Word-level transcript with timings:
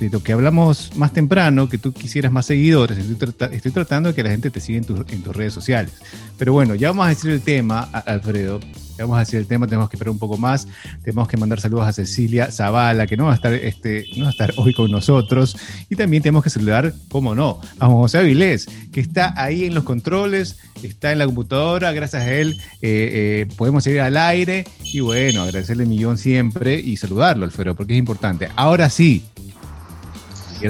lo 0.00 0.22
que 0.22 0.32
hablamos 0.32 0.92
más 0.96 1.12
temprano, 1.12 1.68
que 1.68 1.78
tú 1.78 1.92
quisieras 1.92 2.30
más 2.30 2.46
seguidores, 2.46 2.98
estoy, 2.98 3.72
tratando 3.72 4.10
de 4.10 4.14
que 4.14 4.22
la 4.22 4.30
gente 4.30 4.50
te 4.50 4.60
siga 4.60 4.78
en, 4.78 4.84
tus 5.22 5.36
redes 5.36 5.52
sociales. 5.52 5.92
Pero 6.38 6.52
bueno, 6.52 6.74
ya 6.74 6.88
vamos 6.88 7.06
a 7.06 7.08
decir 7.10 7.30
el 7.30 7.40
tema, 7.40 7.80
Alfredo. 7.80 8.60
Ya 8.98 9.04
vamos 9.04 9.16
a 9.16 9.20
decir 9.20 9.38
el 9.38 9.46
tema, 9.46 9.66
tenemos 9.66 9.90
que 9.90 9.96
esperar 9.96 10.10
un 10.10 10.18
poco 10.18 10.38
más. 10.38 10.66
Tenemos 11.02 11.28
que 11.28 11.36
mandar 11.36 11.60
saludos 11.60 11.86
a 11.86 11.92
Cecilia 11.92 12.50
Zavala, 12.50 13.06
que 13.06 13.16
no 13.16 13.26
va 13.26 13.32
a 13.32 13.34
estar, 13.34 13.52
este, 13.52 14.06
no 14.16 14.22
va 14.22 14.28
a 14.28 14.30
estar 14.30 14.54
hoy 14.56 14.72
con 14.72 14.90
nosotros. 14.90 15.56
Y 15.90 15.96
también 15.96 16.22
tenemos 16.22 16.42
que 16.42 16.50
saludar, 16.50 16.94
cómo 17.10 17.34
no, 17.34 17.60
a 17.78 17.86
José 17.86 18.18
Avilés, 18.18 18.66
que 18.92 19.00
está 19.00 19.34
ahí 19.36 19.64
en 19.64 19.74
los 19.74 19.84
controles, 19.84 20.58
está 20.82 21.12
en 21.12 21.18
la 21.18 21.26
computadora. 21.26 21.92
Gracias 21.92 22.22
a 22.22 22.32
él 22.32 22.58
eh, 22.80 23.46
eh, 23.50 23.54
podemos 23.56 23.84
seguir 23.84 24.00
al 24.00 24.16
aire. 24.16 24.64
Y 24.82 25.00
bueno, 25.00 25.42
agradecerle 25.42 25.84
millón 25.84 26.16
siempre 26.16 26.80
y 26.80 26.96
saludarlo, 26.96 27.44
Alfredo, 27.44 27.74
porque 27.74 27.92
es 27.92 27.98
importante. 27.98 28.48
Ahora 28.56 28.88
sí, 28.88 29.24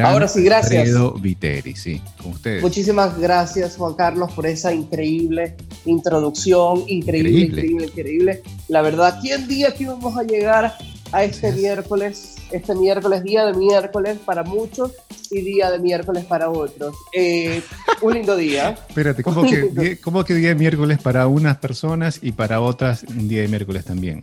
Ahora 0.02 0.28
sí, 0.28 0.42
gracias. 0.42 0.80
Alfredo 0.80 1.12
Viteri, 1.12 1.76
sí, 1.76 2.00
con 2.22 2.32
ustedes. 2.32 2.62
Muchísimas 2.62 3.18
gracias, 3.18 3.76
Juan 3.76 3.94
Carlos, 3.94 4.32
por 4.32 4.46
esa 4.46 4.72
increíble 4.72 5.56
introducción. 5.84 6.84
Increíble, 6.86 7.30
increíble, 7.30 7.86
increíble. 7.86 8.42
La 8.68 8.82
verdad, 8.82 9.18
¿quién 9.20 9.46
día 9.46 9.74
que 9.74 9.86
vamos 9.86 10.16
a 10.16 10.22
llegar 10.22 10.76
a 11.12 11.24
este 11.24 11.52
miércoles? 11.52 12.36
Este 12.50 12.74
miércoles, 12.74 13.22
día 13.22 13.44
de 13.46 13.54
miércoles 13.54 14.18
para 14.24 14.42
muchos 14.42 14.92
y 15.30 15.40
día 15.40 15.70
de 15.70 15.78
miércoles 15.78 16.24
para 16.24 16.50
otros. 16.50 16.96
Eh, 17.12 17.62
un 18.02 18.14
lindo 18.14 18.36
día. 18.36 18.70
Espérate, 18.88 19.22
¿cómo 19.22 19.42
que, 19.42 19.98
¿cómo 20.00 20.24
que 20.24 20.34
día 20.34 20.48
de 20.50 20.54
miércoles 20.54 20.98
para 21.00 21.26
unas 21.26 21.58
personas 21.58 22.20
y 22.22 22.32
para 22.32 22.60
otras 22.60 23.04
un 23.04 23.28
día 23.28 23.42
de 23.42 23.48
miércoles 23.48 23.84
también? 23.84 24.22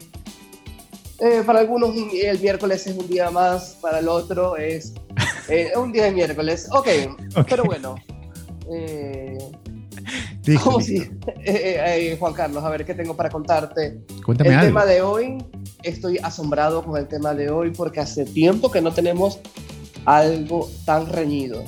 Eh, 1.24 1.42
para 1.46 1.62
algunos 1.62 1.96
el 1.96 2.40
miércoles 2.40 2.86
es 2.86 2.98
un 2.98 3.08
día 3.08 3.32
más, 3.32 3.78
para 3.82 4.00
el 4.00 4.10
otro 4.10 4.58
es 4.58 4.94
eh, 5.48 5.72
un 5.78 5.94
día 5.94 6.04
de 6.06 6.12
miércoles. 6.12 6.68
Ok, 6.72 6.88
pero 7.50 7.64
bueno. 7.64 7.96
Eh, 10.46 12.18
Juan 12.20 12.34
Carlos, 12.34 12.64
a 12.64 12.70
ver 12.70 12.86
qué 12.86 12.94
tengo 12.94 13.16
para 13.16 13.30
contarte. 13.30 14.00
Cuéntame 14.26 14.50
el 14.50 14.56
algo. 14.56 14.68
tema 14.68 14.86
de 14.86 15.02
hoy, 15.02 15.38
estoy 15.84 16.18
asombrado 16.18 16.84
con 16.84 16.98
el 16.98 17.08
tema 17.08 17.34
de 17.34 17.50
hoy 17.50 17.72
porque 17.72 18.02
hace 18.02 18.26
tiempo 18.26 18.70
que 18.70 18.82
no 18.82 18.92
tenemos 18.92 19.40
algo 20.04 20.70
tan 20.86 21.08
reñido. 21.08 21.64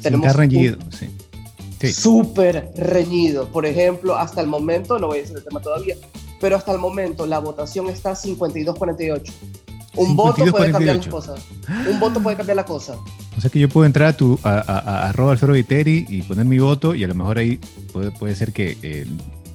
Tenemos 0.00 0.28
tan 0.28 0.36
reñido, 0.36 0.78
sí. 0.96 1.10
Súper 1.92 2.70
reñido. 2.76 3.48
Por 3.48 3.66
ejemplo, 3.66 4.16
hasta 4.16 4.40
el 4.40 4.46
momento, 4.46 4.98
no 5.00 5.08
voy 5.08 5.18
a 5.18 5.22
decir 5.22 5.36
el 5.36 5.44
tema 5.44 5.60
todavía, 5.60 5.96
pero 6.44 6.56
hasta 6.56 6.72
el 6.72 6.78
momento 6.78 7.24
la 7.24 7.38
votación 7.38 7.88
está 7.88 8.12
52-48. 8.12 9.32
Un 9.96 10.14
voto 10.14 10.44
puede 10.50 10.72
cambiar 10.72 10.96
las 10.96 11.06
cosas. 11.06 11.40
Un 11.90 11.98
voto 11.98 12.22
puede 12.22 12.36
cambiar 12.36 12.56
la 12.56 12.66
cosa. 12.66 12.96
O 13.34 13.40
sea 13.40 13.48
que 13.48 13.58
yo 13.58 13.66
puedo 13.70 13.86
entrar 13.86 14.08
a 14.08 14.12
tu 14.12 14.38
a, 14.42 14.58
a, 14.58 15.08
Alfredo 15.08 15.54
Viteri 15.54 16.04
y 16.06 16.20
poner 16.20 16.44
mi 16.44 16.58
voto 16.58 16.94
y 16.94 17.02
a 17.02 17.08
lo 17.08 17.14
mejor 17.14 17.38
ahí 17.38 17.58
puede, 17.94 18.10
puede 18.10 18.34
ser 18.34 18.52
que, 18.52 18.76
eh, 18.82 19.06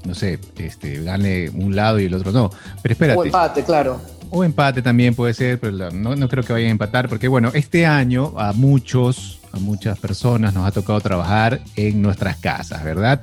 no 0.03 0.15
sé, 0.15 0.39
este, 0.57 1.03
gane 1.03 1.51
un 1.51 1.75
lado 1.75 1.99
y 1.99 2.05
el 2.05 2.13
otro 2.15 2.31
no. 2.31 2.49
Pero 2.81 2.93
espérate. 2.93 3.19
O 3.19 3.23
empate, 3.23 3.63
claro. 3.63 4.01
O 4.31 4.43
empate 4.43 4.81
también 4.81 5.13
puede 5.13 5.35
ser, 5.35 5.59
pero 5.59 5.91
no, 5.91 6.15
no 6.15 6.27
creo 6.27 6.43
que 6.43 6.53
vayan 6.53 6.69
a 6.69 6.71
empatar 6.71 7.07
porque 7.07 7.27
bueno, 7.27 7.51
este 7.53 7.85
año 7.85 8.33
a 8.35 8.51
muchos, 8.53 9.38
a 9.51 9.59
muchas 9.59 9.99
personas 9.99 10.53
nos 10.53 10.67
ha 10.67 10.71
tocado 10.71 10.99
trabajar 11.01 11.61
en 11.75 12.01
nuestras 12.01 12.37
casas, 12.37 12.83
¿verdad? 12.83 13.21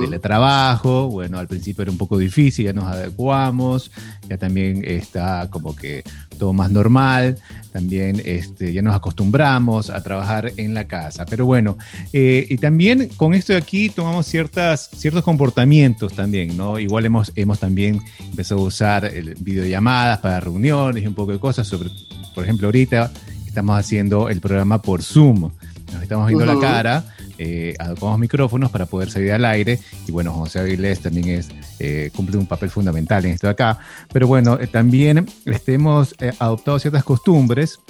teletrabajo, 0.00 1.08
bueno, 1.08 1.38
al 1.38 1.48
principio 1.48 1.82
era 1.82 1.90
un 1.90 1.98
poco 1.98 2.18
difícil, 2.18 2.66
ya 2.66 2.72
nos 2.72 2.84
adecuamos, 2.84 3.90
ya 4.28 4.36
también 4.36 4.84
está 4.84 5.48
como 5.50 5.74
que 5.74 6.04
todo 6.38 6.52
más 6.52 6.70
normal, 6.70 7.38
también 7.72 8.20
este, 8.24 8.72
ya 8.72 8.82
nos 8.82 8.94
acostumbramos 8.94 9.90
a 9.90 10.02
trabajar 10.02 10.52
en 10.56 10.74
la 10.74 10.86
casa, 10.86 11.24
pero 11.26 11.46
bueno, 11.46 11.78
eh, 12.12 12.46
y 12.48 12.58
también 12.58 13.08
con 13.16 13.34
esto 13.34 13.52
de 13.52 13.58
aquí 13.58 13.88
tomamos 13.88 14.26
ciertas, 14.26 14.90
ciertos 14.96 15.24
comportamientos 15.24 16.12
también, 16.12 16.56
¿no? 16.56 16.78
Igual 16.78 17.06
hemos, 17.06 17.32
hemos 17.34 17.58
también 17.58 18.00
empezado 18.20 18.60
a 18.60 18.64
usar 18.64 19.04
el 19.06 19.34
videollamadas 19.40 20.18
para 20.18 20.40
reuniones 20.40 21.02
y 21.02 21.06
un 21.06 21.14
poco 21.14 21.32
de 21.32 21.38
cosas, 21.38 21.66
sobre, 21.66 21.90
por 22.34 22.44
ejemplo, 22.44 22.68
ahorita 22.68 23.10
estamos 23.54 23.78
haciendo 23.78 24.28
el 24.28 24.40
programa 24.40 24.82
por 24.82 25.02
Zoom, 25.02 25.50
nos 25.92 26.02
estamos 26.02 26.26
viendo 26.26 26.44
la 26.44 26.58
cara 26.58 27.04
eh, 27.38 27.74
adecuamos 27.78 28.18
micrófonos 28.18 28.70
para 28.70 28.86
poder 28.86 29.10
salir 29.10 29.32
al 29.32 29.44
aire. 29.44 29.78
Y 30.06 30.12
bueno, 30.12 30.32
José 30.32 30.60
Avilés 30.60 31.00
también 31.00 31.28
es, 31.28 31.48
eh, 31.78 32.10
cumple 32.14 32.38
un 32.38 32.46
papel 32.46 32.70
fundamental 32.70 33.24
en 33.24 33.32
esto 33.32 33.46
de 33.46 33.52
acá. 33.52 33.78
Pero 34.12 34.26
bueno, 34.26 34.58
eh, 34.60 34.66
también 34.66 35.26
este, 35.44 35.74
hemos 35.74 36.14
eh, 36.20 36.32
adoptado 36.38 36.78
ciertas 36.78 37.04
costumbres, 37.04 37.80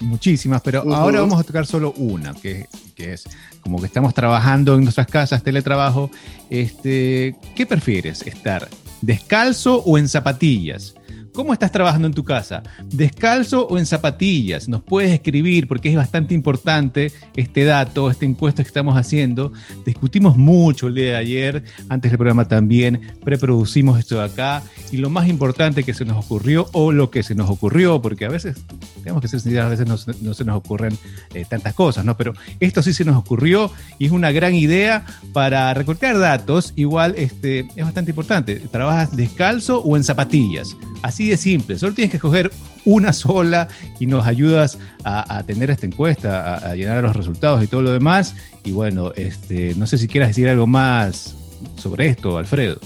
muchísimas, 0.00 0.60
pero 0.62 0.82
ahora 0.94 1.20
vamos 1.20 1.40
a 1.40 1.44
tocar 1.44 1.66
solo 1.66 1.92
una, 1.96 2.34
que, 2.34 2.66
que, 2.94 3.14
es 3.14 3.24
como 3.60 3.80
que 3.80 3.86
estamos 3.86 4.12
trabajando 4.12 4.74
en 4.74 4.82
nuestras 4.82 5.06
casas, 5.06 5.42
teletrabajo. 5.42 6.10
Este, 6.50 7.36
¿Qué 7.54 7.66
prefieres? 7.66 8.22
¿Estar 8.22 8.68
descalzo 9.00 9.78
o 9.78 9.98
en 9.98 10.08
zapatillas? 10.08 10.94
¿Cómo 11.34 11.52
estás 11.52 11.72
trabajando 11.72 12.06
en 12.06 12.14
tu 12.14 12.22
casa? 12.22 12.62
¿Descalzo 12.84 13.66
o 13.66 13.76
en 13.76 13.86
zapatillas? 13.86 14.68
Nos 14.68 14.84
puedes 14.84 15.10
escribir 15.10 15.66
porque 15.66 15.90
es 15.90 15.96
bastante 15.96 16.32
importante 16.32 17.10
este 17.34 17.64
dato, 17.64 18.08
esta 18.08 18.24
encuesta 18.24 18.62
que 18.62 18.68
estamos 18.68 18.96
haciendo. 18.96 19.52
Discutimos 19.84 20.36
mucho 20.36 20.86
el 20.86 20.94
día 20.94 21.04
de 21.06 21.16
ayer, 21.16 21.64
antes 21.88 22.12
del 22.12 22.18
programa 22.18 22.46
también, 22.46 23.00
preproducimos 23.24 23.98
esto 23.98 24.18
de 24.18 24.26
acá 24.26 24.62
y 24.92 24.98
lo 24.98 25.10
más 25.10 25.26
importante 25.26 25.82
que 25.82 25.92
se 25.92 26.04
nos 26.04 26.24
ocurrió 26.24 26.68
o 26.72 26.92
lo 26.92 27.10
que 27.10 27.24
se 27.24 27.34
nos 27.34 27.50
ocurrió, 27.50 28.00
porque 28.00 28.26
a 28.26 28.28
veces, 28.28 28.64
tenemos 29.02 29.20
que 29.20 29.26
ser 29.26 29.40
sinceros, 29.40 29.66
a 29.66 29.70
veces 29.70 29.88
no, 30.22 30.34
se 30.34 30.44
nos 30.44 30.56
ocurren 30.56 30.96
eh, 31.34 31.44
tantas 31.50 31.74
cosas, 31.74 32.04
¿no? 32.04 32.16
Pero 32.16 32.34
esto 32.60 32.80
sí 32.80 32.92
se 32.92 33.04
nos 33.04 33.16
ocurrió 33.16 33.72
y 33.98 34.06
es 34.06 34.12
una 34.12 34.30
gran 34.30 34.54
idea 34.54 35.04
para 35.32 35.74
recortar 35.74 36.16
datos. 36.16 36.72
Igual 36.76 37.16
este, 37.16 37.66
es 37.74 37.84
bastante 37.84 38.12
importante. 38.12 38.60
¿Trabajas 38.70 39.16
descalzo 39.16 39.80
o 39.80 39.96
en 39.96 40.04
zapatillas? 40.04 40.76
Así 41.04 41.28
de 41.28 41.36
simple, 41.36 41.78
solo 41.78 41.92
tienes 41.92 42.10
que 42.10 42.16
escoger 42.16 42.50
una 42.86 43.12
sola 43.12 43.68
y 44.00 44.06
nos 44.06 44.26
ayudas 44.26 44.78
a, 45.04 45.42
tener 45.42 45.70
esta 45.70 45.84
encuesta, 45.84 46.54
a, 46.54 46.74
llenar 46.74 47.02
los 47.02 47.14
resultados 47.14 47.62
y 47.62 47.66
todo 47.66 47.82
lo 47.82 47.92
demás. 47.92 48.34
Y 48.64 48.72
bueno, 48.72 49.12
este, 49.14 49.74
no 49.74 49.86
sé 49.86 49.98
si 49.98 50.08
quieras 50.08 50.30
decir 50.30 50.48
algo 50.48 50.66
más 50.66 51.34
sobre 51.76 52.06
esto, 52.06 52.38
Alfredo. 52.38 52.80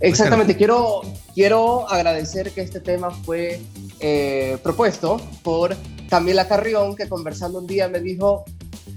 Exactamente, 0.00 0.56
quiero, 0.56 1.02
quiero 1.32 1.88
agradecer 1.88 2.50
que 2.50 2.60
este 2.60 2.80
tema 2.80 3.12
fue 3.12 3.60
eh, 4.00 4.58
propuesto 4.64 5.20
por 5.44 5.76
Camila 6.10 6.48
Carrión, 6.48 6.96
que 6.96 7.08
conversando 7.08 7.60
un 7.60 7.68
día 7.68 7.86
me 7.86 8.00
dijo, 8.00 8.44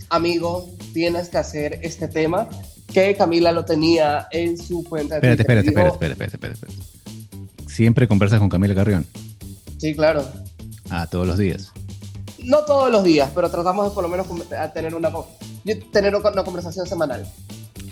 amigo, 0.09 0.67
tienes 0.95 1.29
que 1.29 1.37
hacer 1.37 1.79
este 1.83 2.07
tema, 2.07 2.49
que 2.91 3.15
Camila 3.15 3.51
lo 3.51 3.65
tenía 3.65 4.27
en 4.31 4.57
su 4.57 4.83
cuenta 4.83 5.19
de 5.19 5.31
espérate, 5.31 5.41
Espérate, 5.43 5.67
espérate, 5.67 5.93
espérate, 5.93 6.23
espérate, 6.23 6.53
espérate. 6.55 6.96
¿Siempre 7.77 8.07
conversas 8.07 8.39
con 8.39 8.49
Camila 8.49 8.73
Carrión? 8.73 9.05
Sí, 9.77 9.93
claro. 9.93 10.27
Ah, 10.89 11.05
todos 11.05 11.27
los 11.27 11.37
días. 11.37 11.71
No 12.43 12.65
todos 12.65 12.91
los 12.91 13.03
días, 13.03 13.29
pero 13.35 13.51
tratamos 13.51 13.87
de 13.87 13.93
por 13.93 14.01
lo 14.01 14.09
menos 14.09 14.25
tener 14.73 14.95
una, 14.95 15.11
tener 15.91 16.15
una 16.15 16.43
conversación 16.43 16.87
semanal. 16.87 17.27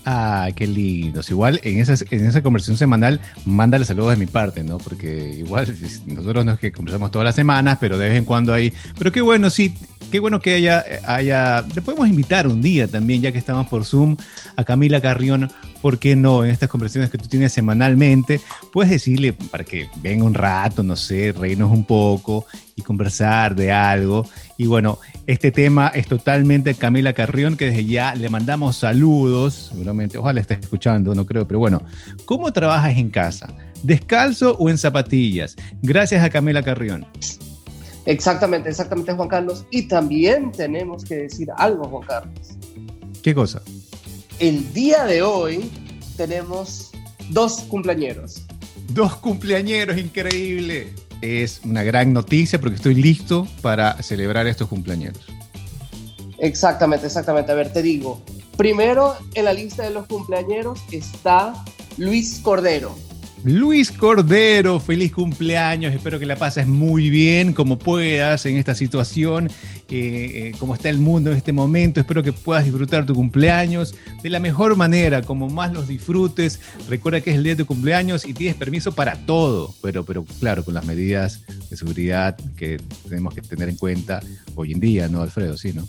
Ah, 0.03 0.49
qué 0.55 0.65
lindo. 0.65 1.21
Igual 1.29 1.59
en 1.61 1.79
esa, 1.79 2.03
en 2.09 2.25
esa 2.25 2.41
conversación 2.41 2.77
semanal, 2.77 3.21
mándale 3.45 3.85
saludos 3.85 4.09
de 4.09 4.17
mi 4.17 4.25
parte, 4.25 4.63
¿no? 4.63 4.79
Porque 4.79 5.35
igual 5.37 5.67
nosotros 6.07 6.45
no 6.45 6.53
es 6.53 6.59
que 6.59 6.71
conversamos 6.71 7.11
todas 7.11 7.25
las 7.25 7.35
semanas, 7.35 7.77
pero 7.79 7.99
de 7.99 8.09
vez 8.09 8.17
en 8.17 8.25
cuando 8.25 8.55
hay. 8.55 8.73
Pero 8.97 9.11
qué 9.11 9.21
bueno, 9.21 9.51
sí, 9.51 9.75
qué 10.11 10.19
bueno 10.19 10.39
que 10.39 10.55
haya, 10.55 10.83
haya. 11.05 11.63
Le 11.75 11.83
podemos 11.83 12.07
invitar 12.07 12.47
un 12.47 12.59
día 12.59 12.87
también, 12.87 13.21
ya 13.21 13.31
que 13.31 13.37
estamos 13.37 13.67
por 13.67 13.85
Zoom, 13.85 14.17
a 14.55 14.63
Camila 14.63 14.99
Carrión 14.99 15.51
¿por 15.85 15.99
qué 15.99 16.15
no? 16.15 16.43
En 16.43 16.49
estas 16.49 16.67
conversaciones 16.67 17.11
que 17.11 17.19
tú 17.19 17.27
tienes 17.27 17.53
semanalmente, 17.53 18.41
puedes 18.73 18.89
decirle 18.89 19.33
para 19.33 19.63
que 19.63 19.87
venga 19.97 20.25
un 20.25 20.33
rato, 20.33 20.81
no 20.81 20.95
sé, 20.95 21.31
reírnos 21.31 21.71
un 21.71 21.85
poco 21.85 22.47
y 22.75 22.81
conversar 22.81 23.53
de 23.53 23.71
algo. 23.71 24.27
Y 24.57 24.65
bueno, 24.65 24.97
este 25.27 25.51
tema 25.51 25.89
es 25.89 26.07
totalmente 26.07 26.73
Camila 26.73 27.13
Carrión, 27.13 27.55
que 27.55 27.65
desde 27.67 27.85
ya 27.85 28.15
le 28.15 28.29
mandamos 28.29 28.77
saludos, 28.77 29.69
seguramente, 29.71 30.17
ojalá 30.17 30.41
esté 30.41 30.55
escuchando, 30.55 31.13
no 31.13 31.27
creo, 31.27 31.47
pero 31.47 31.59
bueno, 31.59 31.83
¿cómo 32.25 32.51
trabajas 32.51 32.97
en 32.97 33.11
casa? 33.11 33.53
¿Descalzo 33.83 34.57
o 34.57 34.71
en 34.71 34.79
zapatillas? 34.79 35.55
Gracias 35.83 36.23
a 36.23 36.31
Camila 36.31 36.63
Carrión. 36.63 37.05
Exactamente, 38.07 38.69
exactamente 38.69 39.13
Juan 39.13 39.29
Carlos. 39.29 39.67
Y 39.69 39.83
también 39.83 40.51
tenemos 40.51 41.05
que 41.05 41.15
decir 41.17 41.49
algo, 41.55 41.83
Juan 41.83 42.07
Carlos. 42.07 42.57
¿Qué 43.21 43.35
cosa? 43.35 43.61
El 44.39 44.73
día 44.73 45.05
de 45.05 45.21
hoy 45.21 45.71
tenemos 46.17 46.91
dos 47.29 47.61
cumpleañeros. 47.67 48.41
Dos 48.89 49.15
cumpleañeros, 49.15 49.97
increíble. 49.97 50.93
Es 51.21 51.61
una 51.63 51.83
gran 51.83 52.13
noticia 52.13 52.59
porque 52.59 52.75
estoy 52.75 52.95
listo 52.95 53.47
para 53.61 54.01
celebrar 54.03 54.47
estos 54.47 54.67
cumpleaños. 54.67 55.17
Exactamente, 56.37 57.07
exactamente. 57.07 57.51
A 57.51 57.55
ver, 57.55 57.71
te 57.71 57.81
digo. 57.81 58.21
Primero 58.57 59.15
en 59.33 59.45
la 59.45 59.53
lista 59.53 59.83
de 59.83 59.89
los 59.89 60.07
cumpleaños 60.07 60.79
está 60.91 61.53
Luis 61.97 62.39
Cordero. 62.41 62.95
Luis 63.45 63.91
Cordero, 63.91 64.79
feliz 64.79 65.11
cumpleaños, 65.11 65.93
espero 65.93 66.17
que 66.17 66.25
la 66.25 66.35
pases 66.35 66.65
muy 66.65 67.11
bien 67.11 67.53
como 67.53 67.77
puedas 67.77 68.43
en 68.47 68.57
esta 68.57 68.73
situación, 68.73 69.51
eh, 69.91 69.91
eh, 69.91 70.51
como 70.57 70.73
está 70.73 70.89
el 70.89 70.97
mundo 70.97 71.29
en 71.29 71.37
este 71.37 71.53
momento, 71.53 71.99
espero 71.99 72.23
que 72.23 72.33
puedas 72.33 72.63
disfrutar 72.63 73.05
tu 73.05 73.13
cumpleaños 73.13 73.93
de 74.23 74.31
la 74.31 74.39
mejor 74.39 74.75
manera, 74.75 75.21
como 75.21 75.47
más 75.47 75.71
los 75.71 75.87
disfrutes, 75.87 76.59
recuerda 76.89 77.21
que 77.21 77.29
es 77.29 77.35
el 77.35 77.43
día 77.43 77.53
de 77.53 77.63
tu 77.63 77.67
cumpleaños 77.67 78.25
y 78.25 78.33
tienes 78.33 78.55
permiso 78.55 78.93
para 78.93 79.15
todo, 79.27 79.75
pero, 79.79 80.03
pero 80.03 80.25
claro, 80.39 80.65
con 80.65 80.73
las 80.73 80.85
medidas 80.85 81.43
de 81.69 81.77
seguridad 81.77 82.35
que 82.57 82.81
tenemos 83.07 83.35
que 83.35 83.41
tener 83.43 83.69
en 83.69 83.77
cuenta 83.77 84.21
hoy 84.55 84.71
en 84.71 84.79
día, 84.79 85.07
¿no, 85.07 85.21
Alfredo? 85.21 85.55
Sí, 85.55 85.71
¿no? 85.71 85.87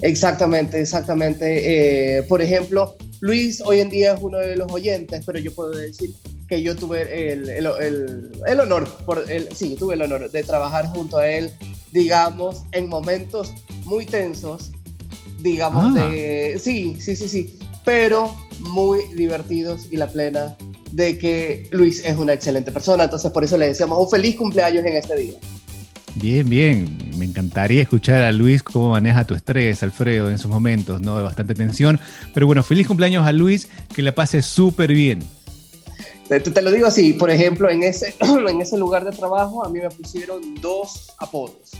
Exactamente, 0.00 0.80
exactamente. 0.80 2.18
Eh, 2.18 2.22
por 2.22 2.40
ejemplo, 2.40 2.96
Luis 3.20 3.60
hoy 3.60 3.80
en 3.80 3.90
día 3.90 4.14
es 4.14 4.20
uno 4.22 4.38
de 4.38 4.56
los 4.56 4.72
oyentes, 4.72 5.22
pero 5.26 5.38
yo 5.38 5.52
puedo 5.52 5.72
decir 5.72 6.14
que 6.48 6.62
yo 6.62 6.74
tuve 6.74 7.32
el, 7.32 7.48
el, 7.50 7.66
el, 8.46 8.60
honor, 8.60 8.88
por 9.04 9.30
el, 9.30 9.54
sí, 9.54 9.76
tuve 9.78 9.94
el 9.94 10.02
honor 10.02 10.30
de 10.30 10.42
trabajar 10.42 10.86
junto 10.86 11.18
a 11.18 11.28
él, 11.28 11.50
digamos, 11.92 12.64
en 12.72 12.88
momentos 12.88 13.52
muy 13.84 14.06
tensos, 14.06 14.72
digamos, 15.40 15.96
ah. 15.96 16.08
de, 16.08 16.58
sí, 16.58 16.96
sí, 17.00 17.16
sí, 17.16 17.28
sí, 17.28 17.58
pero 17.84 18.34
muy 18.60 19.00
divertidos 19.14 19.88
y 19.90 19.98
la 19.98 20.08
plena 20.08 20.56
de 20.90 21.18
que 21.18 21.68
Luis 21.70 22.02
es 22.04 22.16
una 22.16 22.32
excelente 22.32 22.72
persona, 22.72 23.04
entonces 23.04 23.30
por 23.30 23.44
eso 23.44 23.58
le 23.58 23.66
decíamos 23.66 23.98
un 23.98 24.10
feliz 24.10 24.36
cumpleaños 24.36 24.84
en 24.86 24.96
este 24.96 25.16
día. 25.16 25.38
Bien, 26.14 26.48
bien. 26.48 26.98
Me 27.16 27.26
encantaría 27.26 27.82
escuchar 27.82 28.22
a 28.22 28.32
Luis 28.32 28.62
cómo 28.62 28.90
maneja 28.90 29.24
tu 29.24 29.34
estrés, 29.34 29.82
Alfredo, 29.82 30.28
en 30.28 30.34
esos 30.34 30.50
momentos, 30.50 31.00
¿no? 31.00 31.16
De 31.16 31.22
bastante 31.22 31.54
tensión. 31.54 32.00
Pero 32.34 32.46
bueno, 32.46 32.62
feliz 32.62 32.88
cumpleaños 32.88 33.24
a 33.26 33.32
Luis, 33.32 33.68
que 33.94 34.02
la 34.02 34.12
pase 34.12 34.42
súper 34.42 34.92
bien. 34.92 35.22
Te, 36.28 36.62
lo 36.62 36.70
digo 36.70 36.86
así, 36.86 37.14
por 37.14 37.30
ejemplo, 37.30 37.70
en 37.70 37.82
ese, 37.82 38.14
en 38.20 38.60
ese 38.60 38.76
lugar 38.76 39.04
de 39.04 39.12
trabajo 39.12 39.64
a 39.64 39.70
mí 39.70 39.80
me 39.80 39.88
pusieron 39.88 40.54
dos 40.60 41.14
apodos. 41.18 41.72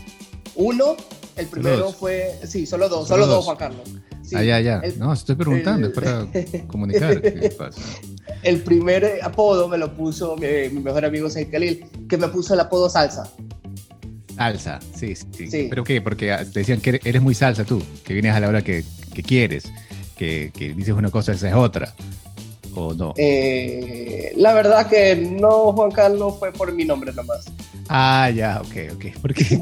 Uno, 0.55 0.97
el 1.35 1.47
primero 1.47 1.91
fue, 1.91 2.39
sí, 2.47 2.65
solo 2.65 2.89
dos, 2.89 3.07
solo, 3.07 3.27
dos. 3.27 3.45
Juan 3.45 3.57
Carlos. 3.57 3.87
ah, 4.33 4.43
ya, 4.43 4.59
ya. 4.59 4.81
no, 4.97 5.13
estoy 5.13 5.35
preguntando, 5.35 5.87
es 5.87 5.93
para 5.93 6.27
comunicar 6.67 7.21
qué 7.21 7.53
pasa. 7.57 7.81
El 8.43 8.61
primer 8.61 9.19
apodo 9.21 9.67
me 9.67 9.77
lo 9.77 9.93
puso 9.93 10.37
mi, 10.37 10.69
mejor 10.79 11.03
amigo 11.03 11.29
Said 11.29 11.51
Khalil, 11.51 11.85
que 12.07 12.17
me 12.17 12.29
puso 12.29 12.53
el 12.53 12.61
apodo 12.61 12.89
Salsa. 12.89 13.29
Salsa, 14.35 14.79
sí, 14.95 15.13
sí, 15.15 15.51
sí. 15.51 15.67
¿Pero 15.69 15.83
qué? 15.83 16.01
Porque 16.01 16.33
te 16.53 16.59
decían 16.59 16.79
que 16.79 17.01
eres 17.03 17.21
muy 17.21 17.35
salsa 17.35 17.65
tú, 17.65 17.83
que 18.05 18.13
vienes 18.13 18.33
a 18.33 18.39
la 18.39 18.47
hora 18.47 18.61
que, 18.61 18.85
que 19.13 19.23
quieres, 19.23 19.65
que, 20.17 20.51
que 20.57 20.73
dices 20.73 20.93
una 20.93 21.11
cosa 21.11 21.33
y 21.33 21.35
esa 21.35 21.49
es 21.49 21.55
otra. 21.55 21.93
¿O 22.75 22.93
no? 22.93 23.13
Eh, 23.17 24.33
la 24.35 24.53
verdad 24.53 24.87
que 24.87 25.15
no, 25.15 25.73
Juan 25.73 25.91
Carlos, 25.91 26.35
fue 26.39 26.51
por 26.51 26.71
mi 26.73 26.85
nombre 26.85 27.11
nomás. 27.13 27.45
Ah, 27.87 28.29
ya, 28.29 28.61
ok, 28.61 28.93
ok. 28.95 29.21
¿Por 29.21 29.33
qué? 29.35 29.59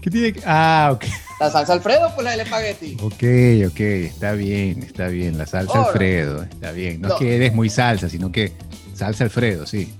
¿Qué 0.00 0.10
tiene 0.10 0.32
que.? 0.32 0.42
Ah, 0.44 0.90
ok. 0.92 1.04
La 1.40 1.50
salsa 1.50 1.72
Alfredo, 1.72 2.10
pues 2.14 2.24
la 2.24 2.32
del 2.32 2.40
espagueti. 2.40 2.96
Ok, 3.00 3.70
ok, 3.70 3.80
está 3.80 4.32
bien, 4.32 4.82
está 4.82 5.08
bien. 5.08 5.38
La 5.38 5.46
salsa 5.46 5.86
Alfredo, 5.86 6.42
está 6.42 6.72
bien. 6.72 7.00
No, 7.00 7.08
es 7.08 7.14
que 7.14 7.36
eres 7.36 7.54
muy 7.54 7.70
salsa, 7.70 8.08
sino 8.08 8.30
que 8.30 8.52
salsa 8.94 9.24
Alfredo, 9.24 9.66
sí. 9.66 9.94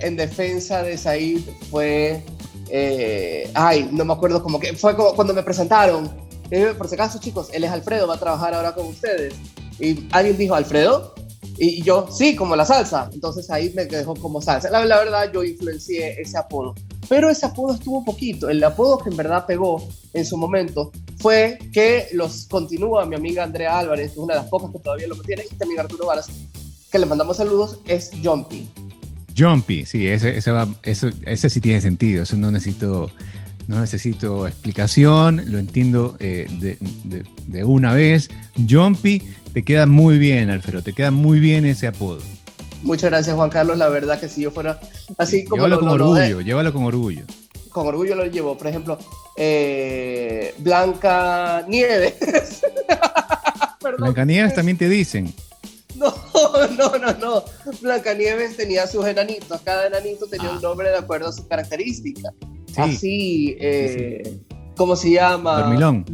En 0.00 0.16
defensa 0.16 0.82
de 0.82 0.96
Said 0.96 1.42
fue. 1.70 2.22
Eh, 2.70 3.50
ay, 3.54 3.88
no 3.92 4.04
me 4.04 4.12
acuerdo 4.12 4.42
cómo 4.42 4.58
que. 4.58 4.72
Fue 4.74 4.96
cuando 4.96 5.34
me 5.34 5.42
presentaron. 5.42 6.10
Eh, 6.50 6.74
por 6.76 6.88
si 6.88 6.94
acaso, 6.94 7.20
chicos, 7.20 7.48
él 7.52 7.62
es 7.62 7.70
Alfredo, 7.70 8.08
va 8.08 8.14
a 8.14 8.18
trabajar 8.18 8.54
ahora 8.54 8.74
con 8.74 8.86
ustedes. 8.86 9.34
Y 9.80 10.08
alguien 10.12 10.36
dijo, 10.36 10.54
Alfredo, 10.54 11.14
y 11.62 11.82
yo, 11.82 12.08
sí, 12.10 12.34
como 12.36 12.56
la 12.56 12.64
salsa. 12.64 13.10
Entonces 13.12 13.50
ahí 13.50 13.70
me 13.74 13.84
dejó 13.84 14.14
como 14.14 14.40
salsa. 14.40 14.70
La, 14.70 14.80
verdad, 14.80 15.30
yo 15.32 15.44
influencié 15.44 16.20
ese 16.20 16.38
apodo. 16.38 16.74
Pero 17.08 17.28
ese 17.28 17.44
apodo 17.44 17.74
estuvo 17.74 18.04
poquito. 18.04 18.48
El 18.48 18.64
apodo 18.64 18.98
que 18.98 19.10
en 19.10 19.16
verdad 19.16 19.44
pegó 19.46 19.86
en 20.14 20.24
su 20.24 20.38
momento 20.38 20.90
fue 21.18 21.58
que 21.72 22.06
los 22.12 22.46
continúa 22.46 23.04
mi 23.04 23.16
amiga 23.16 23.44
Andrea 23.44 23.78
Álvarez, 23.78 24.16
una 24.16 24.34
de 24.34 24.40
las 24.40 24.48
pocas 24.48 24.70
que 24.70 24.78
todavía 24.78 25.06
lo 25.06 25.16
tiene, 25.16 25.44
y 25.50 25.54
también 25.56 25.80
Arturo 25.80 26.06
Varas, 26.06 26.28
que 26.90 26.98
le 26.98 27.04
mandamos 27.04 27.36
saludos, 27.36 27.78
es 27.86 28.10
Jumpy. 28.22 28.66
Jumpy, 29.36 29.84
sí, 29.84 30.06
ese, 30.06 30.38
ese, 30.38 30.52
ese, 30.82 31.12
ese 31.26 31.50
sí 31.50 31.60
tiene 31.60 31.80
sentido. 31.80 32.22
Eso 32.22 32.36
no 32.36 32.50
necesito 32.50 33.10
no 33.70 33.80
necesito 33.80 34.48
explicación, 34.48 35.42
lo 35.46 35.58
entiendo 35.58 36.16
eh, 36.18 36.48
de, 36.58 36.76
de, 37.46 37.64
una 37.64 37.94
vez. 37.94 38.28
Jumpy, 38.68 39.22
te 39.52 39.62
queda 39.62 39.86
muy 39.86 40.18
bien, 40.18 40.50
Alfredo, 40.50 40.82
te 40.82 40.92
queda 40.92 41.10
muy 41.10 41.40
bien 41.40 41.64
ese 41.64 41.86
apodo. 41.86 42.20
Muchas 42.82 43.10
gracias, 43.10 43.36
Juan 43.36 43.50
Carlos. 43.50 43.76
La 43.76 43.88
verdad 43.88 44.18
que 44.18 44.28
si 44.28 44.42
yo 44.42 44.50
fuera 44.50 44.80
así 45.18 45.44
como. 45.44 45.62
Llévalo 45.62 45.80
con 45.80 45.88
orgullo, 45.88 46.40
llévalo 46.40 46.72
con 46.72 46.84
orgullo. 46.84 47.24
Con 47.68 47.86
orgullo 47.86 48.14
lo 48.14 48.26
llevo. 48.26 48.56
Por 48.56 48.66
ejemplo, 48.68 48.98
eh, 49.36 50.54
Blanca 50.58 51.64
Nieves. 51.68 52.62
Blanca 53.98 54.24
Nieves 54.24 54.54
también 54.54 54.78
te 54.78 54.88
dicen. 54.88 55.32
No, 55.96 56.14
no, 56.78 56.96
no, 56.96 57.12
no. 57.18 57.44
Blancanieves 57.82 58.56
tenía 58.56 58.86
sus 58.86 59.06
enanitos. 59.06 59.60
Cada 59.60 59.86
enanito 59.86 60.26
tenía 60.26 60.50
un 60.50 60.56
ah. 60.56 60.62
nombre 60.62 60.88
de 60.88 60.96
acuerdo 60.96 61.28
a 61.28 61.32
su 61.32 61.46
característica 61.46 62.32
así, 62.76 63.56
eh, 63.60 64.38
¿cómo 64.80 64.96
se 64.96 65.10
llama? 65.10 65.60
Dormilón. 65.60 66.06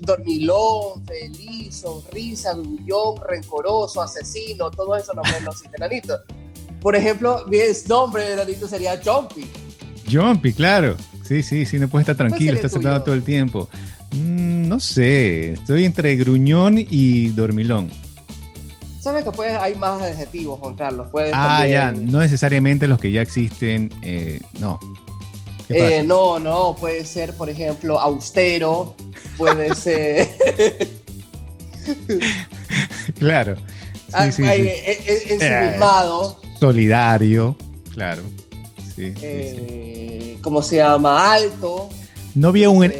Dormilón, 0.00 1.04
feliz, 1.04 1.76
sonrisa, 1.76 2.54
grullón, 2.54 3.20
rencoroso, 3.28 4.00
asesino, 4.00 4.70
todo 4.70 4.96
eso 4.96 5.12
nombres 5.12 5.42
los 5.42 5.62
enanitos. 5.74 6.20
Por 6.80 6.96
ejemplo, 6.96 7.44
mi 7.46 7.58
nombre 7.86 8.22
de 8.22 8.32
enanito 8.32 8.66
sería 8.66 8.98
Jumpy. 9.04 9.46
Jumpy, 10.10 10.54
claro. 10.54 10.96
Sí, 11.22 11.42
sí, 11.42 11.66
sí, 11.66 11.78
no 11.78 11.88
puede 11.88 12.04
estar 12.04 12.16
tranquilo, 12.16 12.54
está 12.54 12.70
sentado 12.70 13.02
todo 13.02 13.14
el 13.14 13.24
tiempo. 13.24 13.68
Mm, 14.12 14.68
no 14.68 14.80
sé, 14.80 15.52
estoy 15.52 15.84
entre 15.84 16.16
gruñón 16.16 16.78
y 16.78 17.28
dormilón. 17.28 17.90
¿Sabes 19.00 19.22
que 19.24 19.32
puede, 19.32 19.54
hay 19.54 19.74
más 19.74 20.00
adjetivos, 20.00 20.60
Juan 20.60 20.76
Carlos? 20.76 21.08
ah, 21.34 21.66
ya, 21.66 21.92
no 21.92 22.20
necesariamente 22.20 22.88
los 22.88 22.98
que 22.98 23.12
ya 23.12 23.20
existen, 23.20 23.92
eh, 24.00 24.40
no. 24.58 24.80
Eh, 25.68 26.02
no, 26.04 26.38
no, 26.38 26.76
puede 26.78 27.04
ser, 27.04 27.34
por 27.34 27.48
ejemplo, 27.48 27.98
austero, 27.98 28.94
puede 29.36 29.74
ser... 29.74 30.28
claro. 33.18 33.56
Sí, 34.08 34.32
sí, 34.32 34.42
ensimismado. 35.28 36.38
Eh, 36.42 36.48
solidario, 36.60 37.56
claro. 37.92 38.22
Eh, 38.96 40.38
¿Cómo 40.40 40.62
se 40.62 40.76
llama? 40.76 41.32
Alto. 41.32 41.88
No 42.34 42.48
había 42.48 42.68
un, 42.68 42.92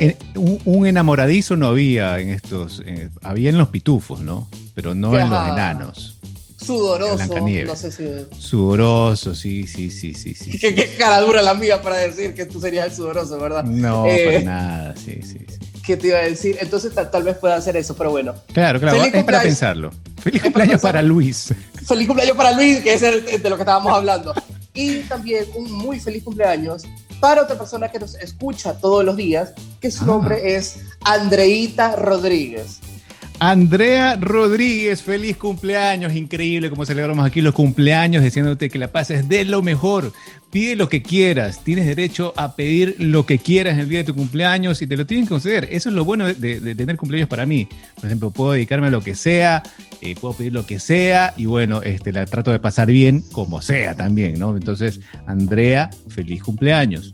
un, 0.65 0.87
enamoradizo, 0.87 1.57
no 1.57 1.69
había 1.69 2.19
en 2.19 2.31
estos. 2.31 2.83
había 3.23 3.51
en 3.51 3.59
los 3.59 3.69
pitufos, 3.69 4.21
¿no? 4.21 4.49
Pero 4.75 4.95
no 4.95 5.17
en 5.19 5.31
los 5.31 5.49
enanos. 5.49 6.19
Sudoroso, 6.65 7.41
no 7.67 7.77
sé 7.77 7.93
si... 7.93 8.05
Sudoroso, 8.39 9.35
sí, 9.35 9.67
sí, 9.67 9.91
sí, 9.91 10.15
sí. 10.15 10.35
sí. 10.35 10.59
¿Qué, 10.59 10.95
cara 10.99 11.21
dura 11.21 11.43
la 11.43 11.55
mía 11.55 11.83
para 11.83 11.97
decir 11.97 12.35
que 12.35 12.47
tú 12.47 12.61
serías 12.61 12.87
el 12.87 12.95
sudoroso, 12.95 13.39
¿verdad? 13.39 13.65
No, 13.65 14.07
eh, 14.07 14.25
para 14.27 14.41
nada, 14.41 14.95
sí, 14.97 15.21
sí, 15.23 15.39
sí. 15.49 15.59
¿Qué 15.85 15.97
te 15.97 16.09
iba 16.09 16.19
a 16.19 16.23
decir? 16.23 16.57
Entonces 16.61 16.93
tal, 16.95 17.23
vez 17.23 17.37
pueda 17.37 17.57
hacer 17.57 17.77
eso, 17.77 17.95
pero 17.95 18.11
bueno. 18.11 18.35
Claro, 18.53 18.81
claro, 18.81 19.05
es 19.05 19.25
para 19.25 19.43
pensarlo. 19.43 19.91
Feliz 20.23 20.43
cumpleaños 20.43 20.81
para, 20.81 21.03
Luis. 21.03 21.53
Feliz 21.87 22.07
cumpleaños 22.07 22.37
para 22.37 22.53
Luis, 22.53 22.81
que 22.81 22.95
es 22.95 23.03
de 23.03 23.51
lo 23.51 23.57
que 23.57 23.63
estábamos 23.63 23.93
hablando. 23.93 24.33
Y 24.73 25.01
también 25.01 25.45
un 25.55 25.71
muy 25.71 26.01
feliz 26.01 26.25
cumpleaños 26.25 26.85
para 27.21 27.43
otra 27.43 27.57
persona 27.57 27.91
que 27.91 27.99
nos 27.99 28.15
escucha 28.17 28.75
todos 28.75 29.05
los 29.05 29.17
días, 29.17 29.53
que 29.81 29.91
su 29.91 30.05
ah. 30.05 30.09
nombre 30.09 30.57
es 30.57 30.79
Andreita 31.05 31.97
Rodríguez. 31.97 32.81
Andrea 33.41 34.17
Rodríguez, 34.17 35.03
feliz 35.03 35.37
cumpleaños, 35.37 36.15
increíble 36.15 36.71
como 36.71 36.87
celebramos 36.87 37.27
aquí 37.27 37.41
los 37.41 37.53
cumpleaños, 37.53 38.23
diciéndote 38.23 38.71
que 38.71 38.79
la 38.79 38.89
pases 38.89 39.29
de 39.29 39.45
lo 39.45 39.61
mejor. 39.61 40.13
Pide 40.53 40.77
lo 40.77 40.89
que 40.89 41.03
quieras, 41.03 41.65
tienes 41.65 41.85
derecho 41.85 42.33
a 42.37 42.55
pedir 42.55 42.95
lo 43.01 43.27
que 43.27 43.41
quieras 43.41 43.77
el 43.77 43.89
día 43.89 43.99
de 43.99 44.05
tu 44.05 44.15
cumpleaños 44.15 44.81
y 44.83 44.87
te 44.87 44.97
lo 44.97 45.05
tienen 45.05 45.27
que 45.27 45.31
conceder. 45.31 45.67
Eso 45.73 45.89
es 45.89 45.97
lo 45.97 46.05
bueno 46.05 46.33
de, 46.33 46.75
tener 46.77 46.97
cumpleaños 46.97 47.29
para 47.29 47.45
mí. 47.45 47.69
Por 47.97 48.05
ejemplo, 48.05 48.31
puedo 48.31 48.53
dedicarme 48.53 48.87
a 48.87 48.91
lo 48.91 49.01
que 49.01 49.17
sea, 49.17 49.65
eh, 50.01 50.15
puedo 50.15 50.35
pedir 50.35 50.53
lo 50.53 50.65
que 50.65 50.79
sea 50.79 51.35
y 51.37 51.47
bueno, 51.47 51.83
este, 51.83 52.13
la 52.13 52.25
trato 52.27 52.53
de 52.53 52.61
pasar 52.61 52.87
bien 52.87 53.25
como 53.33 53.63
sea 53.63 53.97
también, 53.97 54.39
¿no? 54.39 54.57
Entonces, 54.57 55.01
Andrea, 55.27 55.91
feliz 56.09 56.41
cumpleaños. 56.41 57.14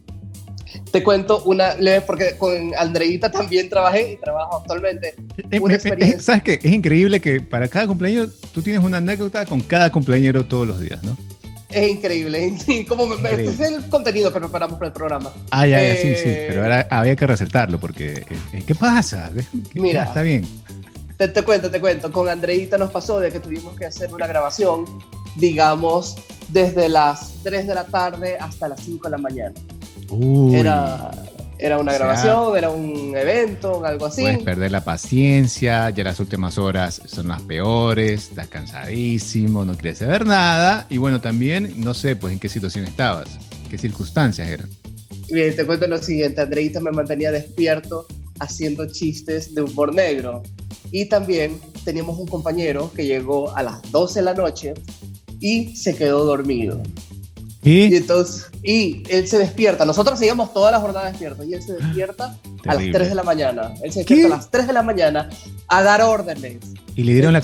Te 0.90 1.04
cuento 1.04 1.42
una 1.44 1.74
leve, 1.74 2.00
porque 2.00 2.36
con 2.36 2.72
Andreita 2.76 3.30
también 3.30 3.68
trabajé 3.68 4.12
y 4.12 4.16
trabajo 4.16 4.58
actualmente. 4.58 5.14
Una 5.60 5.74
experiencia. 5.74 6.20
¿Sabes 6.20 6.42
qué? 6.42 6.58
Es 6.62 6.72
increíble 6.72 7.20
que 7.20 7.40
para 7.40 7.68
cada 7.68 7.86
cumpleaños 7.86 8.30
tú 8.52 8.60
tienes 8.60 8.82
una 8.82 8.96
anécdota 8.96 9.46
con 9.46 9.60
cada 9.60 9.92
cumpleañero 9.92 10.44
todos 10.46 10.66
los 10.66 10.80
días, 10.80 11.02
¿no? 11.04 11.16
Es 11.70 11.88
increíble. 11.88 12.54
Como 12.88 13.06
me, 13.06 13.30
es 13.30 13.60
el 13.60 13.88
contenido 13.88 14.32
que 14.32 14.40
preparamos 14.40 14.78
para 14.78 14.88
el 14.88 14.92
programa. 14.92 15.32
Ah, 15.50 15.66
ya, 15.66 15.80
ya, 15.80 15.94
sí, 15.94 16.14
sí. 16.16 16.28
Eh, 16.28 16.46
pero 16.48 16.62
ahora 16.62 16.86
había 16.90 17.14
que 17.14 17.26
resaltarlo 17.26 17.78
porque, 17.78 18.12
eh, 18.12 18.26
eh, 18.52 18.62
¿qué 18.66 18.74
pasa? 18.74 19.30
Mira, 19.74 20.04
está 20.04 20.22
bien. 20.22 20.46
Te, 21.16 21.28
te, 21.28 21.42
cuento, 21.42 21.70
te 21.70 21.80
cuento. 21.80 22.10
Con 22.10 22.28
Andreita 22.28 22.76
nos 22.78 22.90
pasó 22.90 23.20
de 23.20 23.30
que 23.30 23.38
tuvimos 23.38 23.76
que 23.76 23.86
hacer 23.86 24.12
una 24.12 24.26
grabación, 24.26 24.84
digamos, 25.36 26.16
desde 26.48 26.88
las 26.88 27.34
3 27.44 27.68
de 27.68 27.74
la 27.74 27.84
tarde 27.84 28.36
hasta 28.38 28.68
las 28.68 28.80
5 28.80 29.06
de 29.06 29.10
la 29.10 29.18
mañana. 29.18 29.54
Era, 30.52 31.10
era 31.58 31.78
una 31.78 31.92
grabación, 31.92 32.56
era 32.56 32.70
un 32.70 33.14
evento, 33.16 33.84
algo 33.84 34.06
así. 34.06 34.22
Puedes 34.22 34.42
perder 34.42 34.70
la 34.70 34.82
paciencia, 34.82 35.90
ya 35.90 36.04
las 36.04 36.18
últimas 36.20 36.58
horas 36.58 37.02
son 37.06 37.28
las 37.28 37.42
peores, 37.42 38.28
estás 38.28 38.48
cansadísimo, 38.48 39.64
no 39.64 39.74
quieres 39.76 39.98
saber 39.98 40.26
nada. 40.26 40.86
Y 40.88 40.96
bueno, 40.96 41.20
también, 41.20 41.74
no 41.76 41.94
sé, 41.94 42.16
pues 42.16 42.32
en 42.32 42.38
qué 42.38 42.48
situación 42.48 42.84
estabas, 42.84 43.28
qué 43.70 43.76
circunstancias 43.76 44.48
eran. 44.48 44.68
Bien, 45.30 45.54
te 45.54 45.64
cuento 45.66 45.86
lo 45.86 45.98
siguiente, 45.98 46.40
Andreita 46.40 46.80
me 46.80 46.90
mantenía 46.90 47.30
despierto 47.30 48.06
haciendo 48.40 48.86
chistes 48.86 49.54
de 49.54 49.62
humor 49.62 49.94
negro. 49.94 50.42
Y 50.90 51.04
también 51.04 51.60
teníamos 51.84 52.18
un 52.18 52.26
compañero 52.26 52.90
que 52.94 53.06
llegó 53.06 53.54
a 53.54 53.62
las 53.62 53.82
12 53.92 54.20
de 54.20 54.24
la 54.24 54.34
noche 54.34 54.74
y 55.38 55.76
se 55.76 55.94
quedó 55.94 56.24
dormido. 56.24 56.82
¿Y? 57.62 57.94
entonces, 57.94 58.46
y 58.62 59.02
él 59.10 59.28
se 59.28 59.38
despierta. 59.38 59.84
Nosotros 59.84 60.18
seguimos 60.18 60.52
toda 60.52 60.70
la 60.70 60.80
jornada 60.80 61.10
despiertos 61.10 61.46
y 61.46 61.54
él 61.54 61.62
se 61.62 61.74
despierta 61.74 62.36
a 62.66 62.74
las 62.74 62.84
3 62.90 63.08
de 63.10 63.14
la 63.14 63.22
mañana. 63.22 63.74
Él 63.82 63.92
se 63.92 64.00
despierta 64.00 64.34
a 64.34 64.36
las 64.38 64.50
3 64.50 64.66
de 64.66 64.72
la 64.72 64.82
mañana 64.82 65.28
a 65.68 65.82
dar 65.82 66.02
órdenes. 66.02 66.56
Y 66.96 67.02
le 67.02 67.12
dieron 67.12 67.32
la, 67.32 67.42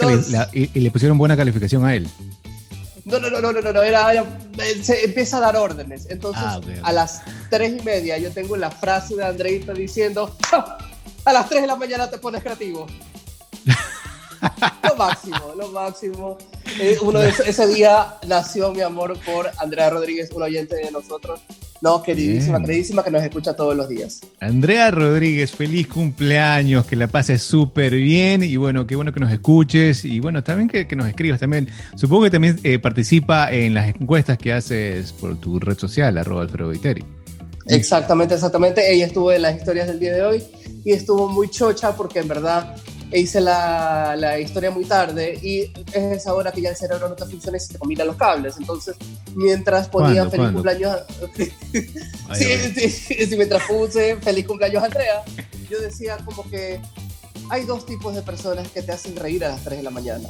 y, 0.53 0.81
le 0.81 0.91
pusieron 0.91 1.19
buena 1.19 1.37
calificación 1.37 1.85
a 1.85 1.95
él. 1.95 2.09
No, 3.05 3.21
no, 3.21 3.31
no, 3.31 3.41
no, 3.41 3.53
no, 3.53 3.73
no, 3.73 3.83
era, 3.83 4.25
se 4.83 5.05
empieza 5.05 5.37
a 5.37 5.41
dar 5.41 5.57
órdenes. 5.57 6.07
Entonces, 6.11 6.43
ah, 6.45 6.61
a 6.83 6.93
las 6.93 7.23
3 7.51 7.81
y 7.81 7.85
media 7.85 8.19
yo 8.19 8.31
tengo 8.31 8.57
la 8.57 8.71
frase 8.71 9.15
de 9.17 9.25
Andreita 9.25 9.75
diciendo, 9.75 10.35
ah, 10.53 10.79
a 11.25 11.33
las 11.33 11.49
3 11.49 11.61
de 11.61 11.67
la 11.67 11.77
mañana 11.77 12.09
te 12.11 12.19
pones 12.19 12.43
creativo. 12.43 12.87
lo 14.89 14.97
máximo, 14.97 15.55
lo 15.57 15.69
máximo. 15.69 16.39
Eh, 16.81 16.97
uno 17.03 17.21
de 17.21 17.29
ese, 17.29 17.67
día 17.67 18.15
nació 18.27 18.73
mi 18.73 18.81
amor 18.83 19.19
por 19.25 19.51
Andrea 19.59 19.91
Rodríguez, 19.91 20.31
un 20.33 20.43
oyente 20.43 20.77
de 20.77 20.91
nosotros. 20.91 21.41
No, 21.83 22.03
queridísima, 22.03 22.61
queridísima, 22.61 23.05
que 23.05 23.11
nos 23.11 23.23
escucha 23.23 23.55
todos 23.55 23.77
los 23.77 23.89
días. 23.89 24.21
Andrea 24.41 24.91
Rodríguez, 24.91 25.53
feliz 25.53 25.87
cumpleaños, 25.87 26.87
que 26.87 26.97
la 26.97 27.07
pases 27.07 27.43
súper 27.43 27.95
bien 27.95 28.43
y 28.43 28.57
bueno, 28.57 28.87
qué 28.87 28.97
bueno 28.97 29.13
que 29.13 29.21
nos 29.21 29.31
escuches 29.31 30.05
y 30.05 30.21
bueno, 30.21 30.43
también 30.43 30.69
que, 30.69 30.97
nos 30.97 31.07
escribas 31.07 31.41
también. 31.41 31.69
Supongo 31.95 32.25
que 32.25 32.31
también 32.31 32.59
eh, 32.63 32.79
participa 32.79 33.53
en 33.53 33.75
las 33.75 33.89
encuestas 33.89 34.39
que 34.39 34.53
haces 34.53 35.13
por 35.13 35.37
tu 35.39 35.61
red 35.61 35.79
social, 35.79 36.17
arroba 36.17 36.43
Alfredo 36.43 36.71
Viteri. 36.71 37.05
Exactamente, 37.67 38.35
exactamente. 38.35 38.93
Ella 38.93 39.07
estuvo 39.07 39.33
en 39.33 39.43
las 39.43 39.57
historias 39.57 39.89
del 39.89 39.99
día 39.99 40.15
de 40.15 40.23
hoy 40.23 40.43
y 40.85 40.93
estuvo 40.93 41.29
muy 41.29 41.51
chocha 41.51 41.97
porque 41.97 42.21
en 42.21 42.29
verdad 42.29 42.77
e 43.11 43.21
hice 43.21 43.41
la, 43.41 44.17
la, 44.17 44.39
historia 44.39 44.71
muy 44.71 44.85
tarde 44.85 45.39
y 45.41 45.61
es 45.61 46.19
esa 46.19 46.35
hora 46.35 46.51
que 46.51 46.61
ya 46.61 46.71
el 46.71 46.77
cerebro 46.77 47.09
no 47.09 47.15
te 47.15 47.25
funciona 47.25 47.57
y 47.57 47.61
se 47.61 47.73
te 47.73 47.79
combinan 47.79 48.09
los 48.09 48.17
cables. 48.17 48.57
Entonces, 48.59 48.97
mientras 49.35 49.89
ponía 49.89 50.29
feliz 50.29 50.51
cumpleaños, 50.51 51.03
sí, 52.35 52.91
sí, 52.91 53.37
mientras 53.37 53.63
puse 53.65 54.17
feliz 54.17 54.47
cumpleaños 54.47 54.83
Andrea, 54.83 55.23
yo 55.71 55.81
decía 55.81 56.19
como 56.25 56.49
que 56.51 56.81
hay 57.51 57.65
dos 57.65 57.87
tipos 57.87 58.15
de 58.15 58.23
personas 58.23 58.69
que 58.69 58.83
te 58.83 58.93
hacen 58.93 59.15
reír 59.17 59.45
a 59.45 59.49
las 59.51 59.63
3 59.63 59.79
de 59.79 59.83
la 59.85 59.91
mañana. 59.91 60.29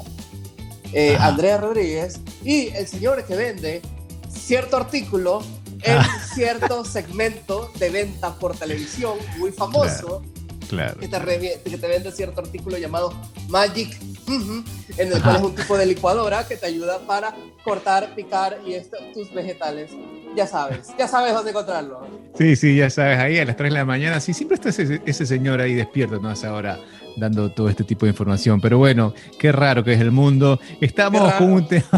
Eh, 0.92 1.16
Andrea 1.18 1.56
Rodríguez 1.59 2.21
y 2.45 2.68
el 2.68 2.87
señor 2.87 3.25
que 3.25 3.35
vende 3.37 3.83
cierto 4.28 4.76
artículo 4.76 5.42
en 5.83 5.99
ah. 5.99 6.26
cierto 6.35 6.85
segmento 6.85 7.71
de 7.78 7.90
venta 7.90 8.35
por 8.35 8.56
televisión 8.56 9.18
muy 9.38 9.52
famoso. 9.52 10.23
Que, 11.00 11.08
te 11.08 11.88
vende 11.88 12.12
cierto 12.12 12.40
artículo 12.40 12.78
llamado 12.78 13.12
Magic, 13.49 13.96
en 14.96 15.12
el 15.12 15.23
cual 15.23 15.37
es 15.37 15.42
un 15.42 15.54
tipo 15.54 15.76
de 15.78 15.87
licuadora 15.87 16.46
que 16.46 16.56
te 16.56 16.66
ayuda 16.66 17.00
para 17.06 17.35
cortar, 17.64 18.14
picar 18.14 18.58
y 18.66 18.75
esto, 18.75 18.96
tus 19.14 19.32
vegetales. 19.32 19.92
Ya 20.37 20.46
sabes, 20.46 20.88
ya 20.99 21.08
sabes 21.08 21.32
dónde 21.32 21.50
encontrarlo. 21.50 22.06
Sí, 22.37 22.56
sí, 22.56 22.76
ya 22.76 22.90
sabes, 22.90 23.18
ahí 23.18 23.38
a 23.38 23.44
las 23.44 23.56
3 23.56 23.70
de 23.70 23.78
la 23.78 23.85
mañana. 23.85 24.20
Sí, 24.20 24.35
siempre 24.35 24.56
está 24.56 24.68
ese, 24.68 25.26
señor 25.26 25.61
ahí 25.61 25.75
despierto, 25.75 26.20
¿no? 26.20 26.28
A 26.28 26.35
ahora 26.49 26.78
dando 27.16 27.50
todo 27.50 27.70
este 27.70 27.85
tipo 27.85 28.04
de 28.04 28.11
información. 28.11 28.61
Pero 28.61 28.76
bueno, 28.76 29.14
qué 29.38 29.52
raro 29.52 29.82
que 29.82 29.94
es 29.94 30.00
el 30.00 30.11
mundo. 30.11 30.61
Estamos 30.80 31.32
con 31.35 31.52
un 31.52 31.66
tema. 31.66 31.88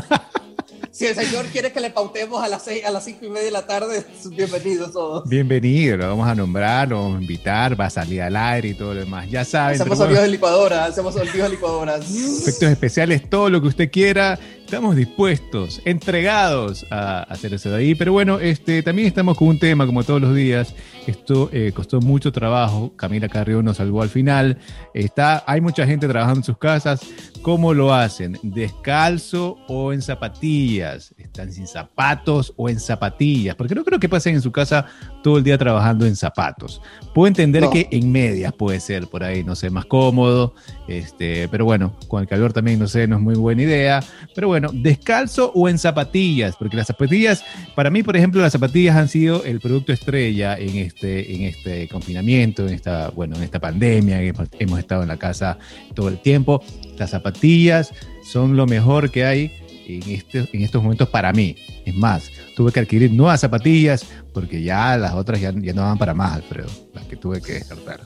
Si 0.99 1.07
el 1.07 1.15
señor 1.15 1.47
quiere 1.47 1.71
que 1.71 1.79
le 1.79 1.91
pautemos 1.91 2.43
a 2.43 2.49
las 2.49 2.65
seis, 2.65 2.85
a 2.85 2.91
las 2.91 3.05
cinco 3.05 3.25
y 3.25 3.29
media 3.29 3.45
de 3.45 3.51
la 3.53 3.67
tarde, 3.69 4.05
bienvenidos 4.33 4.93
todos. 4.93 5.29
Bienvenido, 5.29 5.97
lo 5.97 6.09
vamos 6.09 6.27
a 6.27 6.35
nombrar, 6.35 6.89
lo 6.89 6.97
vamos 7.01 7.19
a 7.19 7.21
invitar, 7.21 7.81
va 7.81 7.87
a 7.87 7.91
salir 7.91 8.21
al 8.21 8.35
aire 8.35 8.71
y 8.71 8.75
todo 8.75 8.95
lo 8.95 9.01
demás. 9.01 9.31
Ya 9.31 9.45
saben. 9.45 9.81
Hacemos 9.81 10.01
olvidos 10.01 10.25
de 10.25 10.29
licuadora, 10.29 10.87
hacemos 10.87 11.15
olvidos 11.15 11.51
de 11.51 11.51
licuadoras. 11.51 12.01
Efectos 12.43 12.71
especiales, 12.71 13.31
todo 13.31 13.49
lo 13.49 13.63
que 13.63 13.69
usted 13.69 13.91
quiera 13.93 14.41
estamos 14.69 14.97
dispuestos, 14.97 15.81
entregados 15.87 16.85
a 16.91 17.23
hacer 17.23 17.55
eso 17.55 17.71
de 17.71 17.77
ahí. 17.77 17.95
Pero 17.95 18.13
bueno, 18.13 18.39
este, 18.39 18.83
también 18.83 19.09
estamos 19.09 19.35
con 19.39 19.49
un 19.49 19.59
tema, 19.59 19.87
como 19.87 20.05
todos 20.05 20.21
los 20.21 20.35
días. 20.35 20.75
Esto 21.07 21.49
eh, 21.55 21.73
costó 21.75 22.03
mucho 22.03 22.33
trabajo. 22.33 22.93
Camila 22.95 23.31
Carrión 23.31 23.65
nos 23.65 23.79
salvó 23.79 24.03
al 24.03 24.11
final. 24.11 24.59
Está, 24.93 25.43
hay 25.47 25.63
mucha 25.63 25.87
gente 25.87 26.07
trabajando 26.07 26.41
en 26.41 26.45
sus 26.45 26.59
casas. 26.59 27.01
¿Cómo 27.41 27.73
lo 27.73 27.95
hacen? 27.95 28.39
¿Descalzo 28.43 29.57
o 29.69 29.95
en 29.95 30.03
zapatillas? 30.03 31.15
¿Están 31.17 31.51
sin 31.51 31.67
zapatos 31.67 32.53
o 32.59 32.69
en 32.69 32.79
zapatillas? 32.79 33.57
Porque 33.57 33.75
no 33.75 33.85
creo 33.85 33.99
que 33.99 34.11
pasen 34.11 34.35
en 34.35 34.43
su 34.43 34.53
casa 34.53 34.85
todo 35.23 35.39
el 35.39 35.45
día 35.45 35.57
trabajando 35.57 36.05
en 36.05 36.15
zapatos. 36.15 36.83
Puedo 37.15 37.29
entender 37.29 37.71
que 37.71 37.89
en 37.91 38.13
medias 38.13 38.53
puede 38.53 38.81
ser 38.81 39.07
por 39.07 39.25
ahí, 39.25 39.43
no 39.43 39.57
sé, 39.57 39.71
más 39.71 39.87
cómodo. 39.87 40.53
Este, 40.89 41.49
pero 41.49 41.65
bueno, 41.65 41.95
con 42.07 42.21
el 42.21 42.29
calor 42.29 42.53
también, 42.53 42.79
no 42.79 42.87
sé, 42.87 43.07
no 43.07 43.17
es 43.17 43.23
muy 43.23 43.35
buena 43.35 43.63
idea. 43.63 44.05
Pero 44.35 44.49
bueno 44.49 44.58
bueno, 44.61 44.71
descalzo 44.73 45.53
o 45.55 45.69
en 45.69 45.79
zapatillas, 45.79 46.57
porque 46.57 46.77
las 46.77 46.89
zapatillas, 46.89 47.45
para 47.77 47.91
mí, 47.91 48.03
por 48.03 48.17
ejemplo, 48.17 48.43
las 48.43 48.53
zapatillas 48.53 48.97
han 48.97 49.09
sido 49.09 49.45
el 49.45 49.61
producto 49.61 49.93
estrella 49.93 50.57
en 50.59 50.77
este, 50.79 51.33
en 51.33 51.43
este 51.43 51.87
confinamiento, 51.87 52.67
en 52.67 52.75
esta, 52.75 53.11
bueno, 53.11 53.37
en 53.37 53.45
esta 53.45 53.61
pandemia, 53.61 54.19
que 54.19 54.35
hemos 54.59 54.79
estado 54.81 55.03
en 55.03 55.09
la 55.09 55.17
casa 55.17 55.59
todo 55.95 56.09
el 56.09 56.21
tiempo. 56.21 56.61
Las 56.99 57.11
zapatillas 57.11 57.93
son 58.25 58.57
lo 58.57 58.67
mejor 58.67 59.11
que 59.13 59.25
hay 59.25 59.53
en, 59.87 60.03
este, 60.11 60.49
en 60.53 60.63
estos 60.63 60.83
momentos 60.83 61.09
para 61.09 61.33
mí. 61.33 61.55
Es 61.87 61.95
más, 61.95 62.29
tuve 62.57 62.73
que 62.73 62.81
adquirir 62.81 63.13
nuevas 63.13 63.41
zapatillas 63.41 64.05
porque 64.35 64.61
ya 64.61 64.97
las 64.97 65.15
otras 65.15 65.41
ya, 65.41 65.53
no 65.53 65.83
van 65.83 65.99
para 65.99 66.15
más, 66.15 66.33
Alfredo, 66.35 66.69
las 66.95 67.05
que 67.05 67.15
tuve 67.15 67.41
que 67.41 67.53
descartar. 67.53 68.01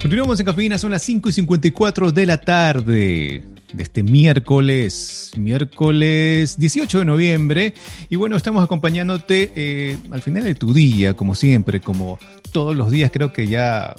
Continuamos 0.00 0.38
en 0.38 0.46
Cafeína, 0.46 0.78
son 0.78 0.92
las 0.92 1.02
5 1.02 1.30
y 1.30 1.32
54 1.32 2.12
de 2.12 2.26
la 2.26 2.38
tarde 2.38 3.53
de 3.72 3.82
este 3.82 4.02
miércoles, 4.02 5.32
miércoles 5.36 6.58
18 6.58 7.00
de 7.00 7.04
noviembre. 7.04 7.74
Y 8.08 8.16
bueno, 8.16 8.36
estamos 8.36 8.62
acompañándote 8.64 9.52
eh, 9.56 9.96
al 10.10 10.22
final 10.22 10.44
de 10.44 10.54
tu 10.54 10.72
día, 10.72 11.14
como 11.14 11.34
siempre, 11.34 11.80
como 11.80 12.18
todos 12.52 12.76
los 12.76 12.90
días, 12.90 13.10
creo 13.12 13.32
que 13.32 13.46
ya 13.46 13.94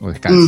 O 0.01 0.11
descalzo. 0.11 0.39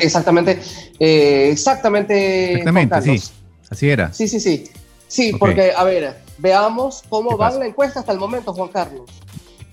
exactamente. 0.00 0.60
Eh, 0.98 1.50
exactamente. 1.52 2.52
Exactamente, 2.52 3.02
sí. 3.02 3.22
Así 3.70 3.88
era. 3.90 4.12
Sí, 4.12 4.28
sí, 4.28 4.40
sí. 4.40 4.64
Sí, 5.08 5.32
porque, 5.38 5.72
a 5.76 5.84
ver, 5.84 6.16
veamos 6.38 7.02
cómo 7.08 7.36
va 7.36 7.50
la 7.50 7.66
encuesta 7.66 8.00
hasta 8.00 8.12
el 8.12 8.18
momento, 8.18 8.52
Juan 8.54 8.68
Carlos. 8.68 9.10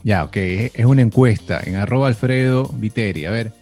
Ya, 0.04 0.24
ok. 0.24 0.36
Es 0.36 0.86
una 0.86 1.02
encuesta 1.02 1.62
en 1.64 1.76
arroba 1.76 2.08
Alfredo 2.08 2.70
Viteri. 2.74 3.26
A 3.26 3.32
ver. 3.32 3.54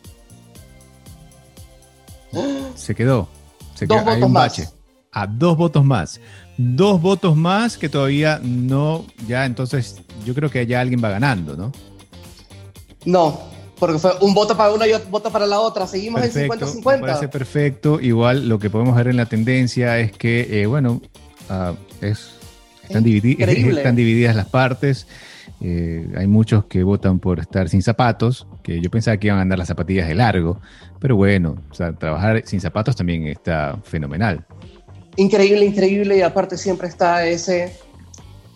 Se 2.76 2.96
quedó. 2.96 3.28
Se 3.76 3.86
Dos 3.86 4.02
quedó. 4.02 4.14
votos 4.16 4.30
más. 4.30 4.74
A 5.12 5.26
dos 5.28 5.58
votos 5.58 5.84
más. 5.86 6.20
Dos 6.58 7.02
votos 7.02 7.36
más 7.36 7.78
que 7.78 7.90
todavía 7.90 8.40
no. 8.44 9.06
Ya, 9.28 9.46
entonces 9.46 10.02
yo 10.26 10.34
creo 10.36 10.50
que 10.50 10.66
ya 10.68 10.82
alguien 10.82 11.04
va 11.04 11.10
ganando, 11.10 11.56
¿no? 11.56 11.72
No, 13.06 13.40
porque 13.80 14.00
fue 14.00 14.12
un 14.22 14.34
voto 14.34 14.58
para 14.58 14.72
una 14.72 14.88
y 14.88 14.94
otro 14.94 15.10
voto 15.10 15.32
para 15.32 15.46
la 15.46 15.60
otra. 15.60 15.86
Seguimos 15.88 16.24
en 16.24 16.50
50-50. 16.50 16.84
Me 16.84 17.00
parece 17.00 17.28
perfecto. 17.28 18.00
Igual 18.00 18.50
lo 18.50 18.60
que 18.60 18.70
podemos 18.70 18.96
ver 18.96 19.08
en 19.08 19.18
la 19.18 19.26
tendencia 19.26 20.00
es 20.00 20.12
que, 20.12 20.62
eh, 20.62 20.66
bueno, 20.66 21.02
uh, 21.50 21.76
es, 22.04 22.32
están, 22.84 23.06
están, 23.08 23.96
divididas 23.96 24.36
las 24.36 24.48
partes. 24.48 25.08
Eh, 25.62 26.08
hay 26.16 26.28
muchos 26.28 26.66
que 26.66 26.84
votan 26.84 27.20
por 27.20 27.40
estar 27.40 27.70
sin 27.70 27.82
zapatos, 27.82 28.48
que 28.64 28.82
yo 28.82 28.90
pensaba 28.90 29.18
que 29.18 29.28
iban 29.28 29.40
a 29.40 29.42
andar 29.42 29.58
las 29.58 29.68
zapatillas 29.68 30.08
de 30.08 30.16
largo, 30.16 30.60
pero 31.00 31.16
bueno, 31.16 31.56
o 31.72 31.74
sea, 31.74 31.94
trabajar 31.94 32.44
sin 32.46 32.62
zapatos 32.62 32.96
también 32.96 33.28
está 33.28 33.78
fenomenal. 33.84 34.46
Increíble, 35.16 35.66
increíble, 35.66 36.18
y 36.18 36.22
aparte 36.22 36.58
siempre 36.58 36.88
está 36.88 37.26
ese, 37.26 37.76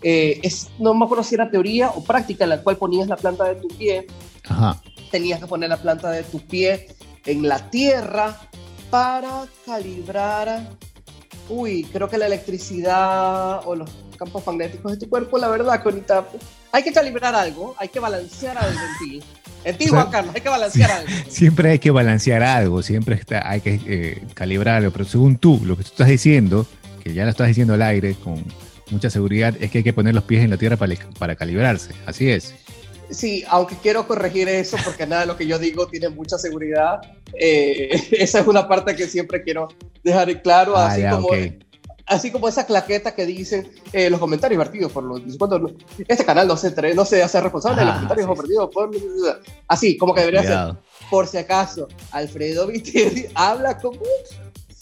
eh, 0.02 0.38
es, 0.44 0.70
no 0.78 0.94
me 0.94 1.04
acuerdo 1.04 1.24
si 1.24 1.34
era 1.34 1.50
teoría 1.50 1.90
o 1.90 2.04
práctica 2.04 2.44
en 2.44 2.50
la 2.50 2.62
cual 2.62 2.76
ponías 2.76 3.08
la 3.08 3.16
planta 3.16 3.44
de 3.44 3.56
tu 3.56 3.68
pie 3.68 4.06
Ajá 4.48 4.80
tenías 5.12 5.38
que 5.38 5.46
poner 5.46 5.68
la 5.68 5.76
planta 5.76 6.10
de 6.10 6.24
tu 6.24 6.40
pie 6.40 6.88
en 7.26 7.46
la 7.46 7.70
tierra 7.70 8.36
para 8.90 9.46
calibrar, 9.64 10.70
uy, 11.48 11.84
creo 11.92 12.08
que 12.08 12.18
la 12.18 12.26
electricidad 12.26 13.60
o 13.64 13.76
los 13.76 13.90
campos 14.18 14.44
magnéticos 14.46 14.92
de 14.92 14.98
tu 14.98 15.08
cuerpo, 15.08 15.38
la 15.38 15.48
verdad, 15.48 15.82
Conita, 15.82 16.26
hay 16.72 16.82
que 16.82 16.92
calibrar 16.92 17.34
algo, 17.34 17.74
hay 17.78 17.88
que 17.88 18.00
balancear 18.00 18.58
algo 18.58 18.80
en 18.80 18.98
ti. 18.98 19.22
En 19.64 19.78
ti, 19.78 19.86
Juan 19.86 20.10
Carlos, 20.10 20.34
hay 20.34 20.40
que 20.40 20.48
balancear 20.48 20.90
algo. 20.90 21.10
Siempre 21.28 21.70
hay 21.70 21.78
que 21.78 21.92
balancear 21.92 22.42
algo, 22.42 22.82
siempre 22.82 23.14
está, 23.14 23.48
hay 23.48 23.60
que 23.60 23.80
eh, 23.86 24.22
calibrarlo, 24.34 24.90
pero 24.90 25.04
según 25.04 25.36
tú, 25.36 25.60
lo 25.64 25.76
que 25.76 25.84
tú 25.84 25.90
estás 25.90 26.08
diciendo, 26.08 26.66
que 27.02 27.14
ya 27.14 27.24
lo 27.24 27.30
estás 27.30 27.46
diciendo 27.46 27.74
al 27.74 27.82
aire 27.82 28.14
con 28.14 28.44
mucha 28.90 29.08
seguridad, 29.08 29.54
es 29.60 29.70
que 29.70 29.78
hay 29.78 29.84
que 29.84 29.92
poner 29.92 30.14
los 30.14 30.24
pies 30.24 30.42
en 30.42 30.50
la 30.50 30.56
tierra 30.56 30.76
para, 30.76 30.94
para 31.18 31.36
calibrarse. 31.36 31.92
Así 32.06 32.28
es. 32.28 32.54
Sí, 33.10 33.44
aunque 33.48 33.76
quiero 33.76 34.06
corregir 34.06 34.48
eso 34.48 34.76
porque 34.84 35.06
nada 35.06 35.22
de 35.22 35.26
lo 35.26 35.36
que 35.36 35.46
yo 35.46 35.58
digo 35.58 35.86
tiene 35.86 36.08
mucha 36.08 36.38
seguridad. 36.38 37.00
Eh, 37.38 37.90
esa 38.12 38.40
es 38.40 38.46
una 38.46 38.66
parte 38.68 38.96
que 38.96 39.06
siempre 39.06 39.42
quiero 39.42 39.68
dejar 40.02 40.42
claro, 40.42 40.76
ah, 40.76 40.88
así, 40.88 41.02
como, 41.08 41.28
así 42.06 42.30
como 42.30 42.48
esa 42.48 42.66
claqueta 42.66 43.14
que 43.14 43.26
dicen 43.26 43.70
eh, 43.92 44.08
los 44.08 44.18
comentarios 44.18 44.58
vertidos 44.58 44.92
por 44.92 45.04
los... 45.04 45.20
Cuando 45.36 45.74
este 46.08 46.24
canal 46.24 46.48
no 46.48 46.56
se, 46.56 46.94
no 46.94 47.04
se 47.04 47.22
hace 47.22 47.40
responsable 47.40 47.80
de 47.80 47.86
los 47.86 47.94
comentarios 47.94 48.28
vertidos 48.38 48.70
por... 48.72 48.90
Así, 49.68 49.96
como 49.96 50.14
que 50.14 50.20
debería 50.20 50.42
ser. 50.42 50.76
Por 51.10 51.26
si 51.26 51.36
acaso, 51.36 51.88
Alfredo 52.10 52.66
Vitelli 52.66 53.26
habla 53.34 53.78
como 53.78 54.00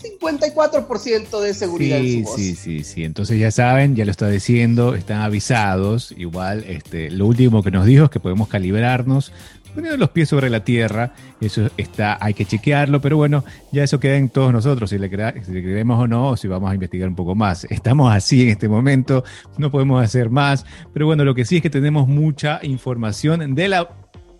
54% 0.00 1.40
de 1.40 1.54
seguridad 1.54 1.98
sí, 2.00 2.16
en 2.18 2.24
su 2.24 2.30
voz. 2.30 2.40
Sí, 2.40 2.54
sí, 2.54 2.84
sí. 2.84 3.04
Entonces 3.04 3.38
ya 3.38 3.50
saben, 3.50 3.96
ya 3.96 4.04
lo 4.04 4.10
está 4.10 4.28
diciendo, 4.28 4.94
están 4.94 5.20
avisados. 5.20 6.12
Igual, 6.16 6.64
este, 6.66 7.10
lo 7.10 7.26
último 7.26 7.62
que 7.62 7.70
nos 7.70 7.86
dijo 7.86 8.04
es 8.04 8.10
que 8.10 8.20
podemos 8.20 8.48
calibrarnos 8.48 9.32
poniendo 9.74 9.96
los 9.96 10.10
pies 10.10 10.28
sobre 10.28 10.50
la 10.50 10.64
tierra. 10.64 11.12
Eso 11.40 11.70
está, 11.76 12.18
hay 12.20 12.34
que 12.34 12.44
chequearlo, 12.44 13.00
pero 13.00 13.16
bueno, 13.16 13.44
ya 13.72 13.82
eso 13.84 14.00
queda 14.00 14.16
en 14.16 14.28
todos 14.28 14.52
nosotros, 14.52 14.90
si 14.90 14.98
le, 14.98 15.08
si 15.08 15.52
le 15.52 15.62
creemos 15.62 15.98
o 15.98 16.06
no, 16.06 16.30
o 16.30 16.36
si 16.36 16.48
vamos 16.48 16.70
a 16.70 16.74
investigar 16.74 17.08
un 17.08 17.16
poco 17.16 17.34
más. 17.34 17.64
Estamos 17.64 18.12
así 18.12 18.42
en 18.42 18.48
este 18.50 18.68
momento, 18.68 19.24
no 19.58 19.70
podemos 19.70 20.02
hacer 20.02 20.30
más, 20.30 20.64
pero 20.92 21.06
bueno, 21.06 21.24
lo 21.24 21.34
que 21.34 21.44
sí 21.44 21.56
es 21.56 21.62
que 21.62 21.70
tenemos 21.70 22.08
mucha 22.08 22.60
información 22.62 23.54
de 23.54 23.68
la 23.68 23.88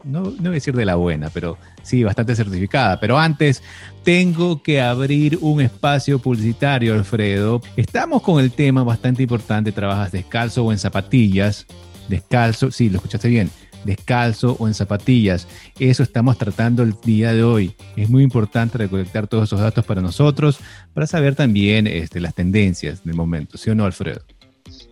no, 0.05 0.23
no 0.23 0.31
voy 0.31 0.49
a 0.49 0.51
decir 0.53 0.75
de 0.75 0.85
la 0.85 0.97
buena, 0.97 1.31
pero 1.31 1.59
sí, 1.83 2.05
bastante 2.05 2.35
certificada. 2.35 3.01
Pero 3.01 3.19
antes, 3.19 3.63
tengo 4.03 4.63
que 4.63 4.81
abrir 4.81 5.39
un 5.41 5.61
espacio 5.61 6.19
publicitario, 6.19 6.95
Alfredo. 6.95 7.61
Estamos 7.77 8.23
con 8.23 8.43
el 8.43 8.53
tema 8.53 8.83
bastante 8.83 9.23
importante, 9.23 9.73
¿trabajas 9.73 10.13
descalzo 10.13 10.65
o 10.65 10.73
en 10.73 10.79
zapatillas? 10.79 11.67
Descalzo, 12.09 12.71
sí, 12.71 12.91
lo 12.91 12.97
escuchaste 12.97 13.29
bien, 13.29 13.51
descalzo 13.85 14.57
o 14.59 14.67
en 14.67 14.75
zapatillas. 14.75 15.47
Eso 15.79 16.03
estamos 16.03 16.39
tratando 16.39 16.83
el 16.83 16.95
día 17.05 17.33
de 17.33 17.43
hoy. 17.43 17.75
Es 17.97 18.09
muy 18.09 18.23
importante 18.23 18.79
recolectar 18.79 19.27
todos 19.27 19.49
esos 19.49 19.61
datos 19.61 19.85
para 19.85 20.01
nosotros, 20.01 20.59
para 20.93 21.07
saber 21.07 21.35
también 21.35 21.87
este, 21.87 22.21
las 22.21 22.35
tendencias 22.35 23.05
del 23.05 23.15
momento, 23.15 23.59
¿sí 23.59 23.71
o 23.71 23.75
no, 23.75 23.85
Alfredo? 23.85 24.23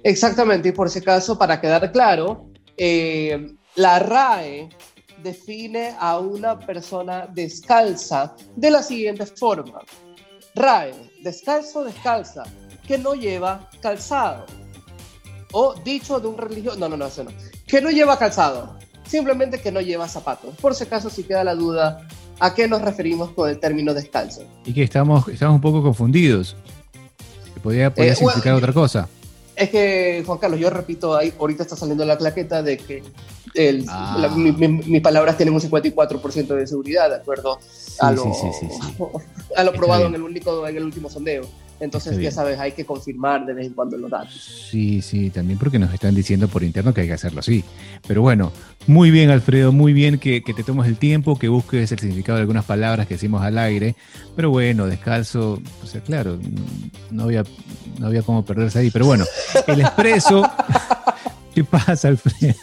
Exactamente, 0.03 0.69
y 0.69 0.73
por 0.73 0.91
si 0.91 1.01
acaso, 1.01 1.39
para 1.39 1.61
quedar 1.61 1.93
claro, 1.93 2.51
eh, 2.77 3.55
la 3.77 3.99
RAE 3.99 4.69
define 5.23 5.95
a 5.99 6.19
una 6.19 6.59
persona 6.59 7.27
descalza 7.33 8.35
de 8.57 8.71
la 8.71 8.83
siguiente 8.83 9.27
forma. 9.27 9.81
RAE, 10.55 10.95
descalzo, 11.23 11.85
descalza, 11.85 12.45
que 12.87 12.99
no 12.99 13.15
lleva 13.15 13.69
calzado. 13.81 14.47
O 15.53 15.75
dicho 15.85 16.21
de 16.21 16.29
un 16.29 16.37
religioso, 16.37 16.79
no, 16.79 16.89
no, 16.89 16.97
no, 16.97 17.07
eso 17.07 17.25
no. 17.25 17.31
Que 17.67 17.81
no 17.81 17.91
lleva 17.91 18.19
calzado, 18.19 18.77
simplemente 19.07 19.61
que 19.61 19.73
no 19.73 19.81
lleva 19.81 20.09
zapatos. 20.09 20.55
Por 20.57 20.75
si 20.75 20.85
acaso, 20.85 21.11
si 21.11 21.23
queda 21.23 21.45
la 21.45 21.55
duda, 21.55 22.07
¿a 22.41 22.55
qué 22.55 22.69
nos 22.69 22.83
referimos 22.83 23.31
con 23.31 23.49
el 23.49 23.59
término 23.59 23.95
descalzo? 23.95 24.43
Y 24.65 24.73
que 24.73 24.83
estamos, 24.83 25.29
estamos 25.29 25.57
un 25.57 25.61
poco 25.61 25.83
confundidos. 25.83 26.57
Podría, 27.63 27.93
podría 27.93 28.13
eh, 28.13 28.17
significar 28.17 28.55
otra 28.55 28.73
cosa. 28.73 29.09
Es 29.59 29.71
que, 29.71 30.23
Juan 30.25 30.39
Carlos, 30.39 30.61
yo 30.61 30.71
repito, 30.71 31.17
ahí, 31.17 31.33
ahorita 31.39 31.65
está 31.65 31.75
saliendo 31.75 32.05
la 32.05 32.17
claqueta 32.17 32.63
de 32.63 32.79
que 32.79 33.03
el, 33.55 33.85
ah. 33.89 34.33
mis 34.37 35.01
palabras 35.01 35.37
tienen 35.37 35.53
un 35.53 35.61
54% 35.61 36.47
de 36.47 36.67
seguridad, 36.67 37.11
de 37.11 37.17
acuerdo 37.17 37.59
a 38.01 38.13
lo, 38.13 38.33
a 39.57 39.65
lo 39.65 39.73
probado 39.73 40.07
en 40.07 40.15
el, 40.15 40.23
único, 40.23 40.67
en 40.67 40.77
el 40.77 40.85
último 40.85 41.11
sondeo. 41.11 41.43
Entonces, 41.81 42.19
ya 42.19 42.33
sabes, 42.33 42.59
hay 42.59 42.73
que 42.73 42.85
confirmar 42.85 43.47
de 43.47 43.55
vez 43.55 43.67
en 43.69 43.75
cuando 43.75 43.97
los 43.97 44.11
datos. 44.11 44.35
Sí, 44.71 45.01
sí, 45.01 45.31
también 45.31 45.59
porque 45.59 45.79
nos 45.79 45.93
están 45.95 46.15
diciendo 46.15 46.49
por 46.49 46.65
interno 46.65 46.93
que 46.93 47.03
hay 47.03 47.07
que 47.07 47.13
hacerlo 47.13 47.41
así. 47.41 47.65
Pero 48.07 48.23
bueno, 48.23 48.53
muy 48.87 49.11
bien, 49.11 49.31
Alfredo, 49.31 49.71
muy 49.71 49.93
bien 49.93 50.19
que, 50.19 50.43
que 50.43 50.55
te 50.55 50.65
tomes 50.65 50.89
el 50.89 50.97
tiempo, 50.97 51.39
que 51.39 51.49
busques 51.49 51.93
el 51.93 51.99
significado 51.99 52.37
de 52.37 52.43
algunas 52.43 52.65
palabras 52.65 53.07
que 53.07 53.15
decimos 53.15 53.43
al 53.43 53.59
aire. 53.59 53.95
Pero 54.35 54.51
bueno, 54.51 54.87
descalzo, 54.87 55.61
o 55.83 55.87
sea, 55.87 56.01
claro, 56.01 56.39
no 57.11 57.25
había, 57.25 57.45
no 57.99 58.09
había 58.09 58.23
cómo 58.23 58.45
perderse 58.45 58.81
ahí. 58.81 58.91
Pero 58.91 59.07
bueno, 59.07 59.25
el 59.67 59.81
expreso. 59.81 60.43
¿Qué 61.55 61.63
pasa, 61.65 62.09
Alfredo? 62.09 62.55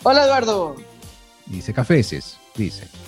Hola 0.03 0.25
Eduardo. 0.25 0.75
Dice 1.45 1.73
Cafeces, 1.73 2.37
dice. 2.55 3.00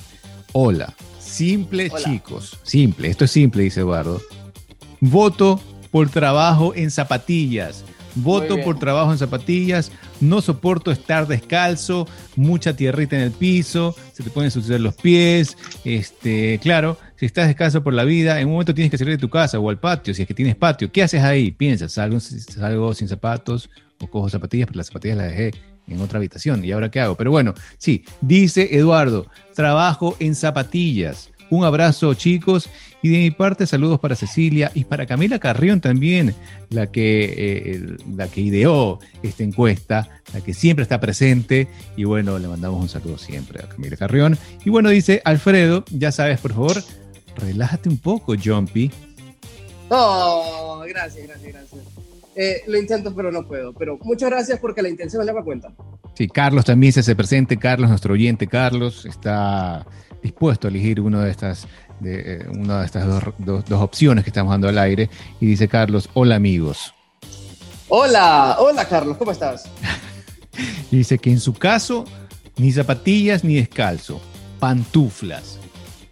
Hola, 0.56 0.94
simple 1.20 1.90
chicos, 1.90 2.60
simple, 2.62 3.10
esto 3.10 3.26
es 3.26 3.32
simple, 3.32 3.64
dice 3.64 3.80
Eduardo. 3.80 4.22
Voto 5.02 5.60
por 5.90 6.12
trabajo 6.12 6.76
en 6.76 6.92
zapatillas. 6.92 7.84
Voto 8.14 8.62
por 8.64 8.78
trabajo 8.78 9.12
en 9.12 9.18
zapatillas. 9.18 9.92
No 10.22 10.42
soporto 10.42 10.92
estar 10.92 11.26
descalzo, 11.26 12.08
mucha 12.36 12.76
tierrita 12.76 13.16
en 13.16 13.24
el 13.24 13.32
piso, 13.32 13.96
se 14.14 14.22
te 14.22 14.30
pueden 14.30 14.52
suceder 14.52 14.80
los 14.80 14.94
pies. 14.94 15.58
Este, 15.86 16.60
claro, 16.60 17.00
si 17.16 17.26
estás 17.26 17.48
descalzo 17.48 17.84
por 17.84 17.96
la 17.96 18.04
vida, 18.04 18.40
en 18.40 18.46
un 18.46 18.54
momento 18.54 18.76
tienes 18.76 18.92
que 18.92 19.00
salir 19.00 19.16
de 19.16 19.22
tu 19.22 19.32
casa 19.32 19.58
o 19.58 19.72
al 19.72 19.80
patio, 19.80 20.14
si 20.14 20.22
es 20.22 20.28
que 20.28 20.36
tienes 20.36 20.56
patio. 20.56 20.92
¿Qué 20.92 21.02
haces 21.02 21.24
ahí? 21.24 21.50
Piensas, 21.50 21.94
salgo, 21.94 22.20
salgo 22.20 22.94
sin 22.94 23.08
zapatos 23.08 23.72
o 24.00 24.08
cojo 24.08 24.30
zapatillas, 24.30 24.68
pero 24.68 24.78
las 24.78 24.88
zapatillas 24.88 25.18
las 25.18 25.32
dejé 25.32 25.73
en 25.88 26.02
otra 26.02 26.18
habitación. 26.18 26.64
¿Y 26.64 26.72
ahora 26.72 26.92
qué 26.92 27.00
hago? 27.00 27.16
Pero 27.16 27.32
bueno, 27.32 27.54
sí, 27.78 28.04
dice 28.22 28.76
Eduardo, 28.76 29.28
trabajo 29.54 30.16
en 30.20 30.36
zapatillas. 30.36 31.30
Un 31.50 31.66
abrazo 31.66 32.14
chicos 32.16 32.70
y 33.04 33.10
de 33.10 33.18
mi 33.20 33.32
parte 33.32 33.68
saludos 33.68 34.00
para 34.00 34.16
Cecilia 34.16 34.72
y 34.74 34.86
para 34.86 35.06
Camila 35.06 35.38
Carrión 35.38 35.82
también, 35.82 36.34
la 36.70 36.88
que, 36.88 37.34
eh, 37.38 37.98
la 38.16 38.28
que 38.28 38.42
ideó 38.42 39.00
esta 39.22 39.44
encuesta, 39.44 40.10
la 40.34 40.42
que 40.42 40.54
siempre 40.54 40.84
está 40.84 41.00
presente 41.00 41.68
y 41.96 42.06
bueno, 42.06 42.40
le 42.40 42.48
mandamos 42.48 42.82
un 42.82 42.90
saludo 42.90 43.18
siempre 43.18 43.62
a 43.62 43.68
Camila 43.68 43.98
Carrión. 43.98 44.38
Y 44.66 44.70
bueno, 44.70 44.90
dice 44.90 45.22
Alfredo, 45.26 45.84
ya 45.92 46.12
sabes, 46.12 46.40
por 46.40 46.54
favor, 46.54 46.82
relájate 47.36 47.90
un 47.90 47.98
poco, 47.98 48.34
Jumpy. 48.42 48.90
Oh, 49.90 50.84
gracias, 50.88 51.28
gracias, 51.28 51.54
gracias. 51.54 51.93
Eh, 52.36 52.64
lo 52.68 52.78
intento, 52.78 53.14
pero 53.16 53.32
no 53.32 53.48
puedo. 53.48 53.74
Pero 53.74 53.98
muchas 54.02 54.30
gracias 54.30 54.60
porque 54.60 54.82
la 54.82 54.90
intención 54.90 55.26
le 55.26 55.32
va 55.32 55.44
cuenta. 55.44 55.74
Sí, 56.16 56.28
Carlos 56.28 56.66
también 56.66 56.94
se 56.94 57.02
hace 57.02 57.16
presente. 57.16 57.58
Carlos, 57.58 57.90
nuestro 57.90 58.14
oyente 58.14 58.48
Carlos, 58.48 59.06
está 59.06 59.86
dispuesto 60.22 60.68
a 60.68 60.70
elegir 60.70 61.02
una 61.02 61.24
de 61.24 61.32
estas, 61.32 61.68
de, 62.00 62.36
eh, 62.36 62.46
una 62.50 62.80
de 62.80 62.86
estas 62.86 63.08
dos, 63.08 63.66
dos, 63.68 63.82
opciones 63.82 64.24
que 64.24 64.30
estamos 64.30 64.52
dando 64.52 64.70
al 64.70 64.78
aire. 64.78 65.10
Y 65.40 65.48
dice 65.48 65.68
Carlos, 65.68 66.10
hola 66.14 66.36
amigos. 66.36 66.94
Hola, 67.90 68.58
hola 68.60 68.88
Carlos, 68.88 69.18
¿cómo 69.18 69.32
estás? 69.32 69.70
dice 70.92 71.20
que 71.20 71.30
en 71.30 71.40
su 71.40 71.54
caso, 71.54 72.06
ni 72.58 72.72
zapatillas 72.72 73.44
ni 73.44 73.56
descalzo, 73.56 74.22
pantuflas 74.60 75.60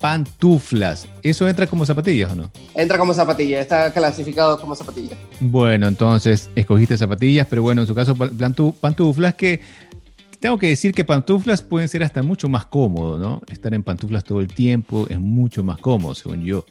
pantuflas. 0.01 1.07
¿Eso 1.21 1.47
entra 1.47 1.67
como 1.67 1.85
zapatillas 1.85 2.31
o 2.31 2.35
no? 2.35 2.51
Entra 2.75 2.97
como 2.97 3.13
zapatilla, 3.13 3.61
está 3.61 3.93
clasificado 3.93 4.59
como 4.59 4.75
zapatilla. 4.75 5.15
Bueno, 5.39 5.87
entonces 5.87 6.49
escogiste 6.55 6.97
zapatillas, 6.97 7.47
pero 7.47 7.61
bueno, 7.61 7.81
en 7.81 7.87
su 7.87 7.95
caso 7.95 8.15
pantuflas 8.15 9.35
que 9.35 9.61
tengo 10.39 10.57
que 10.57 10.67
decir 10.67 10.93
que 10.93 11.05
pantuflas 11.05 11.61
pueden 11.61 11.87
ser 11.87 12.03
hasta 12.03 12.23
mucho 12.23 12.49
más 12.49 12.65
cómodo, 12.65 13.19
¿no? 13.19 13.41
Estar 13.51 13.73
en 13.75 13.83
pantuflas 13.83 14.23
todo 14.23 14.41
el 14.41 14.47
tiempo 14.47 15.05
es 15.07 15.19
mucho 15.19 15.63
más 15.63 15.77
cómodo, 15.77 16.15
según 16.15 16.43
yo. 16.43 16.65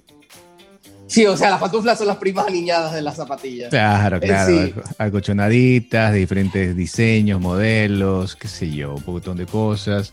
Sí, 1.06 1.24
o 1.26 1.36
sea, 1.36 1.50
las 1.50 1.60
pantuflas 1.60 1.98
son 1.98 2.08
las 2.08 2.16
primas 2.16 2.46
aniñadas 2.46 2.92
de 2.92 3.02
las 3.02 3.16
zapatillas. 3.16 3.70
Claro, 3.70 4.16
eh, 4.16 4.20
claro. 4.20 4.82
Algochonaditas, 4.98 6.12
de 6.12 6.18
diferentes 6.18 6.76
diseños, 6.76 7.40
modelos, 7.40 8.36
qué 8.36 8.48
sé 8.48 8.70
yo, 8.70 8.94
un 8.94 9.04
montón 9.06 9.36
de 9.36 9.46
cosas. 9.46 10.12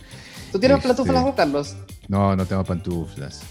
¿Tú 0.52 0.60
tienes 0.60 0.78
este, 0.78 0.88
pantuflas, 0.88 1.36
Carlos? 1.36 1.76
No, 2.08 2.36
no 2.36 2.46
tengo 2.46 2.64
pantuflas. 2.64 3.42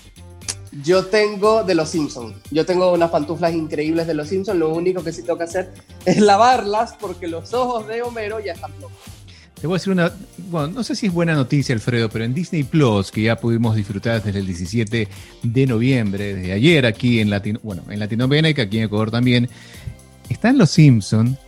Yo 0.82 1.06
tengo 1.06 1.64
de 1.64 1.74
los 1.74 1.88
Simpsons. 1.88 2.36
Yo 2.50 2.66
tengo 2.66 2.92
unas 2.92 3.10
pantuflas 3.10 3.54
increíbles 3.54 4.06
de 4.06 4.14
los 4.14 4.28
Simpsons. 4.28 4.58
Lo 4.58 4.74
único 4.74 5.02
que 5.02 5.12
sí 5.12 5.22
tengo 5.22 5.38
que 5.38 5.44
hacer 5.44 5.72
es 6.04 6.18
lavarlas 6.18 6.94
porque 7.00 7.28
los 7.28 7.52
ojos 7.54 7.86
de 7.86 8.02
Homero 8.02 8.40
ya 8.40 8.52
están 8.52 8.72
locos. 8.80 8.96
Te 9.60 9.66
voy 9.66 9.76
a 9.76 9.78
decir 9.78 9.92
una, 9.92 10.12
bueno, 10.50 10.68
no 10.68 10.84
sé 10.84 10.94
si 10.94 11.06
es 11.06 11.12
buena 11.14 11.34
noticia, 11.34 11.74
Alfredo, 11.74 12.10
pero 12.10 12.26
en 12.26 12.34
Disney 12.34 12.62
Plus, 12.62 13.10
que 13.10 13.22
ya 13.22 13.36
pudimos 13.36 13.74
disfrutar 13.74 14.22
desde 14.22 14.40
el 14.40 14.46
17 14.46 15.08
de 15.42 15.66
noviembre, 15.66 16.34
desde 16.34 16.52
ayer 16.52 16.84
aquí 16.84 17.20
en 17.20 17.30
Latino, 17.30 17.58
bueno, 17.62 17.82
en 17.88 17.98
Latinoamérica, 17.98 18.62
aquí 18.62 18.76
en 18.76 18.84
Ecuador 18.84 19.10
también, 19.10 19.48
están 20.28 20.58
los 20.58 20.70
Simpsons, 20.70 21.38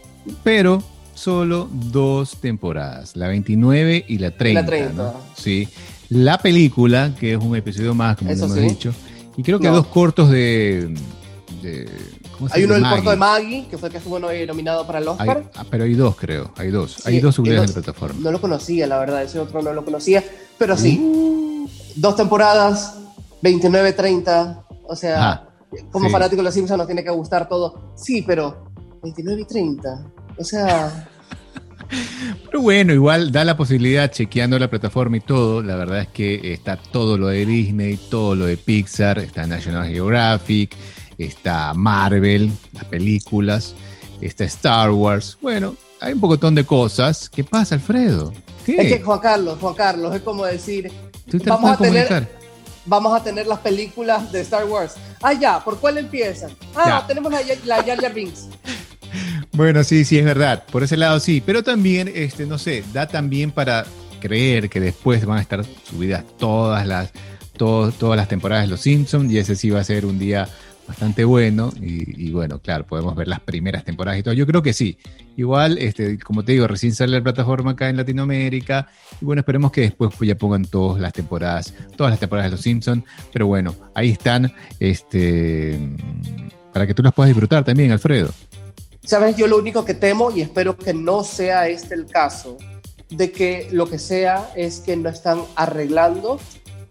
pero 0.42 0.82
solo 1.12 1.68
dos 1.70 2.40
temporadas, 2.40 3.14
la 3.14 3.28
29 3.28 4.06
y 4.08 4.18
la 4.18 4.30
30. 4.30 4.60
La 4.62 4.66
30. 4.66 5.14
Sí. 5.36 5.68
La 6.10 6.38
película, 6.38 7.14
que 7.18 7.34
es 7.34 7.38
un 7.38 7.54
episodio 7.54 7.94
más, 7.94 8.16
como 8.16 8.30
hemos 8.30 8.54
dicho, 8.54 8.94
y 9.36 9.42
creo 9.42 9.58
que 9.58 9.68
dos 9.68 9.86
cortos 9.86 10.30
de... 10.30 10.94
hay 12.50 12.64
uno 12.64 12.74
del 12.74 12.82
corto 12.82 13.10
de 13.10 13.16
Maggie, 13.16 13.66
que 13.68 13.76
fue 13.76 13.88
el 13.88 13.92
que 13.92 13.98
estuvo 13.98 14.18
nominado 14.18 14.86
para 14.86 14.98
el 14.98 15.08
Oscar. 15.08 15.50
ah, 15.54 15.64
pero 15.70 15.84
hay 15.84 15.94
dos, 15.94 16.16
creo. 16.16 16.52
Hay 16.56 16.70
dos. 16.70 17.06
hay 17.06 17.20
dos 17.20 17.34
subidas 17.34 17.68
en 17.68 17.74
plataforma. 17.74 18.18
No 18.20 18.32
lo 18.32 18.40
conocía, 18.40 18.86
la 18.86 18.98
verdad. 18.98 19.22
Ese 19.22 19.38
otro 19.38 19.62
no 19.62 19.72
lo 19.72 19.84
conocía. 19.84 20.24
Pero 20.56 20.76
sí. 20.76 20.98
Uh. 20.98 21.68
Dos 21.94 22.16
temporadas, 22.16 22.96
29-30. 23.42 24.64
O 24.84 24.96
sea, 24.96 25.48
como 25.90 26.08
fanático 26.10 26.40
de 26.40 26.44
los 26.44 26.54
Simpsons 26.54 26.78
nos 26.78 26.86
tiene 26.86 27.04
que 27.04 27.10
gustar 27.10 27.48
todo. 27.48 27.92
Sí, 27.96 28.22
pero 28.26 28.70
29 29.02 29.42
y 29.42 29.44
30. 29.44 30.06
O 30.38 30.44
sea... 30.44 31.07
Pero 32.46 32.62
bueno, 32.62 32.92
igual 32.92 33.30
da 33.30 33.44
la 33.44 33.56
posibilidad, 33.56 34.10
chequeando 34.10 34.58
la 34.58 34.68
plataforma 34.68 35.16
y 35.16 35.20
todo, 35.20 35.62
la 35.62 35.76
verdad 35.76 36.00
es 36.00 36.08
que 36.08 36.52
está 36.52 36.76
todo 36.76 37.18
lo 37.18 37.28
de 37.28 37.44
Disney, 37.44 37.98
todo 38.10 38.34
lo 38.34 38.46
de 38.46 38.56
Pixar, 38.56 39.18
está 39.18 39.46
National 39.46 39.88
Geographic, 39.88 40.74
está 41.18 41.74
Marvel, 41.74 42.50
las 42.72 42.84
películas, 42.84 43.74
está 44.20 44.44
Star 44.44 44.90
Wars. 44.90 45.38
Bueno, 45.40 45.76
hay 46.00 46.14
un 46.14 46.20
pocotón 46.20 46.54
de 46.54 46.64
cosas. 46.64 47.28
¿Qué 47.28 47.44
pasa, 47.44 47.74
Alfredo? 47.74 48.32
Es 48.66 48.92
que 48.92 49.02
Juan 49.02 49.18
Carlos, 49.18 49.58
Juan 49.60 49.74
Carlos, 49.74 50.14
es 50.14 50.22
como 50.22 50.44
decir, 50.44 50.92
vamos 51.46 51.70
a, 51.70 51.76
tener, 51.76 52.28
vamos 52.84 53.18
a 53.18 53.22
tener 53.22 53.46
las 53.46 53.60
películas 53.60 54.30
de 54.30 54.40
Star 54.40 54.64
Wars. 54.64 54.94
Ah, 55.22 55.32
ya, 55.32 55.62
¿por 55.64 55.78
cuál 55.78 55.98
empiezan? 55.98 56.50
Ah, 56.74 57.04
tenemos 57.06 57.32
la, 57.32 57.40
la 57.64 57.82
Jar 57.82 58.00
Jar 58.00 58.14
Binks. 58.14 58.48
Bueno, 59.58 59.82
sí, 59.82 60.04
sí, 60.04 60.16
es 60.16 60.24
verdad. 60.24 60.62
Por 60.70 60.84
ese 60.84 60.96
lado 60.96 61.18
sí. 61.18 61.42
Pero 61.44 61.64
también, 61.64 62.08
este, 62.14 62.46
no 62.46 62.58
sé, 62.58 62.84
da 62.92 63.08
también 63.08 63.50
para 63.50 63.84
creer 64.20 64.70
que 64.70 64.78
después 64.78 65.26
van 65.26 65.38
a 65.38 65.40
estar 65.40 65.64
subidas 65.82 66.24
todas 66.38 66.86
las, 66.86 67.10
todas 67.56 68.16
las 68.16 68.28
temporadas 68.28 68.66
de 68.66 68.70
Los 68.70 68.82
Simpsons 68.82 69.32
y 69.32 69.38
ese 69.38 69.56
sí 69.56 69.70
va 69.70 69.80
a 69.80 69.84
ser 69.84 70.06
un 70.06 70.16
día 70.16 70.48
bastante 70.86 71.24
bueno 71.24 71.72
y, 71.80 72.30
bueno, 72.30 72.60
claro, 72.60 72.86
podemos 72.86 73.16
ver 73.16 73.26
las 73.26 73.40
primeras 73.40 73.82
temporadas 73.82 74.20
y 74.20 74.22
todo. 74.22 74.32
Yo 74.32 74.46
creo 74.46 74.62
que 74.62 74.72
sí. 74.72 74.96
Igual, 75.36 75.78
este, 75.78 76.20
como 76.20 76.44
te 76.44 76.52
digo, 76.52 76.68
recién 76.68 76.94
sale 76.94 77.16
la 77.16 77.22
plataforma 77.24 77.72
acá 77.72 77.88
en 77.88 77.96
Latinoamérica 77.96 78.86
y 79.20 79.24
bueno, 79.24 79.40
esperemos 79.40 79.72
que 79.72 79.80
después 79.80 80.12
ya 80.20 80.36
pongan 80.36 80.66
todas 80.66 81.00
las 81.00 81.12
temporadas, 81.12 81.74
todas 81.96 82.12
las 82.12 82.20
temporadas 82.20 82.52
de 82.52 82.56
Los 82.56 82.60
Simpsons. 82.60 83.02
Pero 83.32 83.48
bueno, 83.48 83.74
ahí 83.92 84.10
están, 84.10 84.52
este, 84.78 85.80
para 86.72 86.86
que 86.86 86.94
tú 86.94 87.02
las 87.02 87.12
puedas 87.12 87.30
disfrutar 87.30 87.64
también, 87.64 87.90
Alfredo. 87.90 88.32
Sabes, 89.08 89.36
yo 89.36 89.46
lo 89.46 89.56
único 89.56 89.86
que 89.86 89.94
temo 89.94 90.30
y 90.30 90.42
espero 90.42 90.76
que 90.76 90.92
no 90.92 91.24
sea 91.24 91.66
este 91.66 91.94
el 91.94 92.04
caso, 92.04 92.58
de 93.08 93.32
que 93.32 93.66
lo 93.72 93.86
que 93.86 93.98
sea 93.98 94.50
es 94.54 94.80
que 94.80 94.98
no 94.98 95.08
están 95.08 95.40
arreglando 95.54 96.38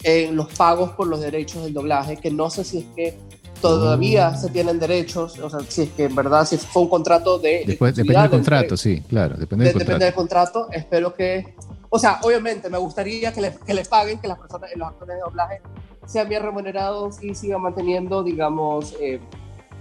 en 0.01 0.35
los 0.35 0.51
pagos 0.55 0.93
por 0.93 1.05
los 1.05 1.21
derechos 1.21 1.63
del 1.63 1.75
doblaje, 1.75 2.17
que 2.17 2.31
no 2.31 2.49
sé 2.49 2.63
si 2.63 2.79
es 2.79 2.85
que 2.95 3.19
todavía 3.61 4.35
se 4.35 4.49
tienen 4.49 4.79
derechos, 4.79 5.37
o 5.37 5.47
sea, 5.47 5.59
si 5.67 5.83
es 5.83 5.89
que 5.91 6.05
en 6.05 6.15
verdad, 6.15 6.47
si 6.47 6.57
fue 6.57 6.81
un 6.81 6.89
contrato 6.89 7.37
de... 7.37 7.63
Después, 7.67 7.95
depende 7.95 8.19
del 8.19 8.31
contrato, 8.31 8.77
sí, 8.77 8.99
claro, 9.01 9.35
depende 9.37 9.65
del 9.65 9.73
contrato. 9.73 9.91
Depende 9.91 10.05
del 10.05 10.13
contrato, 10.15 10.67
espero 10.71 11.13
que... 11.13 11.53
O 11.89 11.99
sea, 11.99 12.19
obviamente 12.23 12.67
me 12.67 12.79
gustaría 12.79 13.31
que 13.31 13.41
les, 13.41 13.59
que 13.59 13.75
les 13.75 13.87
paguen, 13.87 14.17
que 14.17 14.27
las 14.27 14.39
personas, 14.39 14.71
los 14.75 14.87
actores 14.87 15.17
de 15.17 15.21
doblaje 15.21 15.61
sean 16.07 16.27
bien 16.27 16.41
remunerados 16.41 17.21
y 17.21 17.35
sigan 17.35 17.61
manteniendo, 17.61 18.23
digamos, 18.23 18.95
eh, 18.99 19.19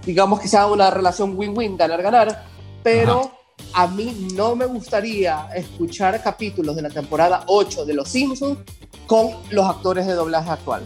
digamos 0.07 0.39
que 0.39 0.47
sea 0.47 0.67
una 0.67 0.89
relación 0.89 1.37
win-win, 1.37 1.75
ganar-ganar, 1.75 2.45
pero 2.81 3.29
a 3.73 3.87
mí 3.87 4.29
no 4.33 4.55
me 4.55 4.65
gustaría 4.65 5.49
escuchar 5.53 6.23
capítulos 6.23 6.77
de 6.77 6.81
la 6.81 6.89
temporada 6.89 7.43
8 7.47 7.85
de 7.85 7.93
Los 7.93 8.07
Simpsons 8.07 8.59
con 9.05 9.31
los 9.51 9.65
actores 9.65 10.07
de 10.07 10.13
doblaje 10.13 10.49
actual. 10.49 10.83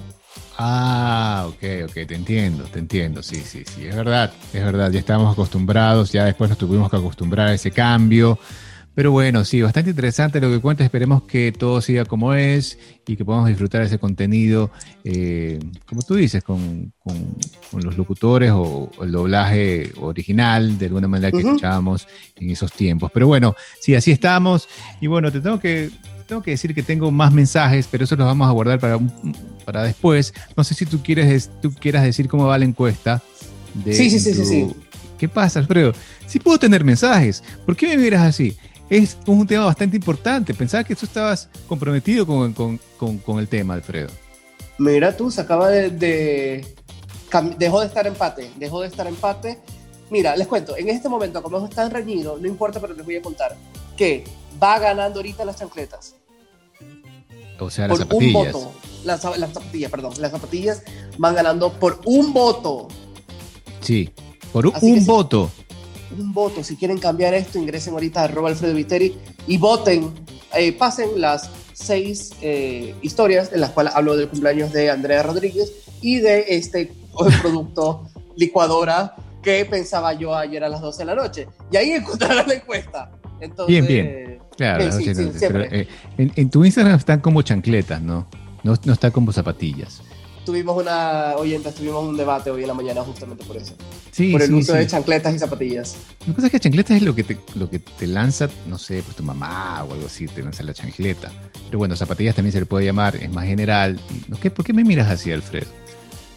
Ah, 0.57 1.45
ok, 1.47 1.85
ok, 1.85 1.93
te 2.07 2.15
entiendo, 2.15 2.63
te 2.65 2.79
entiendo, 2.79 3.21
sí, 3.21 3.37
sí, 3.37 3.63
sí, 3.63 3.85
es 3.85 3.95
verdad, 3.95 4.33
es 4.53 4.63
verdad, 4.63 4.91
ya 4.91 4.99
estábamos 4.99 5.33
acostumbrados, 5.33 6.11
ya 6.11 6.25
después 6.25 6.49
nos 6.49 6.57
tuvimos 6.57 6.89
que 6.89 6.97
acostumbrar 6.97 7.49
a 7.49 7.53
ese 7.53 7.71
cambio, 7.71 8.39
pero 8.93 9.11
bueno, 9.11 9.45
sí, 9.45 9.61
bastante 9.61 9.91
interesante 9.91 10.41
lo 10.41 10.49
que 10.49 10.59
cuenta, 10.59 10.83
esperemos 10.83 11.23
que 11.23 11.53
todo 11.53 11.79
siga 11.81 12.03
como 12.03 12.33
es 12.33 12.77
y 13.07 13.15
que 13.15 13.23
podamos 13.23 13.47
disfrutar 13.47 13.81
ese 13.83 13.97
contenido, 13.97 14.69
eh, 15.05 15.59
como 15.85 16.01
tú 16.01 16.15
dices, 16.15 16.43
con, 16.43 16.93
los 17.73 17.97
locutores 17.97 18.51
o, 18.53 18.91
el 19.01 19.11
doblaje 19.11 19.91
original, 20.01 20.77
de 20.77 20.87
alguna 20.87 21.07
manera 21.07 21.31
que 21.31 21.39
escuchábamos 21.39 22.05
en 22.35 22.49
esos 22.49 22.73
tiempos. 22.73 23.11
Pero 23.13 23.27
bueno, 23.27 23.55
sí, 23.79 23.95
así 23.95 24.11
estamos 24.11 24.67
y 24.99 25.07
bueno, 25.07 25.31
te 25.31 25.39
tengo 25.39 25.59
que 25.59 25.89
tengo 26.27 26.41
que 26.41 26.51
decir 26.51 26.73
que 26.73 26.83
tengo 26.83 27.11
más 27.11 27.33
mensajes, 27.33 27.87
pero 27.91 28.05
eso 28.05 28.15
los 28.15 28.25
vamos 28.25 28.47
a 28.47 28.51
guardar 28.51 28.79
para, 28.79 28.97
para 29.65 29.83
después. 29.83 30.33
No 30.55 30.63
sé 30.63 30.73
si 30.73 30.85
tú 30.85 31.01
quieres 31.03 31.49
tú 31.61 31.73
quieras 31.73 32.03
decir 32.03 32.27
cómo 32.27 32.45
va 32.45 32.57
la 32.57 32.65
encuesta. 32.65 33.21
De 33.73 33.93
sí, 33.93 34.09
sí, 34.09 34.19
sí, 34.19 34.33
sí, 34.33 34.45
sí. 34.45 34.67
¿Qué 35.17 35.29
pasa, 35.29 35.59
Alfredo? 35.59 35.93
Si 36.25 36.39
puedo 36.39 36.57
tener 36.57 36.83
mensajes, 36.83 37.43
¿por 37.65 37.75
qué 37.75 37.87
me 37.89 37.97
miras 37.97 38.23
así? 38.23 38.57
Es 38.91 39.17
un 39.25 39.47
tema 39.47 39.67
bastante 39.67 39.95
importante. 39.95 40.53
Pensaba 40.53 40.83
que 40.83 40.93
tú 40.97 41.05
estabas 41.05 41.47
comprometido 41.65 42.27
con, 42.27 42.51
con, 42.51 42.77
con, 43.19 43.39
el 43.39 43.47
tema, 43.47 43.73
Alfredo. 43.75 44.09
Mira 44.79 45.15
tú, 45.15 45.31
se 45.31 45.39
acaba 45.39 45.69
de, 45.69 45.91
de, 45.91 46.75
Dejó 47.57 47.79
de 47.79 47.87
estar 47.87 48.05
empate, 48.05 48.51
dejó 48.57 48.81
de 48.81 48.89
estar 48.89 49.07
empate. 49.07 49.59
Mira, 50.09 50.35
les 50.35 50.45
cuento, 50.45 50.75
en 50.75 50.89
este 50.89 51.07
momento, 51.07 51.41
como 51.41 51.65
están 51.65 51.89
reñidos, 51.89 52.41
no 52.41 52.47
importa, 52.49 52.81
pero 52.81 52.93
les 52.93 53.05
voy 53.05 53.15
a 53.15 53.21
contar 53.21 53.55
que 53.95 54.25
va 54.61 54.77
ganando 54.77 55.19
ahorita 55.19 55.45
las 55.45 55.55
chancletas. 55.55 56.15
O 57.61 57.69
sea, 57.69 57.87
las 57.87 57.99
zapatillas. 57.99 58.53
Un 58.53 58.61
voto. 58.61 58.73
Las, 59.05 59.21
zapatillas, 59.21 59.89
perdón. 59.89 60.13
Las 60.19 60.31
zapatillas 60.31 60.83
van 61.17 61.33
ganando 61.33 61.71
por 61.71 62.01
un 62.03 62.33
voto. 62.33 62.89
Sí, 63.79 64.09
por 64.51 64.67
un, 64.67 65.05
voto. 65.05 65.49
Un 66.17 66.33
voto. 66.33 66.63
Si 66.63 66.75
quieren 66.75 66.97
cambiar 66.97 67.33
esto, 67.33 67.59
ingresen 67.59 67.93
ahorita 67.93 68.21
a 68.21 68.23
arroba 68.25 68.49
Alfredo 68.49 68.73
Viteri 68.73 69.15
y 69.47 69.57
voten. 69.57 70.11
Eh, 70.53 70.73
pasen 70.73 71.21
las 71.21 71.49
seis 71.73 72.31
eh, 72.41 72.93
historias 73.01 73.51
en 73.53 73.61
las 73.61 73.71
cuales 73.71 73.93
hablo 73.95 74.15
del 74.15 74.27
cumpleaños 74.27 74.71
de 74.71 74.89
Andrea 74.89 75.23
Rodríguez 75.23 75.71
y 76.01 76.19
de 76.19 76.45
este 76.49 76.91
producto 77.41 78.07
licuadora 78.35 79.15
que 79.41 79.65
pensaba 79.65 80.13
yo 80.13 80.35
ayer 80.35 80.63
a 80.63 80.69
las 80.69 80.81
12 80.81 80.99
de 80.99 81.05
la 81.05 81.15
noche. 81.15 81.47
Y 81.71 81.77
ahí 81.77 81.91
encontrarán 81.91 82.47
la 82.47 82.53
encuesta. 82.55 83.11
bien, 83.67 83.87
bien. 83.87 84.39
Claro, 84.57 84.83
eh, 84.83 85.87
en, 86.17 86.49
tu 86.49 86.63
Instagram 86.63 86.97
están 86.97 87.19
como 87.19 87.41
chancletas, 87.41 88.01
¿no? 88.01 88.27
No, 88.63 88.75
no 88.85 88.93
está 88.93 89.09
como 89.09 89.31
zapatillas. 89.31 90.03
Tuvimos 90.45 90.81
una, 90.81 91.35
oyente, 91.37 91.71
tuvimos 91.71 92.03
un 92.03 92.17
debate 92.17 92.49
hoy 92.49 92.61
en 92.61 92.67
la 92.67 92.73
mañana 92.73 93.01
justamente 93.01 93.43
por 93.45 93.57
eso. 93.57 93.73
Sí, 94.11 94.31
por 94.31 94.41
el 94.41 94.53
uso 94.53 94.73
de 94.73 94.87
chancletas 94.87 95.35
y 95.35 95.39
zapatillas. 95.39 95.95
Que 96.25 96.31
pasa 96.31 96.47
es 96.47 96.51
que 96.51 96.59
chancletas 96.59 96.97
es 96.97 97.03
lo 97.03 97.13
que, 97.13 97.23
te, 97.23 97.37
lo 97.55 97.69
que 97.69 97.79
te 97.79 98.07
lanza, 98.07 98.49
no 98.67 98.77
sé, 98.77 99.03
pues 99.03 99.15
tu 99.15 99.23
mamá 99.23 99.83
o 99.83 99.93
algo 99.93 100.07
así, 100.07 100.25
te 100.27 100.41
lanza 100.41 100.63
la 100.63 100.73
chancleta. 100.73 101.31
Pero 101.67 101.77
bueno, 101.77 101.95
zapatillas 101.95 102.35
también 102.35 102.53
se 102.53 102.59
le 102.59 102.65
puede 102.65 102.85
llamar, 102.85 103.15
es 103.15 103.31
más 103.31 103.45
general. 103.45 103.99
¿Por 104.55 104.65
qué 104.65 104.73
me 104.73 104.83
miras 104.83 105.09
así, 105.09 105.31
Alfredo? 105.31 105.67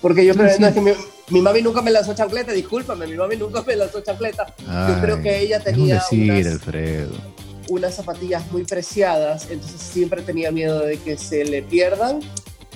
Porque 0.02 0.26
yo 0.26 0.34
creo 0.34 0.74
que 0.74 0.94
mi, 1.30 1.40
mami 1.40 1.62
nunca 1.62 1.80
me 1.80 1.90
lanzó 1.90 2.14
chancleta, 2.14 2.52
discúlpame, 2.52 3.06
mi 3.06 3.16
mami 3.16 3.36
nunca 3.36 3.62
me 3.62 3.74
lanzó 3.74 4.02
chancleta. 4.02 4.54
yo 4.58 5.00
creo 5.00 5.22
que 5.22 5.40
ella 5.40 5.60
tenía. 5.60 5.94
decir, 5.94 6.46
Alfredo 6.46 7.34
unas 7.68 7.94
zapatillas 7.94 8.50
muy 8.52 8.64
preciadas, 8.64 9.48
entonces 9.50 9.80
siempre 9.80 10.22
tenía 10.22 10.50
miedo 10.50 10.80
de 10.80 10.98
que 10.98 11.16
se 11.16 11.44
le 11.44 11.62
pierdan 11.62 12.20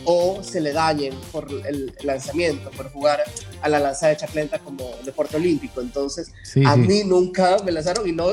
o 0.05 0.43
se 0.43 0.61
le 0.61 0.73
dañen 0.73 1.15
por 1.33 1.47
el 1.67 1.93
lanzamiento, 2.03 2.71
por 2.71 2.91
jugar 2.91 3.21
a 3.63 3.69
la 3.69 3.79
lanzada 3.79 4.11
de 4.11 4.19
chaclenta 4.19 4.59
como 4.59 4.91
deporte 5.05 5.37
olímpico. 5.37 5.81
Entonces, 5.81 6.33
a 6.65 6.77
mí 6.77 7.03
nunca 7.05 7.57
me 7.65 7.73
lanzaron 7.73 8.09
y 8.09 8.13
no, 8.13 8.29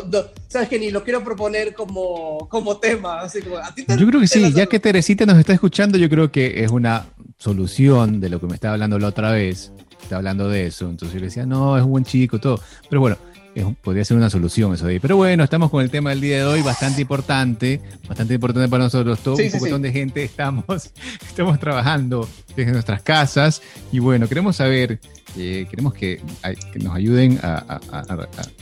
sabes 0.48 0.70
que 0.70 0.80
ni 0.80 0.92
lo 0.92 1.04
quiero 1.04 1.24
proponer 1.24 1.74
como, 1.74 2.48
como 2.50 2.78
tema. 2.78 3.22
Así 3.22 3.42
como, 3.42 3.58
yo 3.98 4.08
creo 4.08 4.22
que 4.22 4.28
sí, 4.28 4.54
ya 4.54 4.66
que 4.68 4.80
Teresita 4.80 5.26
nos 5.26 5.38
está 5.38 5.54
escuchando, 5.54 5.98
yo 5.98 6.10
creo 6.10 6.32
que 6.32 6.64
es 6.64 6.72
una 6.72 7.08
solución 7.38 8.20
de 8.20 8.30
lo 8.30 8.40
que 8.40 8.48
me 8.48 8.56
estaba 8.56 8.74
hablando 8.74 9.00
la 9.00 9.08
otra 9.08 9.32
vez. 9.32 9.72
Está 10.02 10.18
hablando 10.18 10.50
de 10.50 10.68
eso. 10.68 10.88
Entonces 10.88 11.14
yo 11.14 11.20
le 11.20 11.26
decía, 11.26 11.46
no, 11.46 11.78
es 11.78 11.84
un 11.84 11.92
buen 11.92 12.06
chico, 12.06 12.40
todo. 12.40 12.60
Pero 12.90 13.02
bueno, 13.02 13.18
podría 13.82 14.04
ser 14.04 14.18
una 14.18 14.30
solución 14.30 14.74
eso 14.74 14.86
de 14.86 14.94
ahí. 14.94 15.00
Pero 15.00 15.18
bueno, 15.18 15.44
estamos 15.44 15.70
con 15.70 15.82
el 15.82 15.90
tema 15.90 16.10
del 16.10 16.22
día 16.22 16.38
de 16.38 16.46
hoy, 16.46 16.62
bastante 16.62 17.02
importante, 17.02 17.82
bastante 18.08 18.34
importante 18.34 18.70
para 18.70 18.84
nosotros. 18.84 19.20
Todo 19.20 19.36
un 19.36 19.60
montón 19.60 19.82
de 19.82 19.92
gente 19.92 20.24
estamos, 20.24 20.66
estamos 21.28 21.60
trabajando 21.60 22.28
desde 22.56 22.72
nuestras 22.72 23.02
casas 23.02 23.62
y 23.92 24.00
bueno, 24.00 24.28
queremos 24.28 24.58
saber, 24.58 25.00
eh, 25.38 25.68
queremos 25.70 25.94
que, 25.94 26.22
nos 26.76 26.96
ayuden 26.96 27.40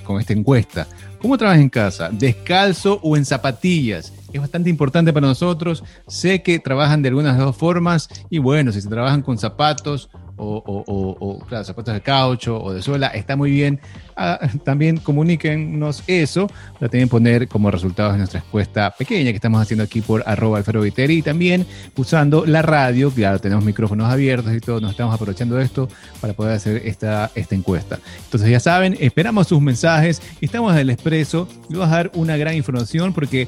con 0.03 0.19
esta 0.19 0.33
encuesta. 0.33 0.87
¿Cómo 1.19 1.37
trabajas 1.37 1.61
en 1.61 1.69
casa? 1.69 2.09
¿Descalzo 2.11 2.99
o 3.01 3.17
en 3.17 3.25
zapatillas? 3.25 4.13
Es 4.33 4.41
bastante 4.41 4.69
importante 4.69 5.13
para 5.13 5.27
nosotros. 5.27 5.83
Sé 6.07 6.41
que 6.41 6.59
trabajan 6.59 7.01
de 7.01 7.09
algunas 7.09 7.37
dos 7.37 7.55
formas 7.55 8.09
y 8.29 8.39
bueno, 8.39 8.71
si 8.71 8.81
se 8.81 8.89
trabajan 8.89 9.21
con 9.21 9.37
zapatos 9.37 10.09
o, 10.35 10.63
o, 10.65 11.15
o, 11.19 11.39
claro, 11.45 11.63
zapatos 11.63 11.93
de 11.93 12.01
caucho 12.01 12.61
o 12.61 12.73
de 12.73 12.81
suela, 12.81 13.07
está 13.07 13.35
muy 13.35 13.51
bien 13.51 13.79
ah, 14.15 14.39
también 14.63 14.97
comuníquennos 14.97 16.03
eso. 16.07 16.49
La 16.79 16.89
tienen 16.89 17.09
poner 17.09 17.47
como 17.47 17.71
resultados 17.71 18.13
de 18.13 18.19
nuestra 18.19 18.39
encuesta 18.39 18.91
pequeña 18.91 19.31
que 19.31 19.35
estamos 19.35 19.61
haciendo 19.61 19.83
aquí 19.83 20.01
por 20.01 20.23
arroba 20.25 20.57
Alfredo 20.57 20.83
y 20.85 21.21
también 21.21 21.65
usando 21.95 22.45
la 22.45 22.61
radio, 22.61 23.11
claro, 23.11 23.39
tenemos 23.39 23.63
micrófonos 23.63 24.11
abiertos 24.11 24.53
y 24.53 24.59
todo, 24.59 24.79
nos 24.79 24.91
estamos 24.91 25.13
aprovechando 25.13 25.55
de 25.55 25.65
esto 25.65 25.87
para 26.21 26.33
poder 26.33 26.55
hacer 26.55 26.81
esta, 26.85 27.31
esta 27.35 27.55
encuesta. 27.55 27.99
Entonces 28.25 28.49
ya 28.49 28.59
saben, 28.59 28.97
esperamos 28.99 29.47
sus 29.47 29.61
mensajes, 29.61 30.21
estamos 30.41 30.73
en 30.73 30.79
el 30.79 30.89
expreso 30.89 31.47
y 31.69 31.73
vamos 31.73 31.93
a 31.93 31.97
dar 31.97 32.11
una 32.15 32.37
gran 32.37 32.55
información 32.55 33.13
porque 33.13 33.47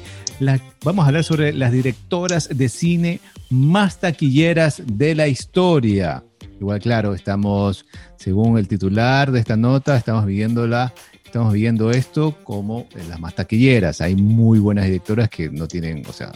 vamos 0.84 1.04
a 1.04 1.08
hablar 1.08 1.24
sobre 1.24 1.52
las 1.52 1.72
directoras 1.72 2.48
de 2.52 2.68
cine 2.68 3.20
más 3.50 4.00
taquilleras 4.00 4.82
de 4.84 5.14
la 5.14 5.28
historia. 5.28 6.22
Igual, 6.60 6.80
claro, 6.80 7.14
estamos, 7.14 7.84
según 8.16 8.58
el 8.58 8.68
titular 8.68 9.30
de 9.30 9.40
esta 9.40 9.56
nota, 9.56 9.96
estamos 9.96 10.26
viéndola, 10.26 10.92
estamos 11.24 11.52
viendo 11.52 11.90
esto 11.90 12.36
como 12.44 12.86
las 13.08 13.20
más 13.20 13.34
taquilleras. 13.34 14.00
Hay 14.00 14.16
muy 14.16 14.58
buenas 14.58 14.86
directoras 14.86 15.28
que 15.28 15.48
no 15.50 15.68
tienen, 15.68 16.02
o 16.08 16.12
sea, 16.12 16.32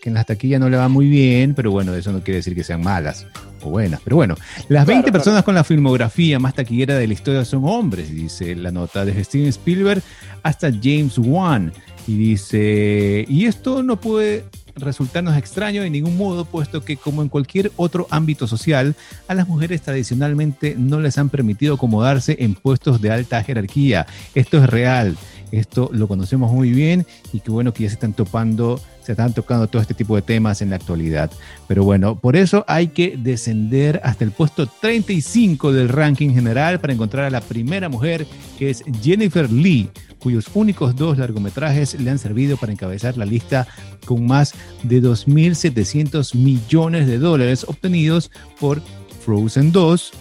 que 0.00 0.08
en 0.08 0.14
las 0.14 0.26
taquillas 0.26 0.60
no 0.60 0.68
le 0.68 0.76
va 0.76 0.88
muy 0.88 1.08
bien, 1.08 1.54
pero 1.54 1.70
bueno, 1.70 1.94
eso 1.94 2.12
no 2.12 2.20
quiere 2.20 2.36
decir 2.36 2.54
que 2.54 2.64
sean 2.64 2.82
malas 2.82 3.26
o 3.62 3.70
buenas. 3.70 4.00
Pero 4.02 4.16
bueno, 4.16 4.36
las 4.68 4.86
20 4.86 5.12
personas 5.12 5.44
con 5.44 5.54
la 5.54 5.64
filmografía 5.64 6.38
más 6.38 6.54
taquillera 6.54 6.94
de 6.94 7.06
la 7.06 7.12
historia 7.12 7.44
son 7.44 7.64
hombres, 7.64 8.10
dice 8.10 8.54
la 8.54 8.70
nota, 8.70 9.04
desde 9.04 9.24
Steven 9.24 9.48
Spielberg 9.48 10.02
hasta 10.42 10.70
James 10.70 11.18
Wan. 11.18 11.72
Y 12.06 12.16
dice, 12.16 13.24
y 13.28 13.46
esto 13.46 13.82
no 13.82 14.00
puede 14.00 14.44
resultarnos 14.76 15.36
extraño 15.36 15.82
en 15.82 15.92
ningún 15.92 16.16
modo, 16.16 16.44
puesto 16.44 16.84
que 16.84 16.96
como 16.96 17.22
en 17.22 17.28
cualquier 17.28 17.72
otro 17.76 18.06
ámbito 18.10 18.46
social, 18.46 18.94
a 19.28 19.34
las 19.34 19.48
mujeres 19.48 19.82
tradicionalmente 19.82 20.74
no 20.76 21.00
les 21.00 21.18
han 21.18 21.28
permitido 21.28 21.74
acomodarse 21.74 22.36
en 22.40 22.54
puestos 22.54 23.00
de 23.00 23.10
alta 23.10 23.42
jerarquía. 23.42 24.06
Esto 24.34 24.58
es 24.58 24.68
real, 24.68 25.16
esto 25.52 25.90
lo 25.92 26.08
conocemos 26.08 26.52
muy 26.52 26.70
bien 26.70 27.06
y 27.32 27.40
qué 27.40 27.50
bueno 27.50 27.72
que 27.72 27.84
ya 27.84 27.88
se 27.88 27.94
están 27.94 28.12
topando 28.12 28.80
se 29.06 29.12
están 29.12 29.32
tocando 29.32 29.68
todo 29.68 29.80
este 29.80 29.94
tipo 29.94 30.16
de 30.16 30.22
temas 30.22 30.60
en 30.62 30.70
la 30.70 30.76
actualidad. 30.76 31.30
Pero 31.68 31.84
bueno, 31.84 32.18
por 32.18 32.34
eso 32.34 32.64
hay 32.66 32.88
que 32.88 33.16
descender 33.16 34.00
hasta 34.02 34.24
el 34.24 34.32
puesto 34.32 34.66
35 34.66 35.72
del 35.72 35.88
ranking 35.88 36.30
general 36.30 36.80
para 36.80 36.92
encontrar 36.92 37.24
a 37.24 37.30
la 37.30 37.40
primera 37.40 37.88
mujer, 37.88 38.26
que 38.58 38.68
es 38.68 38.82
Jennifer 39.00 39.50
Lee, 39.50 39.90
cuyos 40.18 40.46
únicos 40.54 40.96
dos 40.96 41.18
largometrajes 41.18 42.00
le 42.00 42.10
han 42.10 42.18
servido 42.18 42.56
para 42.56 42.72
encabezar 42.72 43.16
la 43.16 43.24
lista 43.24 43.68
con 44.04 44.26
más 44.26 44.54
de 44.82 45.00
2.700 45.00 46.34
millones 46.34 47.06
de 47.06 47.18
dólares 47.18 47.64
obtenidos 47.68 48.32
por 48.58 48.82
Frozen 49.24 49.70
2 49.70 50.12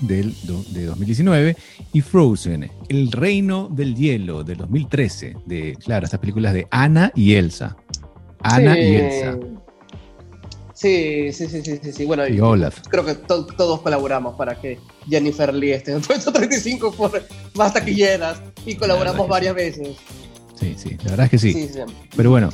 del, 0.00 0.34
de 0.72 0.86
2019 0.86 1.56
y 1.92 2.00
Frozen, 2.00 2.70
El 2.88 3.10
Reino 3.12 3.68
del 3.70 3.94
Hielo 3.94 4.44
de 4.44 4.54
2013, 4.54 5.36
de, 5.46 5.76
claro, 5.84 6.04
estas 6.04 6.20
películas 6.20 6.54
de 6.54 6.66
Anna 6.70 7.12
y 7.14 7.34
Elsa. 7.34 7.76
Ana 8.42 8.78
y 8.78 8.96
Elsa. 8.96 9.38
Sí, 10.74 11.32
sí, 11.32 11.48
sí, 11.48 11.60
sí, 11.62 11.92
sí, 11.92 12.04
Bueno, 12.04 12.28
y 12.28 12.38
Olaf. 12.38 12.78
Creo 12.88 13.04
que 13.04 13.14
todos 13.14 13.80
colaboramos 13.80 14.36
para 14.36 14.60
que 14.60 14.78
Jennifer 15.08 15.52
Lee 15.52 15.72
esté 15.72 15.92
en 15.92 16.00
puesto 16.02 16.32
35 16.32 16.92
por 16.92 17.20
más 17.54 17.74
taquilleras 17.74 18.40
y 18.64 18.76
colaboramos 18.76 19.26
varias 19.26 19.56
veces. 19.56 19.96
Sí, 20.54 20.76
sí, 20.78 20.96
la 21.04 21.10
verdad 21.10 21.24
es 21.24 21.30
que 21.30 21.38
sí. 21.38 21.70
Pero 22.16 22.30
bueno. 22.30 22.50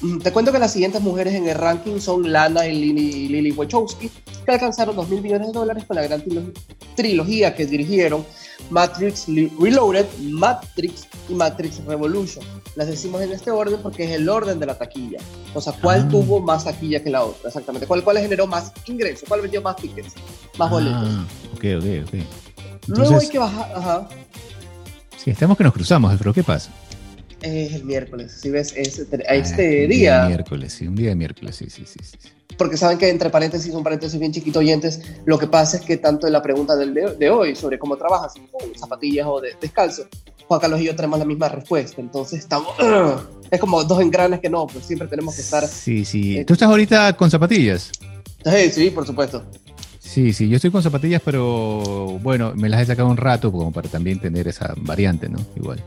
Mm, 0.00 0.18
te 0.18 0.32
cuento 0.32 0.52
que 0.52 0.58
las 0.58 0.72
siguientes 0.72 1.00
mujeres 1.00 1.34
en 1.34 1.48
el 1.48 1.56
ranking 1.56 1.98
son 1.98 2.30
Lana 2.30 2.66
y 2.66 2.74
Lily, 2.74 3.28
Lily 3.28 3.52
Wachowski, 3.52 4.10
que 4.44 4.52
alcanzaron 4.52 4.94
2 4.94 5.08
mil 5.08 5.22
millones 5.22 5.48
de 5.48 5.52
dólares 5.52 5.84
con 5.84 5.96
la 5.96 6.02
gran 6.02 6.22
trilogía 6.94 7.54
que 7.54 7.66
dirigieron 7.66 8.24
Matrix 8.70 9.26
Reloaded, 9.26 10.06
Matrix 10.20 11.08
y 11.28 11.34
Matrix 11.34 11.84
Revolution. 11.84 12.44
Las 12.76 12.88
decimos 12.88 13.22
en 13.22 13.32
este 13.32 13.50
orden 13.50 13.80
porque 13.82 14.04
es 14.04 14.10
el 14.12 14.28
orden 14.28 14.60
de 14.60 14.66
la 14.66 14.78
taquilla. 14.78 15.18
O 15.54 15.60
sea, 15.60 15.72
¿cuál 15.72 16.04
ah. 16.06 16.08
tuvo 16.08 16.40
más 16.40 16.64
taquilla 16.64 17.02
que 17.02 17.10
la 17.10 17.24
otra? 17.24 17.48
Exactamente. 17.48 17.86
¿Cuál, 17.86 18.04
¿Cuál 18.04 18.18
generó 18.18 18.46
más 18.46 18.72
ingresos? 18.86 19.28
¿Cuál 19.28 19.40
vendió 19.40 19.62
más 19.62 19.76
tickets? 19.76 20.14
Más 20.58 20.70
boletos. 20.70 21.08
Ah, 21.08 21.26
ok, 21.54 21.64
ok, 21.78 22.06
ok. 22.06 22.24
Luego 22.86 23.18
hay 23.18 23.28
que 23.28 23.38
bajar. 23.38 23.72
Ajá. 23.74 24.08
Sí, 25.16 25.30
estamos 25.30 25.56
que 25.56 25.64
nos 25.64 25.72
cruzamos, 25.72 26.14
pero 26.16 26.32
¿qué 26.32 26.44
pasa? 26.44 26.70
Es 27.40 27.74
el 27.74 27.84
miércoles, 27.84 28.32
si 28.32 28.50
ves, 28.50 28.72
es 28.76 28.98
este, 28.98 29.24
ah, 29.28 29.34
este 29.34 29.86
día. 29.86 30.26
miércoles, 30.26 30.72
sí, 30.72 30.86
un 30.86 30.96
día 30.96 31.10
de 31.10 31.14
miércoles, 31.14 31.56
sí, 31.56 31.70
sí, 31.70 31.84
sí. 31.86 31.98
sí 32.02 32.30
porque 32.58 32.76
saben 32.76 32.98
que 32.98 33.08
entre 33.08 33.30
paréntesis, 33.30 33.72
un 33.72 33.84
paréntesis 33.84 34.18
bien 34.18 34.32
chiquito 34.32 34.58
oyentes, 34.58 35.00
lo 35.24 35.38
que 35.38 35.46
pasa 35.46 35.78
es 35.78 35.84
que 35.84 35.96
tanto 35.96 36.26
en 36.26 36.32
la 36.32 36.42
pregunta 36.42 36.76
del 36.76 36.92
de, 36.92 37.30
hoy 37.30 37.54
sobre 37.54 37.78
cómo 37.78 37.96
trabajas, 37.96 38.34
con 38.50 38.74
zapatillas 38.74 39.26
o 39.28 39.40
de, 39.40 39.54
descalzo, 39.60 40.06
Juan 40.46 40.60
Carlos 40.60 40.80
y 40.80 40.84
yo 40.84 40.96
tenemos 40.96 41.18
la 41.18 41.24
misma 41.24 41.48
respuesta, 41.48 42.00
entonces 42.00 42.40
estamos, 42.40 42.74
es 43.50 43.60
como 43.60 43.82
dos 43.84 44.00
engranes 44.00 44.40
que 44.40 44.50
no, 44.50 44.66
pues 44.66 44.84
siempre 44.84 45.06
tenemos 45.08 45.36
que 45.36 45.42
estar... 45.42 45.66
Sí, 45.66 46.04
sí. 46.04 46.44
¿Tú 46.44 46.54
estás 46.54 46.68
ahorita 46.68 47.12
con 47.16 47.30
zapatillas? 47.30 47.92
Sí, 48.44 48.70
sí, 48.70 48.90
por 48.90 49.06
supuesto. 49.06 49.44
Sí, 50.00 50.32
sí, 50.32 50.48
yo 50.48 50.56
estoy 50.56 50.70
con 50.70 50.82
zapatillas, 50.82 51.22
pero 51.24 52.18
bueno, 52.22 52.54
me 52.56 52.68
las 52.68 52.80
he 52.82 52.86
sacado 52.86 53.08
un 53.08 53.18
rato 53.18 53.52
como 53.52 53.70
para 53.72 53.88
también 53.88 54.18
tener 54.20 54.48
esa 54.48 54.74
variante, 54.78 55.28
¿no? 55.28 55.38
Igual. 55.54 55.84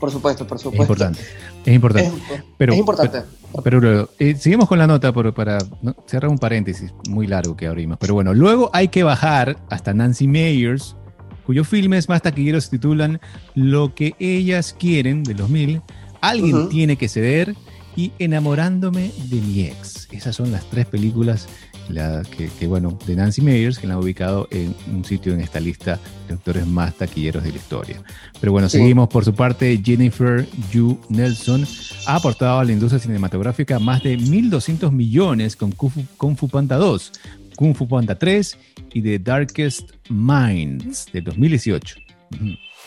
Por 0.00 0.10
supuesto, 0.10 0.46
por 0.46 0.58
supuesto. 0.58 0.82
Es 0.82 0.88
importante. 0.88 1.20
Es 1.66 1.74
importante. 1.74 2.10
pero, 2.56 2.72
es 2.72 2.78
importante. 2.78 3.22
Pero, 3.62 4.08
eh, 4.18 4.34
seguimos 4.34 4.66
con 4.66 4.78
la 4.78 4.86
nota 4.86 5.12
por, 5.12 5.34
para 5.34 5.58
cerrar 6.06 6.30
un 6.30 6.38
paréntesis 6.38 6.92
muy 7.08 7.26
largo 7.26 7.54
que 7.54 7.66
abrimos. 7.66 7.98
Pero 8.00 8.14
bueno, 8.14 8.32
luego 8.32 8.70
hay 8.72 8.88
que 8.88 9.02
bajar 9.02 9.58
hasta 9.68 9.92
Nancy 9.92 10.26
Meyers, 10.26 10.96
cuyos 11.44 11.68
filmes 11.68 12.08
más 12.08 12.22
taquilleros 12.22 12.64
se 12.64 12.70
titulan 12.70 13.20
Lo 13.54 13.94
que 13.94 14.14
ellas 14.18 14.74
quieren, 14.78 15.22
de 15.22 15.34
los 15.34 15.50
mil, 15.50 15.82
Alguien 16.22 16.68
tiene 16.68 16.96
que 16.96 17.08
ceder 17.08 17.54
y 17.96 18.12
Enamorándome 18.18 19.10
de 19.28 19.40
mi 19.40 19.64
ex. 19.64 20.08
Esas 20.12 20.36
son 20.36 20.50
las 20.52 20.64
tres 20.70 20.86
películas 20.86 21.48
la, 21.88 22.22
que, 22.22 22.66
bueno, 22.66 22.98
de 23.06 23.16
Nancy 23.16 23.42
Meyers, 23.42 23.78
que 23.78 23.86
la 23.86 23.94
han 23.94 24.00
ubicado 24.00 24.48
en 24.50 24.74
un 24.92 25.04
sitio 25.04 25.32
en 25.32 25.40
esta 25.40 25.60
lista 25.60 25.98
de 26.28 26.34
actores 26.34 26.66
más 26.66 26.94
taquilleros 26.94 27.42
de 27.42 27.50
la 27.50 27.56
historia. 27.56 28.02
Pero 28.40 28.52
bueno, 28.52 28.68
seguimos 28.68 29.08
por 29.08 29.24
su 29.24 29.34
parte. 29.34 29.80
Jennifer 29.82 30.46
Yu 30.70 30.98
Nelson 31.08 31.66
ha 32.06 32.16
aportado 32.16 32.60
a 32.60 32.64
la 32.64 32.72
industria 32.72 33.00
cinematográfica 33.00 33.78
más 33.78 34.02
de 34.02 34.16
1.200 34.18 34.90
millones 34.90 35.56
con 35.56 35.72
Kung 35.72 36.36
Fu, 36.36 36.48
Panda 36.48 36.76
2, 36.76 37.12
Kung 37.56 37.74
Fu 37.74 37.88
Panda 37.88 38.16
3 38.16 38.56
y 38.92 39.02
The 39.02 39.18
Darkest 39.18 39.90
Minds 40.08 41.06
de 41.12 41.20
2018. 41.20 41.96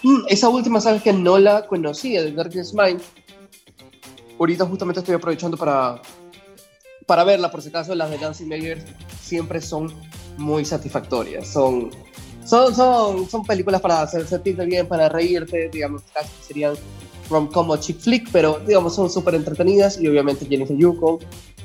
Mm, 0.03 0.25
esa 0.29 0.49
última, 0.49 0.79
sabes 0.79 1.01
que 1.01 1.13
no 1.13 1.38
la 1.38 1.65
conocía, 1.67 2.23
The 2.23 2.32
Darkest 2.32 2.73
Minds. 2.73 3.03
Ahorita 4.39 4.65
justamente 4.65 4.99
estoy 4.99 5.15
aprovechando 5.15 5.58
para 5.58 6.01
para 7.05 7.23
verla, 7.23 7.51
por 7.51 7.61
si 7.61 7.69
acaso, 7.69 7.95
las 7.95 8.09
de 8.09 8.17
Nancy 8.17 8.45
Meyers 8.45 8.83
siempre 9.21 9.61
son 9.61 9.93
muy 10.37 10.65
satisfactorias. 10.65 11.47
Son, 11.47 11.89
son, 12.45 12.75
son, 12.75 13.29
son 13.29 13.45
películas 13.45 13.81
para 13.81 14.01
hacer, 14.01 14.27
sentirte 14.27 14.65
bien, 14.65 14.87
para 14.87 15.09
reírte, 15.09 15.69
digamos, 15.69 16.03
casi 16.13 16.29
serían 16.45 16.75
rom-com 17.29 17.69
o 17.69 17.77
chick 17.77 17.99
flick, 17.99 18.29
pero 18.31 18.59
digamos, 18.65 18.95
son 18.95 19.09
súper 19.09 19.35
entretenidas 19.35 19.99
y 19.99 20.07
obviamente 20.07 20.45
Jennifer 20.45 20.75
Yuko, 20.75 21.19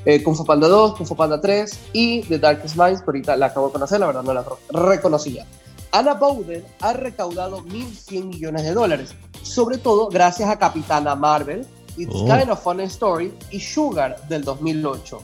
eh, 0.05 0.23
Kung 0.23 0.35
Fu 0.35 0.45
Panda 0.45 0.67
2, 0.67 0.95
Kung 0.95 1.07
Fu 1.07 1.15
Panda 1.15 1.39
3 1.39 1.79
y 1.93 2.21
The 2.23 2.39
Darkest 2.39 2.75
Minds, 2.77 3.01
que 3.01 3.05
ahorita 3.07 3.35
la 3.35 3.47
acabo 3.47 3.67
de 3.67 3.73
conocer, 3.73 3.99
la 3.99 4.07
verdad 4.07 4.23
no 4.23 4.33
la 4.33 4.45
reconocía. 4.71 5.45
Anna 5.91 6.13
Bowden 6.13 6.63
ha 6.81 6.93
recaudado 6.93 7.63
1.100 7.65 8.25
millones 8.25 8.63
de 8.63 8.73
dólares, 8.73 9.15
sobre 9.41 9.77
todo 9.77 10.07
gracias 10.07 10.49
a 10.49 10.59
Capitana 10.59 11.15
Marvel, 11.15 11.65
It's 11.99 12.11
oh. 12.13 12.25
Kind 12.27 12.49
of 12.49 12.61
Fun 12.63 12.79
Story 12.81 13.33
y 13.51 13.59
Sugar 13.59 14.15
del 14.27 14.43
2008. 14.43 15.21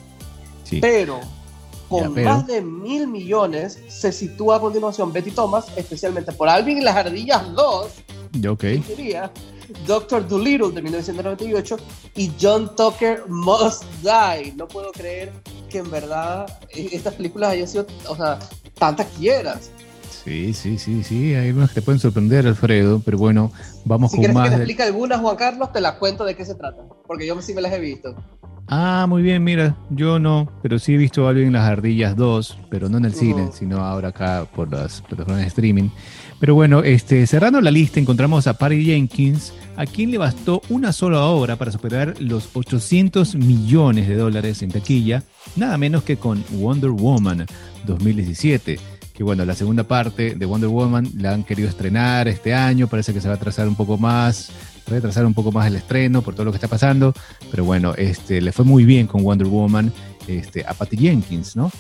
Pero 0.81 1.19
con 1.89 2.13
más 2.23 2.47
de 2.47 2.61
mil 2.61 3.07
millones 3.07 3.79
se 3.87 4.11
sitúa 4.11 4.57
a 4.57 4.59
continuación 4.59 5.13
Betty 5.13 5.31
Thomas, 5.31 5.67
especialmente 5.75 6.31
por 6.31 6.49
Alvin 6.49 6.79
y 6.79 6.81
las 6.81 6.95
Ardillas 6.95 7.53
2. 7.53 7.87
Okay. 8.49 8.83
Doctor 9.87 10.27
Dolittle 10.27 10.71
de 10.71 10.81
1998 10.81 11.77
y 12.15 12.31
John 12.39 12.75
Tucker 12.75 13.23
Must 13.27 13.83
Die. 14.01 14.53
No 14.55 14.67
puedo 14.67 14.91
creer 14.91 15.31
que 15.69 15.79
en 15.79 15.89
verdad 15.89 16.59
eh, 16.69 16.89
estas 16.91 17.15
películas 17.15 17.51
hayan 17.51 17.67
sido, 17.67 17.87
o 18.07 18.15
sea, 18.15 18.39
tantas 18.77 19.07
quieras. 19.17 19.71
Sí, 20.23 20.53
sí, 20.53 20.77
sí, 20.77 21.03
sí, 21.03 21.35
hay 21.35 21.51
unas 21.51 21.69
que 21.69 21.75
te 21.75 21.81
pueden 21.81 21.99
sorprender, 21.99 22.47
Alfredo, 22.47 23.01
pero 23.03 23.17
bueno, 23.17 23.51
vamos 23.83 24.11
si 24.11 24.17
con 24.17 24.33
más. 24.33 24.45
Si 24.45 24.49
que 24.49 24.55
te 24.55 24.61
explique 24.61 24.83
algunas, 24.83 25.19
Juan 25.19 25.35
Carlos, 25.35 25.71
te 25.71 25.81
las 25.81 25.93
cuento 25.95 26.23
de 26.25 26.35
qué 26.35 26.45
se 26.45 26.55
trata, 26.55 26.83
porque 27.05 27.27
yo 27.27 27.39
sí 27.41 27.53
me 27.53 27.61
las 27.61 27.73
he 27.73 27.79
visto. 27.79 28.15
Ah, 28.67 29.05
muy 29.07 29.21
bien, 29.21 29.43
mira, 29.43 29.77
yo 29.91 30.17
no, 30.17 30.51
pero 30.63 30.79
sí 30.79 30.95
he 30.95 30.97
visto 30.97 31.27
algo 31.27 31.41
en 31.41 31.53
Las 31.53 31.69
Ardillas 31.69 32.15
2, 32.15 32.59
pero 32.71 32.89
no 32.89 32.97
en 32.97 33.05
el 33.05 33.13
cine, 33.13 33.49
sino 33.53 33.77
ahora 33.77 34.07
acá 34.07 34.47
por 34.55 34.71
las 34.71 35.01
plataformas 35.03 35.41
de 35.41 35.47
streaming. 35.47 35.89
Pero 36.39 36.55
bueno, 36.55 36.81
este, 36.81 37.27
cerrando 37.27 37.61
la 37.61 37.69
lista 37.69 37.99
encontramos 37.99 38.47
a 38.47 38.57
Patty 38.57 38.83
Jenkins, 38.83 39.53
a 39.77 39.85
quien 39.85 40.09
le 40.09 40.17
bastó 40.17 40.63
una 40.69 40.93
sola 40.93 41.25
obra 41.25 41.57
para 41.57 41.71
superar 41.71 42.19
los 42.19 42.49
800 42.53 43.35
millones 43.35 44.07
de 44.07 44.15
dólares 44.15 44.63
en 44.63 44.71
taquilla, 44.71 45.21
nada 45.55 45.77
menos 45.77 46.03
que 46.03 46.17
con 46.17 46.43
Wonder 46.51 46.89
Woman 46.89 47.45
2017 47.85 48.94
que 49.15 49.23
bueno, 49.23 49.45
la 49.45 49.55
segunda 49.55 49.85
parte 49.85 50.35
de 50.35 50.45
Wonder 50.45 50.69
Woman 50.69 51.09
la 51.17 51.31
han 51.31 51.45
querido 51.45 51.69
estrenar 51.69 52.27
este 52.27 52.53
año, 52.53 52.87
parece 52.87 53.13
que 53.13 53.21
se 53.21 53.29
va 53.29 53.35
a 53.35 53.39
trazar 53.39 53.65
un 53.65 53.75
poco 53.75 53.97
más, 53.97 54.49
retrasar 54.87 55.25
un 55.25 55.33
poco 55.33 55.53
más 55.53 55.67
el 55.67 55.77
estreno 55.77 56.21
por 56.21 56.33
todo 56.35 56.43
lo 56.45 56.51
que 56.51 56.57
está 56.57 56.67
pasando, 56.67 57.13
pero 57.49 57.63
bueno, 57.63 57.93
este, 57.95 58.41
le 58.41 58.51
fue 58.51 58.65
muy 58.65 58.83
bien 58.83 59.07
con 59.07 59.23
Wonder 59.23 59.47
Woman 59.47 59.93
este, 60.27 60.65
a 60.67 60.73
Patty 60.73 60.97
Jenkins, 60.97 61.55
¿no? 61.55 61.71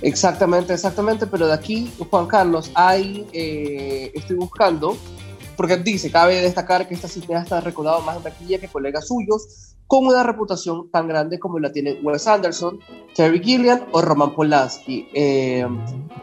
Exactamente, 0.00 0.72
exactamente, 0.72 1.26
pero 1.26 1.46
de 1.46 1.52
aquí, 1.52 1.92
Juan 2.10 2.26
Carlos, 2.26 2.70
hay, 2.74 3.26
eh, 3.34 4.10
estoy 4.14 4.36
buscando, 4.36 4.96
porque 5.58 5.76
dice, 5.76 6.10
cabe 6.10 6.40
destacar 6.40 6.88
que 6.88 6.94
esta 6.94 7.06
cineasta 7.06 7.58
ha 7.58 7.60
recordado 7.60 8.00
más 8.00 8.16
en 8.16 8.22
taquilla 8.22 8.58
que 8.58 8.68
colegas 8.68 9.06
suyos, 9.08 9.73
con 9.86 10.06
una 10.06 10.22
reputación 10.22 10.90
tan 10.90 11.08
grande 11.08 11.38
como 11.38 11.58
la 11.58 11.70
tienen 11.70 11.98
Wes 12.02 12.26
Anderson, 12.26 12.78
Terry 13.14 13.42
Gilliam 13.42 13.80
o 13.92 14.00
Roman 14.00 14.34
Polanski. 14.34 15.08
Eh, 15.14 15.66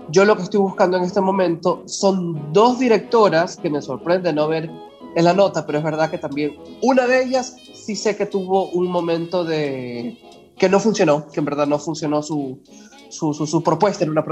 yo 0.09 0.25
lo 0.25 0.35
que 0.35 0.43
estoy 0.43 0.59
buscando 0.59 0.97
en 0.97 1.03
este 1.03 1.21
momento 1.21 1.83
son 1.85 2.51
dos 2.53 2.79
directoras 2.79 3.57
que 3.57 3.69
me 3.69 3.81
sorprende 3.81 4.33
no 4.33 4.47
ver 4.47 4.69
en 5.15 5.23
la 5.23 5.33
nota, 5.33 5.65
pero 5.65 5.77
es 5.77 5.83
verdad 5.83 6.09
que 6.09 6.17
también 6.17 6.57
una 6.81 7.05
de 7.07 7.23
ellas 7.23 7.55
sí 7.73 7.95
sé 7.95 8.15
que 8.15 8.25
tuvo 8.25 8.69
un 8.69 8.87
momento 8.87 9.43
de 9.43 10.17
que 10.57 10.69
no 10.69 10.79
funcionó, 10.79 11.27
que 11.27 11.39
en 11.39 11.45
verdad 11.45 11.67
no 11.67 11.79
funcionó 11.79 12.21
su, 12.21 12.61
su, 13.09 13.33
su, 13.33 13.63
propuesta, 13.63 14.03
era 14.03 14.11
una, 14.11 14.23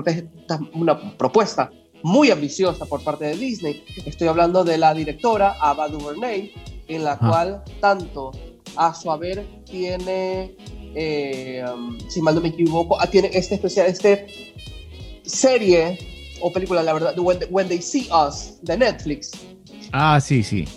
una 0.73 1.17
propuesta 1.17 1.71
muy 2.03 2.31
ambiciosa 2.31 2.85
por 2.85 3.03
parte 3.03 3.25
de 3.25 3.35
Disney. 3.35 3.83
Estoy 4.05 4.27
hablando 4.27 4.63
de 4.63 4.77
la 4.77 4.93
directora 4.93 5.55
Ava 5.59 5.89
DuVernay, 5.89 6.53
en 6.87 7.03
la 7.03 7.17
cual 7.17 7.63
tanto 7.81 8.31
a 8.75 8.93
su 8.93 9.11
haber 9.11 9.45
tiene, 9.65 10.55
eh, 10.95 11.63
um, 11.73 11.97
si 12.09 12.21
mal 12.21 12.35
no 12.35 12.41
me 12.41 12.49
equivoco, 12.49 12.99
ah, 12.99 13.07
tiene 13.07 13.29
este 13.33 13.55
especial, 13.55 13.87
este 13.87 14.27
serie 15.23 15.97
o 16.41 16.51
película, 16.51 16.81
la 16.83 16.93
verdad, 16.93 17.17
When, 17.17 17.67
They 17.67 17.81
See 17.81 18.09
Us, 18.11 18.59
de 18.61 18.77
Netflix. 18.77 19.31
Ah, 19.91 20.19
sí, 20.21 20.43
sí. 20.43 20.67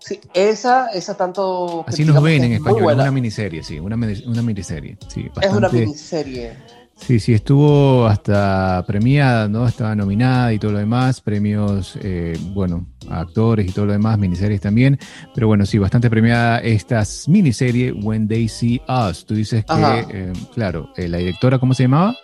Sí, 0.00 0.20
esa, 0.34 0.88
esa 0.88 1.16
tanto... 1.16 1.84
Así 1.86 2.04
nos 2.04 2.22
ven 2.22 2.44
en 2.44 2.52
español, 2.52 2.92
es 2.92 2.98
una 2.98 3.10
miniserie, 3.10 3.62
sí, 3.62 3.78
una, 3.78 3.96
una 3.96 4.42
miniserie. 4.42 4.98
Sí, 5.08 5.30
Es 5.40 5.50
una 5.50 5.68
miniserie. 5.68 6.56
Sí, 6.96 7.20
sí, 7.20 7.34
estuvo 7.34 8.06
hasta 8.06 8.84
premiada, 8.86 9.48
¿no? 9.48 9.66
Estaba 9.66 9.94
nominada 9.94 10.52
y 10.52 10.58
todo 10.58 10.72
lo 10.72 10.78
demás, 10.78 11.20
premios, 11.20 11.98
eh, 12.02 12.38
bueno, 12.54 12.86
actores 13.10 13.68
y 13.68 13.72
todo 13.72 13.86
lo 13.86 13.92
demás, 13.92 14.18
miniseries 14.18 14.60
también, 14.60 14.98
pero 15.34 15.48
bueno, 15.48 15.66
sí, 15.66 15.78
bastante 15.78 16.08
premiada 16.08 16.60
esta 16.60 17.02
miniserie 17.26 17.92
When 17.92 18.28
They 18.28 18.48
See 18.48 18.80
Us. 18.88 19.26
Tú 19.26 19.34
dices 19.34 19.64
que, 19.64 20.06
eh, 20.10 20.32
claro, 20.54 20.90
eh, 20.96 21.08
la 21.08 21.18
directora, 21.18 21.58
¿cómo 21.58 21.74
se 21.74 21.82
llamaba? 21.82 22.16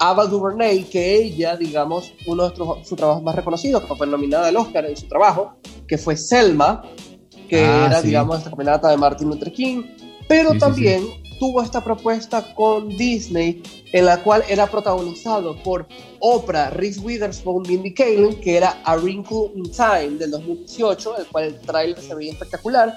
Ava 0.00 0.26
DuVernay, 0.26 0.84
que 0.84 1.16
ella, 1.16 1.56
digamos, 1.56 2.12
uno 2.26 2.48
de 2.48 2.56
sus 2.56 2.96
trabajos 2.96 3.22
más 3.22 3.36
reconocidos, 3.36 3.82
que 3.84 3.94
fue 3.94 4.06
nominada 4.06 4.48
al 4.48 4.56
Oscar 4.56 4.86
en 4.86 4.96
su 4.96 5.06
trabajo, 5.06 5.54
que 5.86 5.98
fue 5.98 6.16
Selma, 6.16 6.82
que 7.48 7.60
ah, 7.60 7.86
era, 7.86 8.02
digamos, 8.02 8.38
esta 8.38 8.50
caminata 8.50 8.88
de 8.88 8.96
Martin 8.96 9.28
Luther 9.28 9.52
King, 9.52 9.84
pero 10.26 10.54
también 10.58 11.04
tuvo 11.44 11.60
esta 11.60 11.84
propuesta 11.84 12.54
con 12.54 12.88
Disney 12.88 13.62
en 13.92 14.06
la 14.06 14.22
cual 14.22 14.42
era 14.48 14.66
protagonizado 14.66 15.62
por 15.62 15.86
Oprah, 16.20 16.70
Reese 16.70 17.00
Witherspoon, 17.00 17.64
Mindy 17.68 17.92
Kaling, 17.92 18.40
que 18.40 18.56
era 18.56 18.80
A 18.84 18.96
Wrinkle 18.96 19.50
in 19.54 19.70
Time 19.70 20.16
del 20.16 20.30
2018, 20.30 21.18
el 21.18 21.26
cual 21.26 21.44
el 21.44 21.60
trailer 21.60 22.00
se 22.00 22.14
veía 22.14 22.32
espectacular, 22.32 22.96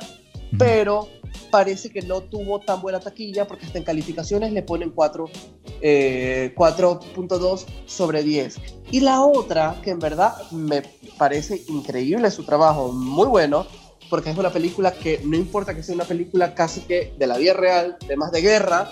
pero 0.57 1.09
parece 1.51 1.89
que 1.89 2.01
no 2.03 2.21
tuvo 2.21 2.61
tan 2.61 2.81
buena 2.81 3.01
taquilla 3.01 3.45
porque 3.45 3.65
hasta 3.65 3.79
en 3.79 3.83
calificaciones 3.83 4.53
le 4.53 4.63
ponen 4.63 4.95
4.2 4.95 5.29
eh, 5.81 6.55
sobre 7.85 8.23
10. 8.23 8.61
Y 8.91 9.01
la 9.01 9.23
otra, 9.23 9.75
que 9.83 9.89
en 9.89 9.99
verdad 9.99 10.49
me 10.51 10.83
parece 11.17 11.65
increíble 11.67 12.31
su 12.31 12.45
trabajo, 12.45 12.93
muy 12.93 13.27
bueno, 13.27 13.67
porque 14.09 14.29
es 14.29 14.37
una 14.37 14.49
película 14.49 14.91
que 14.91 15.21
no 15.23 15.35
importa 15.35 15.75
que 15.75 15.83
sea 15.83 15.95
una 15.95 16.05
película 16.05 16.53
casi 16.53 16.81
que 16.81 17.13
de 17.17 17.27
la 17.27 17.37
vida 17.37 17.53
real, 17.53 17.97
temas 18.07 18.31
de 18.31 18.41
guerra, 18.41 18.89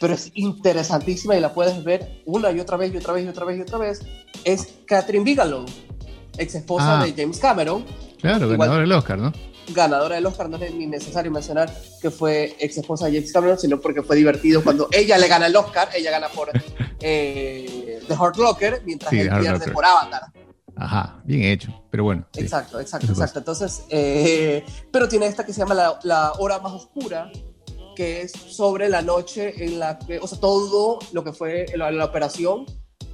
pero 0.00 0.14
es 0.14 0.30
interesantísima 0.34 1.36
y 1.36 1.40
la 1.40 1.52
puedes 1.52 1.84
ver 1.84 2.22
una 2.24 2.50
y 2.50 2.58
otra 2.58 2.76
vez 2.76 2.92
y 2.92 2.96
otra 2.96 3.12
vez 3.12 3.26
y 3.26 3.28
otra 3.28 3.44
vez 3.44 3.58
y 3.58 3.60
otra 3.60 3.78
vez, 3.78 4.00
es 4.44 4.74
Catherine 4.86 5.24
Bigelow, 5.24 5.66
ex 6.38 6.54
esposa 6.54 7.00
ah. 7.00 7.04
de 7.04 7.12
James 7.12 7.38
Cameron. 7.38 7.84
Claro, 8.20 8.48
ganadora 8.48 8.80
del 8.80 8.92
Oscar, 8.92 9.18
¿no? 9.18 9.32
Ganadora 9.68 10.16
del 10.16 10.26
Oscar, 10.26 10.48
no 10.48 10.56
es 10.56 10.74
ni 10.74 10.86
necesario 10.86 11.30
mencionar 11.30 11.72
que 12.00 12.10
fue 12.10 12.56
ex 12.58 12.78
esposa 12.78 13.06
de 13.06 13.12
James 13.12 13.32
Cameron, 13.32 13.58
sino 13.58 13.80
porque 13.80 14.02
fue 14.02 14.16
divertido 14.16 14.64
cuando 14.64 14.88
ella 14.92 15.18
le 15.18 15.28
gana 15.28 15.46
el 15.46 15.56
Oscar, 15.56 15.90
ella 15.94 16.10
gana 16.10 16.28
por 16.28 16.50
eh, 17.00 18.00
The 18.08 18.14
Hard 18.14 18.36
Locker, 18.38 18.82
mientras 18.86 19.12
él 19.12 19.30
pierde 19.38 19.70
por 19.70 19.84
Avatar. 19.84 20.32
Ajá, 20.80 21.20
bien 21.24 21.42
hecho, 21.42 21.70
pero 21.90 22.04
bueno. 22.04 22.26
exacto, 22.34 22.80
exacto, 22.80 23.12
exacto. 23.12 23.38
Entonces, 23.40 23.84
eh, 23.90 24.64
pero 24.90 25.06
tiene 25.08 25.26
esta 25.26 25.44
que 25.44 25.52
se 25.52 25.60
llama 25.60 25.74
la, 25.74 25.98
la, 26.04 26.32
hora 26.38 26.58
más 26.58 26.72
oscura, 26.72 27.30
que 27.94 28.22
es 28.22 28.32
sobre 28.32 28.88
la 28.88 29.02
noche 29.02 29.62
en 29.62 29.78
la 29.78 29.98
que, 29.98 30.18
o 30.18 30.26
sea, 30.26 30.40
todo 30.40 30.98
lo 31.12 31.22
que 31.22 31.34
fue 31.34 31.66
la, 31.76 31.90
la 31.90 32.06
operación 32.06 32.64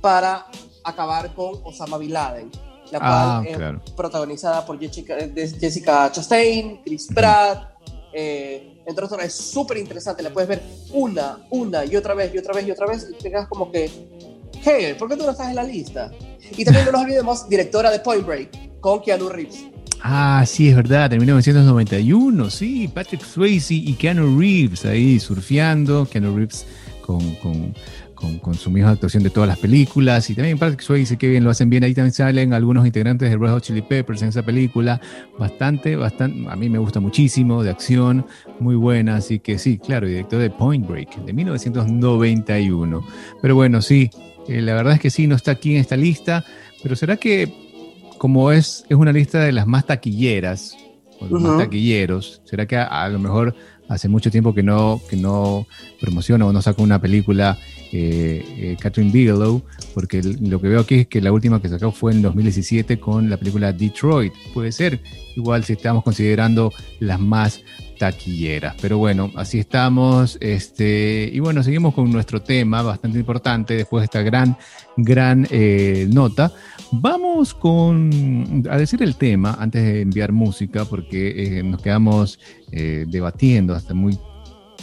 para 0.00 0.46
acabar 0.84 1.34
con 1.34 1.60
Osama 1.64 1.98
Bin 1.98 2.12
Laden, 2.12 2.52
la 2.92 2.98
ah, 3.02 3.42
cual 3.42 3.74
es 3.82 3.90
protagonizada 3.96 4.64
por 4.64 4.78
Jessica, 4.78 5.16
Jessica 5.34 6.12
Chastain, 6.12 6.82
Chris 6.84 7.08
Pratt, 7.12 7.74
eh, 8.12 8.80
entre 8.86 9.04
otros, 9.04 9.20
es 9.24 9.34
súper 9.34 9.78
interesante, 9.78 10.22
la 10.22 10.30
puedes 10.30 10.48
ver 10.48 10.62
una, 10.92 11.44
una 11.50 11.84
y 11.84 11.96
otra 11.96 12.14
vez 12.14 12.32
y 12.32 12.38
otra 12.38 12.54
vez 12.54 12.64
y 12.64 12.70
otra 12.70 12.86
vez 12.86 13.08
y 13.10 13.20
te 13.20 13.28
quedas 13.28 13.48
como 13.48 13.72
que, 13.72 13.90
hey, 14.62 14.94
¿por 14.96 15.08
qué 15.08 15.16
tú 15.16 15.24
no 15.24 15.32
estás 15.32 15.48
en 15.48 15.56
la 15.56 15.64
lista? 15.64 16.12
Y 16.56 16.64
también 16.64 16.86
no 16.86 16.92
nos 16.92 17.02
olvidemos, 17.02 17.48
directora 17.48 17.90
de 17.90 18.00
Point 18.00 18.26
Break, 18.26 18.80
con 18.80 19.00
Keanu 19.02 19.28
Reeves. 19.28 19.66
Ah, 20.02 20.44
sí, 20.46 20.68
es 20.68 20.76
verdad, 20.76 21.12
en 21.12 21.18
1991, 21.18 22.50
sí, 22.50 22.88
Patrick 22.88 23.24
Swayze 23.24 23.74
y 23.74 23.94
Keanu 23.94 24.38
Reeves 24.38 24.84
ahí 24.84 25.18
surfeando, 25.18 26.06
Keanu 26.08 26.36
Reeves 26.36 26.66
con, 27.00 27.34
con, 27.36 28.38
con, 28.38 28.54
su 28.54 28.70
misma 28.70 28.90
actuación 28.90 29.22
de 29.22 29.30
todas 29.30 29.48
las 29.48 29.58
películas, 29.58 30.28
y 30.30 30.34
también 30.34 30.58
Patrick 30.58 30.80
Swayze, 30.80 31.16
que 31.16 31.28
bien 31.28 31.44
lo 31.44 31.50
hacen 31.50 31.70
bien, 31.70 31.82
ahí 31.82 31.94
también 31.94 32.12
salen 32.12 32.52
algunos 32.52 32.86
integrantes 32.86 33.30
de 33.30 33.36
Red 33.36 33.50
Hot 33.50 33.62
Chili 33.62 33.82
Peppers 33.82 34.22
en 34.22 34.28
esa 34.28 34.42
película, 34.42 35.00
bastante, 35.38 35.96
bastante, 35.96 36.48
a 36.48 36.56
mí 36.56 36.68
me 36.68 36.78
gusta 36.78 37.00
muchísimo, 37.00 37.62
de 37.62 37.70
acción, 37.70 38.26
muy 38.60 38.74
buena, 38.74 39.16
así 39.16 39.38
que 39.38 39.58
sí, 39.58 39.78
claro, 39.78 40.06
director 40.06 40.40
de 40.40 40.50
Point 40.50 40.86
Break, 40.86 41.16
de 41.24 41.32
1991. 41.32 43.06
Pero 43.42 43.54
bueno, 43.54 43.82
sí, 43.82 44.10
eh, 44.48 44.62
la 44.62 44.74
verdad 44.74 44.94
es 44.94 45.00
que 45.00 45.10
sí, 45.10 45.26
no 45.26 45.36
está 45.36 45.52
aquí 45.52 45.74
en 45.74 45.80
esta 45.80 45.96
lista, 45.96 46.44
pero 46.82 46.96
¿será 46.96 47.16
que 47.16 47.52
como 48.18 48.52
es, 48.52 48.84
es 48.88 48.96
una 48.96 49.12
lista 49.12 49.40
de 49.40 49.52
las 49.52 49.66
más 49.66 49.86
taquilleras, 49.86 50.76
o 51.20 51.26
los 51.26 51.40
más 51.40 51.58
taquilleros, 51.58 52.42
¿será 52.44 52.66
que 52.66 52.76
a, 52.76 53.08
lo 53.08 53.18
mejor 53.18 53.54
hace 53.88 54.08
mucho 54.08 54.30
tiempo 54.30 54.54
que 54.54 54.62
no, 54.62 55.00
que 55.08 55.16
no 55.16 55.66
promociona 56.00 56.46
o 56.46 56.52
no 56.52 56.60
saca 56.60 56.82
una 56.82 57.00
película 57.00 57.58
eh, 57.92 58.44
eh, 58.58 58.76
Catherine 58.80 59.12
Bigelow? 59.12 59.62
Porque 59.94 60.22
lo 60.22 60.60
que 60.60 60.68
veo 60.68 60.80
aquí 60.80 60.94
es 60.96 61.06
que 61.06 61.20
la 61.20 61.32
última 61.32 61.60
que 61.60 61.68
sacó 61.68 61.92
fue 61.92 62.12
en 62.12 62.22
2017 62.22 62.98
con 62.98 63.30
la 63.30 63.36
película 63.36 63.72
Detroit. 63.72 64.32
Puede 64.52 64.72
ser, 64.72 65.00
igual 65.36 65.64
si 65.64 65.74
estamos 65.74 66.04
considerando 66.04 66.72
las 67.00 67.20
más 67.20 67.62
taquilleras. 67.98 68.76
Pero 68.80 68.98
bueno, 68.98 69.30
así 69.36 69.58
estamos. 69.58 70.38
Este, 70.40 71.30
y 71.32 71.40
bueno, 71.40 71.62
seguimos 71.62 71.94
con 71.94 72.10
nuestro 72.10 72.42
tema 72.42 72.82
bastante 72.82 73.18
importante 73.18 73.74
después 73.74 74.02
de 74.02 74.04
esta 74.04 74.22
gran, 74.22 74.56
gran 74.96 75.46
eh, 75.50 76.08
nota. 76.12 76.52
Vamos 76.92 77.54
con 77.54 78.64
a 78.70 78.76
decir 78.76 79.02
el 79.02 79.16
tema 79.16 79.56
antes 79.58 79.82
de 79.82 80.02
enviar 80.02 80.32
música, 80.32 80.84
porque 80.84 81.58
eh, 81.58 81.62
nos 81.62 81.82
quedamos 81.82 82.38
eh, 82.70 83.04
debatiendo 83.08 83.74
hasta 83.74 83.94
muy 83.94 84.18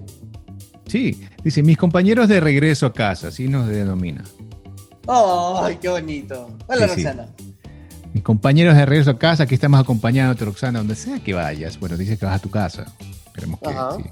Sí, 0.87 1.21
dice, 1.43 1.63
mis 1.63 1.77
compañeros 1.77 2.29
de 2.29 2.41
regreso 2.41 2.87
a 2.87 2.93
casa, 2.93 3.29
así 3.29 3.49
nos 3.49 3.69
denomina. 3.69 4.25
¡Ay, 5.07 5.79
qué 5.81 5.89
bonito! 5.89 6.57
Hola, 6.67 6.87
Roxana. 6.87 7.29
Mis 8.13 8.23
compañeros 8.23 8.75
de 8.75 8.87
regreso 8.87 9.11
a 9.11 9.19
casa, 9.19 9.45
aquí 9.45 9.55
estamos 9.55 9.81
acompañándote, 9.81 10.45
Roxana, 10.45 10.79
donde 10.79 10.95
sea 10.95 11.19
que 11.21 11.35
vayas. 11.35 11.79
Bueno, 11.79 11.97
dice 11.97 12.19
que 12.19 12.27
vas 12.27 12.37
a 12.37 12.43
tu 12.43 12.51
casa. 12.51 12.87
Esperemos 13.27 13.61
que 13.61 13.69
sí 13.69 14.11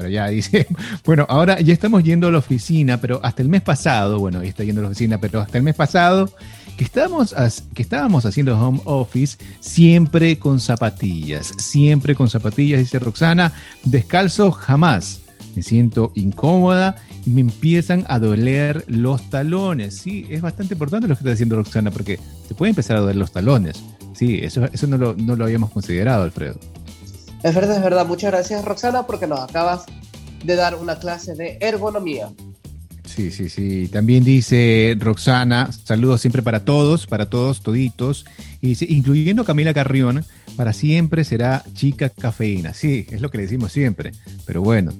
pero 0.00 0.08
ya 0.08 0.26
dice, 0.28 0.66
bueno, 1.04 1.26
ahora 1.28 1.60
ya 1.60 1.74
estamos 1.74 2.02
yendo 2.02 2.28
a 2.28 2.32
la 2.32 2.38
oficina, 2.38 2.98
pero 2.98 3.20
hasta 3.22 3.42
el 3.42 3.50
mes 3.50 3.60
pasado, 3.60 4.18
bueno, 4.18 4.42
ya 4.42 4.48
está 4.48 4.64
yendo 4.64 4.80
a 4.80 4.84
la 4.84 4.88
oficina, 4.88 5.18
pero 5.20 5.40
hasta 5.40 5.58
el 5.58 5.64
mes 5.64 5.74
pasado, 5.74 6.32
que 6.78 6.84
estábamos, 6.84 7.34
que 7.74 7.82
estábamos 7.82 8.24
haciendo 8.24 8.58
home 8.58 8.80
office 8.84 9.36
siempre 9.60 10.38
con 10.38 10.58
zapatillas, 10.58 11.52
siempre 11.58 12.14
con 12.14 12.30
zapatillas, 12.30 12.80
dice 12.80 12.98
Roxana, 12.98 13.52
descalzo 13.84 14.50
jamás. 14.52 15.20
Me 15.54 15.62
siento 15.62 16.12
incómoda 16.14 16.96
y 17.26 17.30
me 17.30 17.40
empiezan 17.40 18.04
a 18.08 18.18
doler 18.18 18.84
los 18.86 19.28
talones. 19.30 19.96
Sí, 19.96 20.26
es 20.30 20.42
bastante 20.42 20.74
importante 20.74 21.08
lo 21.08 21.14
que 21.14 21.20
está 21.20 21.30
diciendo 21.30 21.56
Roxana, 21.56 21.90
porque 21.90 22.18
te 22.48 22.54
puede 22.54 22.70
empezar 22.70 22.96
a 22.96 23.00
doler 23.00 23.16
los 23.16 23.32
talones. 23.32 23.82
Sí, 24.14 24.40
eso, 24.42 24.64
eso 24.72 24.86
no, 24.86 24.98
lo, 24.98 25.14
no 25.14 25.36
lo 25.36 25.44
habíamos 25.44 25.70
considerado, 25.70 26.24
Alfredo. 26.24 26.58
Es 27.42 27.54
verdad, 27.54 27.76
es 27.76 27.82
verdad. 27.82 28.06
Muchas 28.06 28.30
gracias, 28.30 28.64
Roxana, 28.64 29.06
porque 29.06 29.26
nos 29.26 29.40
acabas 29.40 29.84
de 30.44 30.56
dar 30.56 30.74
una 30.74 30.98
clase 30.98 31.34
de 31.34 31.58
ergonomía. 31.60 32.28
Sí, 33.04 33.30
sí, 33.32 33.48
sí. 33.48 33.88
También 33.88 34.22
dice 34.22 34.96
Roxana, 34.98 35.70
saludos 35.84 36.20
siempre 36.20 36.42
para 36.42 36.64
todos, 36.64 37.06
para 37.06 37.28
todos, 37.28 37.60
toditos. 37.60 38.24
Y 38.60 38.68
dice, 38.68 38.86
incluyendo 38.88 39.44
Camila 39.44 39.74
Carrión, 39.74 40.24
para 40.56 40.72
siempre 40.72 41.24
será 41.24 41.64
chica 41.74 42.08
cafeína. 42.08 42.72
Sí, 42.72 43.06
es 43.10 43.20
lo 43.20 43.30
que 43.30 43.38
le 43.38 43.44
decimos 43.44 43.72
siempre. 43.72 44.12
Pero 44.46 44.62
bueno, 44.62 44.92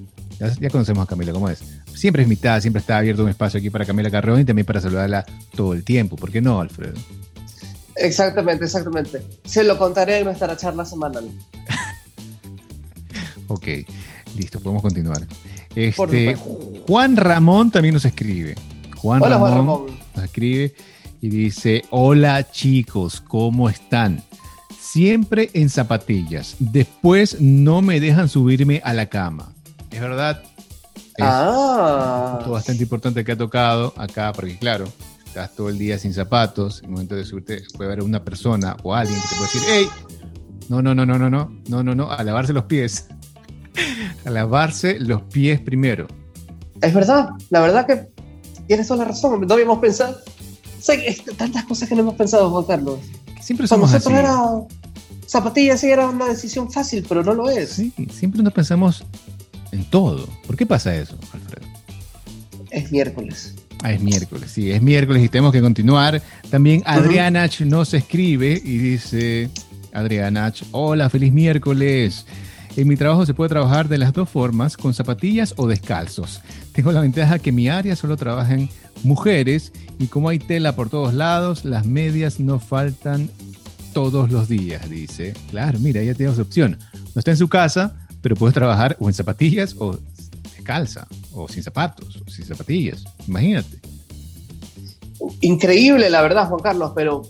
ya, 0.59 0.69
conocemos 0.69 1.03
a 1.03 1.07
Camila 1.07 1.31
cómo 1.31 1.49
es. 1.49 1.59
Siempre 1.93 2.23
es 2.23 2.27
mitad, 2.27 2.59
siempre 2.61 2.79
está 2.79 2.97
abierto 2.97 3.23
un 3.23 3.29
espacio 3.29 3.59
aquí 3.59 3.69
para 3.69 3.85
Camila 3.85 4.09
Carrión 4.09 4.39
y 4.39 4.45
también 4.45 4.65
para 4.65 4.81
saludarla 4.81 5.25
todo 5.55 5.73
el 5.73 5.83
tiempo. 5.83 6.15
¿Por 6.15 6.31
qué 6.31 6.41
no, 6.41 6.59
Alfredo? 6.59 6.93
Exactamente, 7.95 8.65
exactamente. 8.65 9.21
Se 9.43 9.63
lo 9.63 9.77
contaré 9.77 10.19
en 10.19 10.25
nuestra 10.25 10.55
charla 10.57 10.85
semanal. 10.85 11.29
Ok, 13.47 13.67
listo, 14.37 14.61
podemos 14.61 14.81
continuar. 14.81 15.27
Este, 15.75 16.37
Juan 16.87 17.17
Ramón 17.17 17.69
también 17.69 17.93
nos 17.93 18.05
escribe. 18.05 18.55
Juan, 18.95 19.21
Ramón, 19.21 19.87
nos 20.15 20.23
escribe 20.23 20.73
y 21.19 21.27
dice, 21.27 21.83
hola 21.89 22.49
chicos, 22.49 23.19
¿cómo 23.19 23.67
están? 23.67 24.23
Siempre 24.79 25.49
en 25.53 25.69
zapatillas. 25.69 26.55
Después 26.59 27.41
no 27.41 27.81
me 27.81 27.99
dejan 27.99 28.29
subirme 28.29 28.79
a 28.85 28.93
la 28.93 29.07
cama. 29.07 29.50
Es 29.91 29.99
verdad. 29.99 30.41
Es 30.95 31.25
ah. 31.27 32.39
un 32.45 32.51
bastante 32.51 32.83
importante 32.83 33.23
que 33.23 33.33
ha 33.33 33.37
tocado 33.37 33.93
acá, 33.97 34.31
porque 34.33 34.57
claro, 34.57 34.85
estás 35.25 35.53
todo 35.55 35.69
el 35.69 35.77
día 35.77 35.97
sin 35.99 36.13
zapatos. 36.13 36.79
En 36.79 36.85
el 36.85 36.91
momento 36.91 37.15
de 37.15 37.25
subirte 37.25 37.63
puede 37.75 37.91
haber 37.91 38.03
una 38.03 38.23
persona 38.23 38.77
o 38.83 38.95
alguien 38.95 39.19
que 39.21 39.27
te 39.27 39.35
puede 39.35 39.51
decir, 39.53 39.61
hey, 39.67 39.87
no, 40.69 40.81
no, 40.81 40.95
no, 40.95 41.05
no, 41.05 41.19
no, 41.19 41.29
no, 41.29 41.51
no, 41.67 41.83
no, 41.83 41.95
no, 41.95 42.11
a 42.11 42.23
lavarse 42.23 42.53
los 42.53 42.65
pies 42.65 43.07
a 44.25 44.29
lavarse 44.29 44.99
los 44.99 45.21
pies 45.23 45.59
primero. 45.59 46.07
Es 46.81 46.93
verdad, 46.93 47.29
la 47.49 47.61
verdad 47.61 47.85
que 47.85 48.09
tienes 48.67 48.87
toda 48.87 49.05
la 49.05 49.11
razón, 49.11 49.45
no 49.45 49.53
habíamos 49.53 49.79
pensado. 49.79 50.17
tantas 51.37 51.65
cosas 51.65 51.87
que 51.87 51.95
no 51.95 52.01
hemos 52.01 52.15
pensado, 52.15 52.49
Juan 52.49 52.65
Carlos. 52.65 52.99
siempre 53.41 53.67
somos 53.67 53.91
nosotros 53.91 54.17
era 54.17 54.35
zapatillas 55.27 55.79
sí 55.79 55.89
era 55.89 56.09
una 56.09 56.25
decisión 56.25 56.69
fácil, 56.69 57.05
pero 57.07 57.23
no 57.23 57.33
lo 57.33 57.49
es. 57.49 57.69
Sí, 57.69 57.93
siempre 58.11 58.43
nos 58.43 58.53
pensamos 58.53 59.05
en 59.71 59.83
todo. 59.85 60.27
¿Por 60.45 60.55
qué 60.55 60.65
pasa 60.65 60.95
eso, 60.95 61.17
Alfredo? 61.33 61.67
Es 62.69 62.91
miércoles. 62.91 63.55
Ah, 63.83 63.91
es 63.91 64.01
miércoles, 64.01 64.51
sí, 64.51 64.71
es 64.71 64.81
miércoles 64.81 65.23
y 65.23 65.29
tenemos 65.29 65.51
que 65.51 65.61
continuar. 65.61 66.21
También 66.49 66.83
Adriana 66.85 67.43
H 67.43 67.65
nos 67.65 67.93
escribe 67.93 68.61
y 68.63 68.77
dice, 68.77 69.49
Adriana 69.91 70.53
hola, 70.71 71.09
feliz 71.09 71.33
miércoles. 71.33 72.25
En 72.77 72.87
mi 72.87 72.95
trabajo 72.95 73.25
se 73.25 73.33
puede 73.33 73.49
trabajar 73.49 73.89
de 73.89 73.97
las 73.97 74.13
dos 74.13 74.29
formas, 74.29 74.77
con 74.77 74.93
zapatillas 74.93 75.53
o 75.57 75.67
descalzos. 75.67 76.41
Tengo 76.73 76.91
la 76.91 77.01
ventaja 77.01 77.39
que 77.39 77.51
mi 77.51 77.67
área 77.67 77.95
solo 77.95 78.15
trabajan 78.17 78.69
mujeres 79.03 79.73
y 79.99 80.07
como 80.07 80.29
hay 80.29 80.39
tela 80.39 80.75
por 80.75 80.89
todos 80.89 81.13
lados, 81.13 81.65
las 81.65 81.85
medias 81.85 82.39
no 82.39 82.59
faltan 82.59 83.29
todos 83.93 84.31
los 84.31 84.47
días, 84.47 84.89
dice. 84.89 85.33
Claro, 85.49 85.79
mira, 85.79 86.01
ya 86.03 86.13
tienes 86.13 86.39
opción. 86.39 86.77
No 87.13 87.19
está 87.19 87.31
en 87.31 87.37
su 87.37 87.49
casa, 87.49 87.95
pero 88.21 88.35
puede 88.35 88.53
trabajar 88.53 88.95
o 88.99 89.07
en 89.07 89.13
zapatillas 89.13 89.75
o 89.77 89.97
descalza, 90.55 91.07
o 91.33 91.47
sin 91.47 91.63
zapatos, 91.63 92.21
o 92.25 92.29
sin 92.29 92.45
zapatillas. 92.45 93.03
Imagínate. 93.27 93.79
Increíble, 95.41 96.09
la 96.09 96.21
verdad, 96.21 96.47
Juan 96.47 96.61
Carlos, 96.61 96.91
pero 96.95 97.23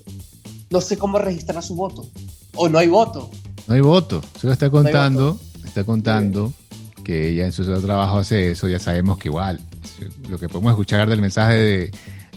no 0.70 0.82
sé 0.82 0.98
cómo 0.98 1.20
registrar 1.20 1.62
su 1.64 1.76
voto. 1.76 2.06
O 2.56 2.70
no 2.70 2.78
hay 2.78 2.88
voto. 2.88 3.30
No 3.68 3.76
hay 3.76 3.82
voto. 3.82 4.22
Solo 4.40 4.54
está 4.54 4.70
contando, 4.70 5.40
está 5.66 5.84
contando 5.84 6.54
que 7.04 7.30
ella 7.30 7.46
en 7.46 7.52
su 7.52 7.64
trabajo 7.82 8.18
hace 8.18 8.52
eso. 8.52 8.68
Ya 8.68 8.80
sabemos 8.80 9.18
que 9.18 9.30
igual. 9.30 9.60
Lo 10.30 10.38
que 10.38 10.48
podemos 10.48 10.72
escuchar 10.72 11.10
del 11.10 11.22
mensaje 11.22 11.54
de, 11.54 11.92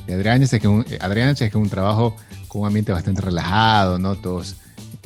de 0.07 0.15
Adrián 0.15 0.43
es 0.43 0.51
que 0.51 0.69
un, 0.69 0.85
Adrián 1.01 1.31
es 1.31 1.51
que 1.51 1.59
un 1.59 1.69
trabajo 1.69 2.17
con 2.49 2.63
un 2.63 2.67
ambiente 2.69 2.93
bastante 2.93 3.21
relajado, 3.21 3.99
¿no? 3.99 4.17
Todos 4.17 4.57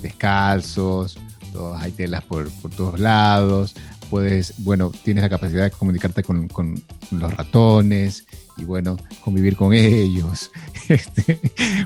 descalzos, 0.03 1.19
todos 1.53 1.81
hay 1.81 1.93
telas 1.93 2.25
por, 2.25 2.51
por 2.51 2.71
todos 2.71 3.01
lados. 3.01 3.75
Puedes, 4.11 4.55
bueno, 4.59 4.91
tienes 5.05 5.23
la 5.23 5.29
capacidad 5.29 5.65
de 5.65 5.71
comunicarte 5.71 6.23
con, 6.23 6.49
con 6.49 6.83
los 7.11 7.37
ratones 7.37 8.25
y 8.59 8.65
bueno, 8.65 8.97
convivir 9.25 9.57
con 9.57 9.73
ellos, 9.73 10.51
este, 10.89 11.39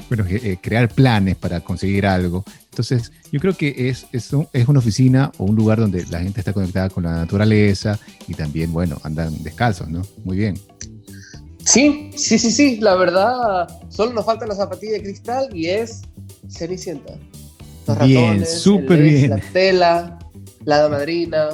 bueno, 0.09 0.25
eh, 0.29 0.59
crear 0.61 0.89
planes 0.89 1.37
para 1.37 1.61
conseguir 1.61 2.07
algo. 2.07 2.45
Entonces, 2.71 3.13
yo 3.31 3.41
creo 3.41 3.55
que 3.55 3.89
es, 3.89 4.07
es, 4.13 4.31
es, 4.53 4.69
una 4.69 4.79
oficina 4.79 5.31
o 5.37 5.45
un 5.45 5.55
lugar 5.55 5.79
donde 5.79 6.07
la 6.07 6.21
gente 6.21 6.41
está 6.41 6.53
conectada 6.53 6.89
con 6.89 7.05
la 7.05 7.13
naturaleza 7.13 7.99
y 8.27 8.35
también, 8.35 8.73
bueno, 8.73 8.99
andan 9.05 9.43
descalzos, 9.43 9.89
¿no? 9.89 10.03
Muy 10.25 10.39
bien. 10.39 10.59
Sí, 11.65 12.11
sí, 12.17 12.39
sí, 12.39 12.51
sí, 12.51 12.81
la 12.81 12.95
verdad, 12.95 13.69
solo 13.91 14.15
nos 14.15 14.25
falta 14.25 14.47
la 14.47 14.55
zapatilla 14.55 14.93
de 14.93 15.03
cristal 15.03 15.49
y 15.55 15.67
es 15.67 16.03
Cenicienta. 16.49 17.15
Los 17.87 18.07
bien, 18.07 18.47
súper 18.47 19.03
bien. 19.03 19.31
La 19.31 19.39
tela, 19.39 20.19
la 20.65 20.89
madrina. 20.89 21.49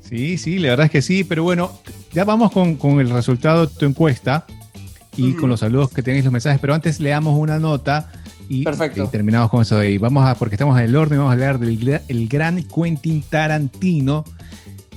Sí, 0.00 0.38
sí, 0.38 0.58
la 0.58 0.70
verdad 0.70 0.86
es 0.86 0.92
que 0.92 1.02
sí, 1.02 1.24
pero 1.24 1.42
bueno, 1.42 1.72
ya 2.12 2.24
vamos 2.24 2.52
con, 2.52 2.76
con 2.76 3.00
el 3.00 3.10
resultado 3.10 3.66
de 3.66 3.74
tu 3.74 3.86
encuesta 3.86 4.46
y 5.16 5.32
con 5.34 5.48
los 5.48 5.60
saludos 5.60 5.90
que 5.90 6.02
tenéis 6.02 6.24
los 6.24 6.32
mensajes, 6.32 6.60
pero 6.60 6.74
antes 6.74 7.00
leamos 7.00 7.38
una 7.38 7.58
nota 7.58 8.10
y, 8.48 8.64
terminamos 9.10 9.50
con 9.50 9.62
eso 9.62 9.78
de 9.78 9.86
ahí. 9.86 9.98
Vamos 9.98 10.24
a, 10.26 10.34
porque 10.34 10.54
estamos 10.56 10.78
en 10.78 10.84
el 10.84 10.96
orden, 10.96 11.18
vamos 11.18 11.30
a 11.30 11.34
hablar 11.34 11.58
del 11.58 12.00
el 12.08 12.28
gran 12.28 12.62
Quentin 12.62 13.22
Tarantino. 13.22 14.24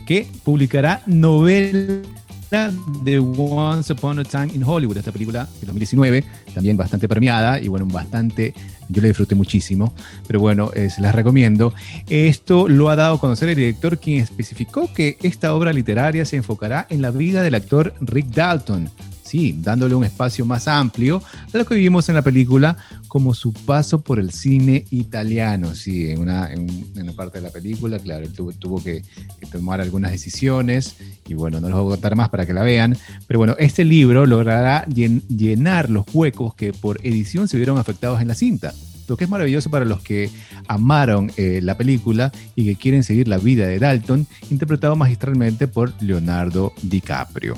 que 0.06 0.28
publicará 0.44 1.02
novela 1.06 2.02
de 2.50 3.20
Once 3.20 3.92
Upon 3.92 4.20
a 4.20 4.24
Time 4.24 4.50
in 4.54 4.64
Hollywood, 4.64 4.98
esta 4.98 5.12
película 5.12 5.48
de 5.60 5.66
2019, 5.66 6.24
también 6.54 6.78
bastante 6.78 7.08
premiada 7.10 7.60
y 7.60 7.68
bueno, 7.68 7.86
bastante, 7.86 8.54
yo 8.88 9.02
la 9.02 9.10
disfruté 9.10 9.36
muchísimo, 9.36 9.94
pero 10.28 10.40
bueno, 10.40 10.72
eh, 10.74 10.90
se 10.90 11.02
las 11.02 11.14
recomiendo. 11.14 11.74
Esto 12.10 12.70
lo 12.70 12.90
ha 12.90 12.96
dado 12.96 13.16
a 13.16 13.20
conocer 13.20 13.50
el 13.50 13.56
director 13.56 14.00
quien 14.00 14.22
especificó 14.22 14.92
que 14.94 15.18
esta 15.24 15.54
obra 15.54 15.74
literaria 15.74 16.26
se 16.26 16.38
enfocará 16.38 16.88
en 16.90 17.02
la 17.02 17.12
vida 17.12 17.44
del 17.44 17.56
actor 17.56 17.94
Rick 18.00 18.28
Dalton, 18.28 18.90
sí, 19.28 19.56
dándole 19.62 19.94
un 19.94 20.06
espacio 20.06 20.46
más 20.46 20.68
amplio 20.68 21.22
a 21.54 21.58
lo 21.58 21.66
que 21.66 21.76
vivimos 21.76 22.08
en 22.10 22.16
la 22.16 22.22
película, 22.22 22.78
como 23.08 23.34
su 23.34 23.52
paso 23.52 24.00
por 24.00 24.20
el 24.20 24.32
cine 24.32 24.86
italiano. 24.90 25.76
Sí, 25.76 26.10
en 26.10 26.20
una, 26.20 26.52
en, 26.52 26.88
una 26.96 27.12
parte 27.12 27.40
de 27.40 27.44
la 27.44 27.52
película, 27.52 28.00
claro, 28.00 28.26
él 28.26 28.32
tuvo, 28.32 28.54
tuvo 28.54 28.84
que, 28.84 29.04
tomar 29.52 29.82
algunas 29.82 30.12
decisiones 30.12 30.96
y 31.28 31.34
bueno, 31.34 31.60
no 31.60 31.70
los 31.70 31.80
voy 31.80 31.88
a 31.88 31.96
contar 31.96 32.16
más 32.16 32.30
para 32.30 32.46
que 32.46 32.54
la 32.54 32.64
vean, 32.64 32.98
pero 33.28 33.40
bueno, 33.40 33.56
este 33.60 33.84
libro 33.84 34.26
logrará 34.26 34.86
llenar 34.86 35.90
los 35.90 36.06
huecos 36.14 36.54
que 36.56 36.74
por 36.74 37.00
edición 37.06 37.48
se 37.48 37.58
vieron 37.58 37.78
afectados 37.78 38.22
en 38.22 38.28
la 38.28 38.36
cinta 38.36 38.74
lo 39.08 39.16
que 39.16 39.24
es 39.24 39.30
maravilloso 39.30 39.70
para 39.70 39.86
los 39.86 40.02
que 40.02 40.30
amaron 40.68 41.32
eh, 41.38 41.62
la 41.64 41.78
película 41.78 42.32
y 42.56 42.66
que 42.66 42.76
quieren 42.76 43.04
seguir 43.04 43.28
la 43.28 43.38
vida 43.38 43.66
de 43.66 43.80
Dalton, 43.80 44.28
interpretado 44.50 44.96
magistralmente 44.96 45.68
por 45.68 45.94
Leonardo 46.04 46.74
DiCaprio. 46.82 47.56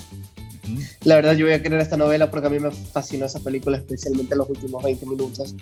La 1.04 1.16
verdad, 1.16 1.34
yo 1.34 1.46
voy 1.46 1.56
a 1.56 1.64
querer 1.64 1.80
esta 1.80 1.98
novela 1.98 2.30
porque 2.30 2.48
a 2.48 2.50
mí 2.50 2.60
me 2.60 2.70
fascinó 2.70 3.26
esa 3.26 3.40
película, 3.40 3.78
especialmente 3.78 4.36
los 4.36 4.50
últimos 4.50 4.84
20 4.84 5.06
minutos. 5.08 5.56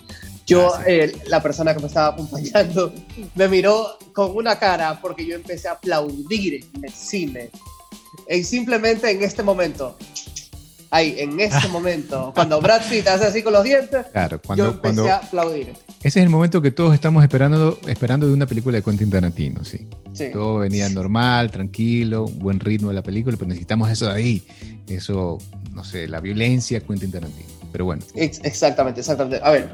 Yo, 0.45 0.74
eh, 0.86 1.16
la 1.28 1.41
persona 1.41 1.74
que 1.74 1.80
me 1.80 1.88
estaba 1.88 2.10
acompañando, 2.10 2.93
me 3.36 3.47
miró 3.47 3.97
con 4.14 4.36
una 4.36 4.60
cara 4.60 4.99
porque 5.01 5.26
yo 5.26 5.36
empecé 5.36 5.70
a 5.70 5.74
aplaudir 5.74 6.66
en 6.74 6.84
el 6.84 6.91
cine. 6.91 7.51
Y 8.30 8.44
simplemente 8.44 9.10
en 9.10 9.24
este 9.24 9.44
momento, 9.44 9.98
ahí, 10.90 11.16
en 11.18 11.40
este 11.40 11.68
momento, 11.72 12.32
cuando 12.34 12.60
Brad 12.62 12.82
Pitt 12.90 13.08
hace 13.08 13.26
así 13.26 13.42
con 13.42 13.54
los 13.54 13.64
dientes, 13.64 14.06
yo 14.56 14.68
empecé 14.68 15.10
a 15.10 15.18
aplaudir. 15.18 15.74
Ese 16.04 16.20
es 16.20 16.24
el 16.26 16.30
momento 16.30 16.62
que 16.62 16.72
todos 16.72 16.94
estamos 16.94 17.24
esperando, 17.24 17.80
esperando 17.88 18.28
de 18.28 18.34
una 18.34 18.46
película 18.46 18.78
de 18.78 18.84
Quentin 18.84 19.10
Tarantino, 19.10 19.64
sí. 19.64 19.88
sí. 20.14 20.26
Todo 20.32 20.60
venía 20.60 20.90
normal, 20.90 21.52
tranquilo, 21.52 22.26
buen 22.26 22.60
ritmo 22.60 22.90
de 22.90 22.96
la 22.96 23.04
película, 23.04 23.38
pero 23.38 23.48
necesitamos 23.48 23.90
eso 23.90 24.08
de 24.08 24.14
ahí. 24.14 24.44
Eso, 24.88 25.38
no 25.74 25.84
sé, 25.84 26.08
la 26.08 26.20
violencia, 26.20 26.80
Quentin 26.82 27.12
Tarantino. 27.12 27.57
Pero 27.72 27.86
bueno. 27.86 28.03
Exactamente, 28.15 29.01
exactamente. 29.01 29.39
A 29.43 29.51
ver, 29.51 29.70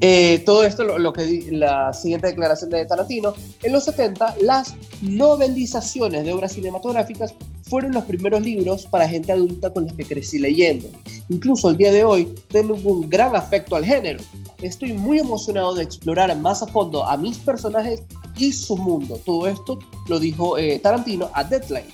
eh, 0.00 0.42
todo 0.44 0.64
esto, 0.64 0.84
lo, 0.84 0.98
lo, 0.98 1.12
que 1.12 1.48
la 1.50 1.92
siguiente 1.92 2.28
declaración 2.28 2.70
de 2.70 2.84
Tarantino, 2.86 3.34
en 3.62 3.72
los 3.72 3.84
70, 3.84 4.36
las 4.42 4.74
novelizaciones 5.00 6.24
de 6.24 6.32
obras 6.32 6.52
cinematográficas 6.52 7.34
fueron 7.62 7.92
los 7.92 8.04
primeros 8.04 8.42
libros 8.42 8.86
para 8.86 9.08
gente 9.08 9.32
adulta 9.32 9.72
con 9.72 9.84
los 9.84 9.94
que 9.94 10.04
crecí 10.04 10.38
leyendo. 10.38 10.88
Incluso 11.28 11.70
el 11.70 11.76
día 11.76 11.90
de 11.90 12.04
hoy 12.04 12.34
tengo 12.48 12.74
un 12.74 13.08
gran 13.08 13.34
afecto 13.34 13.76
al 13.76 13.84
género. 13.84 14.20
Estoy 14.60 14.92
muy 14.92 15.18
emocionado 15.18 15.74
de 15.74 15.82
explorar 15.82 16.36
más 16.36 16.62
a 16.62 16.66
fondo 16.66 17.04
a 17.06 17.16
mis 17.16 17.38
personajes 17.38 18.02
y 18.36 18.52
su 18.52 18.76
mundo. 18.76 19.18
Todo 19.24 19.46
esto 19.46 19.78
lo 20.08 20.20
dijo 20.20 20.58
eh, 20.58 20.78
Tarantino 20.80 21.30
a 21.32 21.44
Deadline. 21.44 21.86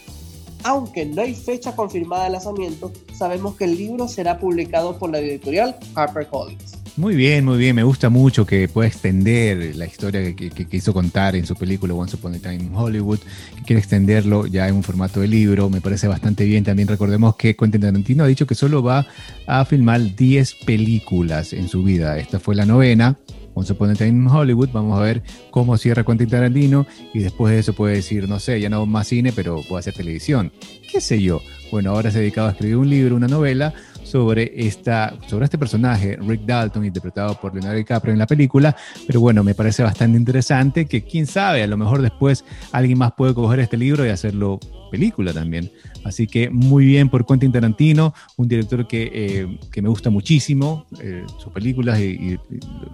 Aunque 0.64 1.06
no 1.06 1.22
hay 1.22 1.34
fecha 1.34 1.74
confirmada 1.74 2.24
de 2.24 2.30
lanzamiento, 2.30 2.92
sabemos 3.12 3.56
que 3.56 3.64
el 3.64 3.76
libro 3.76 4.08
será 4.08 4.38
publicado 4.38 4.98
por 4.98 5.10
la 5.10 5.18
editorial 5.18 5.76
HarperCollins. 5.94 6.78
Muy 6.98 7.14
bien, 7.14 7.44
muy 7.44 7.58
bien. 7.58 7.76
Me 7.76 7.84
gusta 7.84 8.08
mucho 8.08 8.44
que 8.44 8.66
pueda 8.66 8.88
extender 8.88 9.76
la 9.76 9.86
historia 9.86 10.34
que, 10.34 10.50
quiso 10.50 10.92
contar 10.92 11.36
en 11.36 11.46
su 11.46 11.54
película 11.54 11.94
Once 11.94 12.16
Upon 12.16 12.34
a 12.34 12.38
Time 12.40 12.56
in 12.56 12.74
Hollywood, 12.74 13.20
que 13.54 13.62
quiere 13.62 13.78
extenderlo 13.78 14.46
ya 14.46 14.66
en 14.66 14.74
un 14.74 14.82
formato 14.82 15.20
de 15.20 15.28
libro. 15.28 15.70
Me 15.70 15.80
parece 15.80 16.08
bastante 16.08 16.44
bien. 16.44 16.64
También 16.64 16.88
recordemos 16.88 17.36
que 17.36 17.54
Quentin 17.54 17.82
Tarantino 17.82 18.24
ha 18.24 18.26
dicho 18.26 18.48
que 18.48 18.56
solo 18.56 18.82
va 18.82 19.06
a 19.46 19.64
filmar 19.64 20.16
10 20.16 20.54
películas 20.66 21.52
en 21.52 21.68
su 21.68 21.84
vida. 21.84 22.18
Esta 22.18 22.40
fue 22.40 22.56
la 22.56 22.66
novena. 22.66 23.16
Once 23.58 23.72
Upon 23.72 23.90
a 23.90 23.94
Time 23.94 24.10
in 24.10 24.28
Hollywood. 24.28 24.68
Vamos 24.72 24.96
a 24.98 25.02
ver 25.02 25.22
cómo 25.50 25.76
cierra 25.76 26.04
Quentin 26.04 26.28
Tarantino 26.28 26.86
y 27.12 27.18
después 27.18 27.52
de 27.52 27.58
eso 27.58 27.72
puede 27.72 27.96
decir, 27.96 28.28
no 28.28 28.38
sé, 28.38 28.60
ya 28.60 28.70
no 28.70 28.86
más 28.86 29.08
cine, 29.08 29.32
pero 29.32 29.62
puedo 29.62 29.78
hacer 29.78 29.94
televisión. 29.94 30.52
¿Qué 30.90 31.00
sé 31.00 31.20
yo? 31.20 31.40
Bueno, 31.72 31.90
ahora 31.90 32.10
se 32.10 32.18
ha 32.18 32.20
dedicado 32.20 32.48
a 32.48 32.52
escribir 32.52 32.76
un 32.76 32.88
libro, 32.88 33.16
una 33.16 33.26
novela 33.26 33.74
sobre, 34.08 34.52
esta, 34.54 35.14
sobre 35.26 35.44
este 35.44 35.58
personaje, 35.58 36.16
Rick 36.20 36.42
Dalton, 36.42 36.84
interpretado 36.84 37.38
por 37.40 37.52
Leonardo 37.52 37.76
DiCaprio 37.76 38.12
en 38.12 38.18
la 38.18 38.26
película. 38.26 38.74
Pero 39.06 39.20
bueno, 39.20 39.44
me 39.44 39.54
parece 39.54 39.82
bastante 39.82 40.16
interesante 40.16 40.86
que 40.86 41.02
quién 41.02 41.26
sabe, 41.26 41.62
a 41.62 41.66
lo 41.66 41.76
mejor 41.76 42.02
después 42.02 42.44
alguien 42.72 42.98
más 42.98 43.12
puede 43.12 43.34
coger 43.34 43.60
este 43.60 43.76
libro 43.76 44.06
y 44.06 44.08
hacerlo 44.08 44.58
película 44.90 45.32
también. 45.32 45.70
Así 46.04 46.26
que 46.26 46.48
muy 46.48 46.86
bien 46.86 47.10
por 47.10 47.26
Quentin 47.26 47.52
Tarantino, 47.52 48.14
un 48.36 48.48
director 48.48 48.86
que, 48.86 49.10
eh, 49.12 49.58
que 49.70 49.82
me 49.82 49.88
gusta 49.88 50.10
muchísimo, 50.10 50.86
eh, 51.00 51.24
sus 51.38 51.52
películas 51.52 52.00
y, 52.00 52.38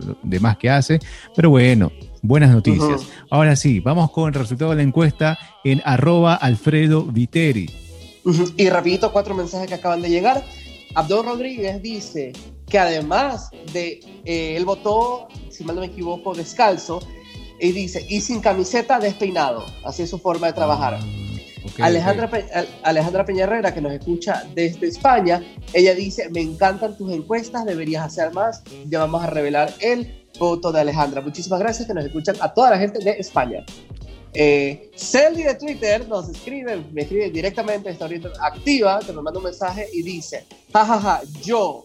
lo 0.04 0.18
demás 0.22 0.56
que 0.58 0.70
hace. 0.70 0.98
Pero 1.36 1.50
bueno, 1.50 1.92
buenas 2.22 2.50
noticias. 2.50 3.06
Ahora 3.30 3.54
sí, 3.54 3.80
vamos 3.80 4.10
con 4.10 4.28
el 4.28 4.34
resultado 4.34 4.70
de 4.72 4.78
la 4.78 4.82
encuesta 4.82 5.38
en 5.62 5.80
arroba 5.84 6.34
Alfredo 6.34 7.04
Viteri. 7.04 7.70
Y 8.56 8.70
rapidito 8.70 9.12
cuatro 9.12 9.34
mensajes 9.34 9.68
que 9.68 9.74
acaban 9.74 10.00
de 10.00 10.08
llegar. 10.08 10.42
Abdul 10.94 11.24
Rodríguez 11.24 11.82
dice 11.82 12.32
que 12.68 12.78
además 12.78 13.50
de, 13.72 14.00
eh, 14.24 14.56
él 14.56 14.64
votó, 14.64 15.28
si 15.50 15.64
mal 15.64 15.76
no 15.76 15.80
me 15.82 15.88
equivoco, 15.88 16.34
descalzo, 16.34 17.00
y 17.60 17.72
dice, 17.72 18.04
y 18.08 18.20
sin 18.20 18.40
camiseta 18.40 18.98
despeinado, 18.98 19.64
así 19.84 20.02
es 20.02 20.10
su 20.10 20.18
forma 20.18 20.48
de 20.48 20.52
trabajar. 20.54 20.98
Ah, 21.78 21.86
Alejandra, 21.86 22.30
Alejandra 22.82 23.24
Peñarrera, 23.24 23.72
que 23.72 23.80
nos 23.80 23.92
escucha 23.92 24.44
desde 24.54 24.86
España, 24.88 25.42
ella 25.72 25.94
dice, 25.94 26.28
me 26.30 26.40
encantan 26.40 26.96
tus 26.96 27.10
encuestas, 27.12 27.64
deberías 27.64 28.04
hacer 28.04 28.32
más, 28.32 28.62
ya 28.86 28.98
vamos 29.00 29.22
a 29.22 29.28
revelar 29.28 29.72
el 29.80 30.24
voto 30.38 30.72
de 30.72 30.80
Alejandra. 30.80 31.20
Muchísimas 31.20 31.60
gracias 31.60 31.86
que 31.86 31.94
nos 31.94 32.04
escuchan 32.04 32.36
a 32.40 32.52
toda 32.52 32.70
la 32.70 32.78
gente 32.78 32.98
de 32.98 33.12
España. 33.12 33.64
Eh, 34.34 34.90
de 35.14 35.54
Twitter 35.54 36.08
nos 36.08 36.28
escribe, 36.28 36.82
me 36.92 37.02
escribe 37.02 37.30
directamente, 37.30 37.90
está 37.90 38.06
ahorita 38.06 38.30
activa, 38.40 38.98
que 38.98 39.12
me 39.12 39.22
manda 39.22 39.38
un 39.38 39.44
mensaje 39.44 39.88
y 39.92 40.02
dice, 40.02 40.44
jajaja, 40.72 41.22
yo, 41.42 41.84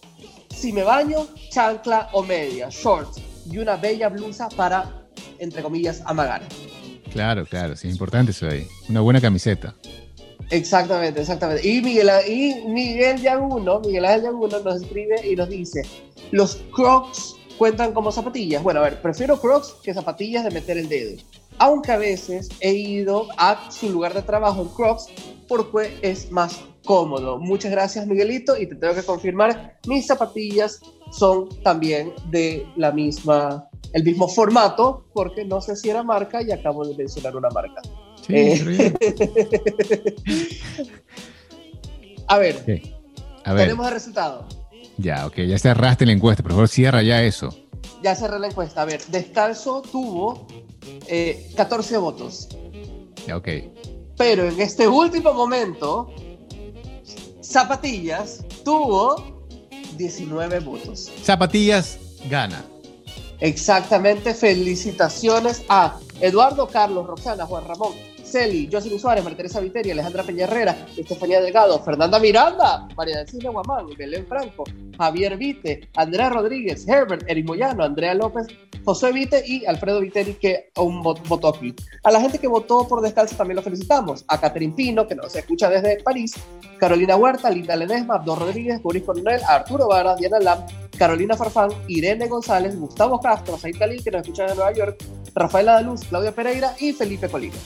si 0.52 0.72
me 0.72 0.82
baño, 0.82 1.28
chancla 1.50 2.08
o 2.12 2.24
media, 2.24 2.68
shorts 2.70 3.20
y 3.48 3.58
una 3.58 3.76
bella 3.76 4.08
blusa 4.08 4.48
para, 4.48 5.06
entre 5.38 5.62
comillas, 5.62 6.02
amagar. 6.06 6.42
Claro, 7.12 7.46
claro, 7.46 7.76
sí, 7.76 7.86
es 7.86 7.94
importante 7.94 8.32
eso 8.32 8.48
ahí. 8.48 8.66
Una 8.88 9.00
buena 9.00 9.20
camiseta. 9.20 9.74
Exactamente, 10.50 11.20
exactamente. 11.20 11.66
Y 11.66 11.80
Miguel, 11.80 12.10
y 12.26 12.54
Miguel 12.66 13.20
Yaguno, 13.20 13.80
Miguel 13.80 14.04
Ángel 14.04 14.24
Yaguno 14.24 14.58
nos 14.58 14.82
escribe 14.82 15.24
y 15.24 15.36
nos 15.36 15.48
dice, 15.48 15.82
los 16.32 16.56
crocs 16.72 17.36
cuentan 17.58 17.92
como 17.92 18.10
zapatillas. 18.10 18.60
Bueno, 18.62 18.80
a 18.80 18.84
ver, 18.84 19.00
prefiero 19.00 19.40
crocs 19.40 19.76
que 19.84 19.94
zapatillas 19.94 20.42
de 20.42 20.50
meter 20.50 20.78
el 20.78 20.88
dedo 20.88 21.16
aunque 21.60 21.92
a 21.92 21.98
veces 21.98 22.48
he 22.60 22.72
ido 22.72 23.28
a 23.36 23.70
su 23.70 23.90
lugar 23.90 24.14
de 24.14 24.22
trabajo 24.22 24.62
en 24.62 24.68
Crocs 24.68 25.08
porque 25.46 25.98
es 26.00 26.32
más 26.32 26.58
cómodo. 26.84 27.38
Muchas 27.38 27.70
gracias 27.70 28.06
Miguelito 28.06 28.56
y 28.56 28.66
te 28.66 28.74
tengo 28.74 28.94
que 28.94 29.02
confirmar, 29.02 29.78
mis 29.86 30.06
zapatillas 30.06 30.80
son 31.12 31.50
también 31.62 32.14
de 32.30 32.66
la 32.76 32.90
misma, 32.92 33.68
el 33.92 34.02
mismo 34.02 34.26
formato 34.26 35.06
porque 35.12 35.44
no 35.44 35.60
sé 35.60 35.76
si 35.76 35.90
era 35.90 36.02
marca 36.02 36.40
y 36.42 36.50
acabo 36.50 36.86
de 36.86 36.96
mencionar 36.96 37.36
una 37.36 37.50
marca. 37.50 37.82
Eh, 38.28 38.94
a, 42.26 42.38
ver, 42.38 42.82
a 43.44 43.52
ver, 43.52 43.64
tenemos 43.64 43.86
el 43.86 43.92
resultado. 43.92 44.48
Ya, 44.96 45.26
ok, 45.26 45.36
ya 45.40 45.58
cerraste 45.58 46.06
la 46.06 46.12
encuesta, 46.12 46.42
por 46.42 46.52
favor 46.52 46.68
cierra 46.68 47.02
ya 47.02 47.22
eso. 47.22 47.54
Ya 48.02 48.14
cerré 48.14 48.38
la 48.38 48.48
encuesta. 48.48 48.82
A 48.82 48.84
ver, 48.84 49.04
Descalzo 49.06 49.82
tuvo 49.82 50.46
14 51.56 51.94
eh, 51.94 51.98
votos. 51.98 52.48
Ok. 53.34 53.48
Pero 54.16 54.48
en 54.48 54.60
este 54.60 54.86
último 54.88 55.32
momento, 55.32 56.12
Zapatillas 57.42 58.44
tuvo 58.64 59.40
19 59.96 60.60
votos. 60.60 61.10
Zapatillas 61.22 61.98
gana. 62.28 62.64
Exactamente, 63.40 64.34
felicitaciones 64.34 65.62
a 65.68 65.98
Eduardo 66.20 66.68
Carlos, 66.68 67.06
Roxana, 67.06 67.46
Juan 67.46 67.66
Ramón, 67.66 67.94
Celi, 68.30 68.68
Jocelyn 68.70 68.98
Suárez, 68.98 69.24
María 69.24 69.36
Teresa 69.36 69.60
Viteri, 69.60 69.90
Alejandra 69.90 70.22
Peñarrera, 70.22 70.86
Estefanía 70.96 71.40
Delgado, 71.40 71.82
Fernanda 71.82 72.18
Miranda, 72.18 72.88
María 72.96 73.26
Cine 73.26 73.48
Guamán, 73.48 73.86
Belén 73.98 74.26
Franco, 74.26 74.64
Javier 74.96 75.36
Vite, 75.36 75.88
Andrea 75.96 76.30
Rodríguez, 76.30 76.86
Herbert, 76.88 77.24
Eric 77.28 77.46
Moyano, 77.46 77.84
Andrea 77.84 78.14
López, 78.14 78.46
José 78.84 79.12
Vite 79.12 79.42
y 79.46 79.66
Alfredo 79.66 80.00
Viteri, 80.00 80.34
que 80.34 80.70
aún 80.74 81.02
votó 81.02 81.48
aquí. 81.48 81.74
A 82.04 82.10
la 82.10 82.20
gente 82.20 82.38
que 82.38 82.48
votó 82.48 82.86
por 82.86 83.00
descanso 83.02 83.36
también 83.36 83.56
lo 83.56 83.62
felicitamos. 83.62 84.24
A 84.28 84.40
Catherine 84.40 84.74
Pino, 84.74 85.06
que 85.06 85.14
nos 85.14 85.34
escucha 85.34 85.68
desde 85.68 86.02
París, 86.02 86.34
Carolina 86.78 87.16
Huerta, 87.16 87.50
Linda 87.50 87.76
Ledesma, 87.76 88.14
Abdor 88.14 88.38
Rodríguez, 88.38 88.80
Boris 88.82 89.02
Coronel, 89.02 89.40
Arturo 89.46 89.88
Vara, 89.88 90.16
Diana 90.16 90.38
Lam, 90.40 90.66
Carolina 90.96 91.36
Farfán, 91.36 91.70
Irene 91.88 92.26
González, 92.28 92.78
Gustavo 92.78 93.20
Castro, 93.20 93.58
Said 93.58 93.76
Cali, 93.78 94.02
que 94.02 94.10
nos 94.10 94.22
escucha 94.22 94.46
de 94.46 94.54
Nueva 94.54 94.72
York, 94.72 95.04
Rafaela 95.34 95.72
Daluz, 95.74 96.04
Claudia 96.04 96.32
Pereira 96.32 96.74
y 96.78 96.92
Felipe 96.92 97.28
Colino. 97.28 97.56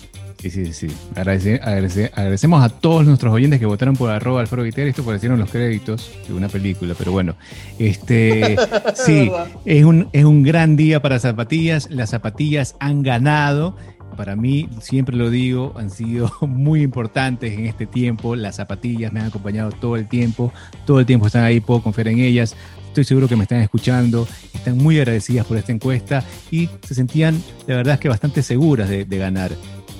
Sí, 0.44 0.50
sí, 0.50 0.72
sí. 0.74 0.88
agradecemos 1.16 2.62
a 2.62 2.68
todos 2.68 3.06
nuestros 3.06 3.32
oyentes 3.32 3.58
que 3.58 3.64
votaron 3.64 3.96
por 3.96 4.10
arroba 4.10 4.42
Alfaro 4.42 4.62
Viter. 4.62 4.86
Esto 4.86 5.02
parecieron 5.02 5.38
los 5.38 5.50
créditos 5.50 6.10
de 6.28 6.34
una 6.34 6.48
película, 6.48 6.94
pero 6.98 7.12
bueno. 7.12 7.34
Este, 7.78 8.54
sí, 8.94 9.30
es 9.64 9.84
un, 9.84 10.10
es 10.12 10.24
un 10.24 10.42
gran 10.42 10.76
día 10.76 11.00
para 11.00 11.18
zapatillas. 11.18 11.88
Las 11.90 12.10
zapatillas 12.10 12.76
han 12.78 13.02
ganado. 13.02 13.74
Para 14.18 14.36
mí, 14.36 14.68
siempre 14.82 15.16
lo 15.16 15.30
digo, 15.30 15.72
han 15.78 15.88
sido 15.88 16.30
muy 16.42 16.82
importantes 16.82 17.54
en 17.54 17.64
este 17.64 17.86
tiempo. 17.86 18.36
Las 18.36 18.56
zapatillas 18.56 19.14
me 19.14 19.20
han 19.20 19.26
acompañado 19.28 19.72
todo 19.72 19.96
el 19.96 20.08
tiempo. 20.08 20.52
Todo 20.84 21.00
el 21.00 21.06
tiempo 21.06 21.26
están 21.26 21.44
ahí, 21.44 21.60
puedo 21.60 21.82
confiar 21.82 22.08
en 22.08 22.18
ellas. 22.18 22.54
Estoy 22.88 23.04
seguro 23.04 23.28
que 23.28 23.36
me 23.36 23.44
están 23.44 23.60
escuchando, 23.60 24.28
están 24.52 24.76
muy 24.76 24.98
agradecidas 24.98 25.46
por 25.46 25.56
esta 25.56 25.72
encuesta 25.72 26.22
y 26.50 26.68
se 26.86 26.94
sentían, 26.94 27.42
de 27.66 27.74
verdad, 27.74 27.98
que 27.98 28.10
bastante 28.10 28.42
seguras 28.42 28.90
de, 28.90 29.06
de 29.06 29.18
ganar. 29.18 29.50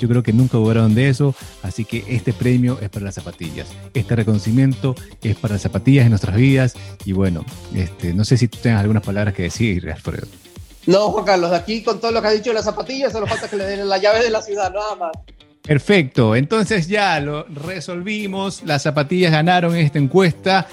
Yo 0.05 0.11
creo 0.11 0.23
que 0.23 0.35
nunca 0.35 0.59
dudaron 0.59 0.95
de 0.95 1.09
eso, 1.09 1.35
así 1.63 1.87
que 1.87 2.05
este 2.11 2.35
premio 2.35 2.79
es 2.83 2.91
para 2.91 3.07
las 3.07 3.15
zapatillas. 3.15 3.69
Este 3.95 4.15
reconocimiento 4.15 4.95
es 5.23 5.35
para 5.35 5.55
las 5.55 5.63
zapatillas 5.63 6.05
en 6.05 6.11
nuestras 6.11 6.37
vidas. 6.37 6.75
Y 7.07 7.13
bueno, 7.13 7.43
este, 7.75 8.13
no 8.13 8.23
sé 8.27 8.37
si 8.37 8.47
tú 8.47 8.59
tengas 8.59 8.83
algunas 8.83 9.03
palabras 9.03 9.33
que 9.33 9.45
decir, 9.45 9.91
Alfredo. 9.91 10.27
No, 10.85 11.11
Juan 11.11 11.25
Carlos, 11.25 11.53
de 11.53 11.57
aquí 11.57 11.83
con 11.83 12.03
todo 12.03 12.11
lo 12.11 12.21
que 12.21 12.29
ha 12.29 12.33
dicho 12.33 12.51
de 12.51 12.55
las 12.57 12.67
zapatillas, 12.67 13.13
solo 13.13 13.27
falta 13.27 13.49
que 13.49 13.57
le 13.57 13.65
den 13.65 13.89
la 13.89 13.97
llave 13.97 14.23
de 14.23 14.29
la 14.29 14.43
ciudad, 14.43 14.71
nada 14.75 14.95
más. 14.95 15.13
Perfecto, 15.63 16.37
entonces 16.37 16.87
ya 16.87 17.19
lo 17.21 17.45
resolvimos, 17.45 18.63
las 18.67 18.83
zapatillas 18.83 19.33
ganaron 19.33 19.75
esta 19.75 19.99
encuesta, 19.99 20.69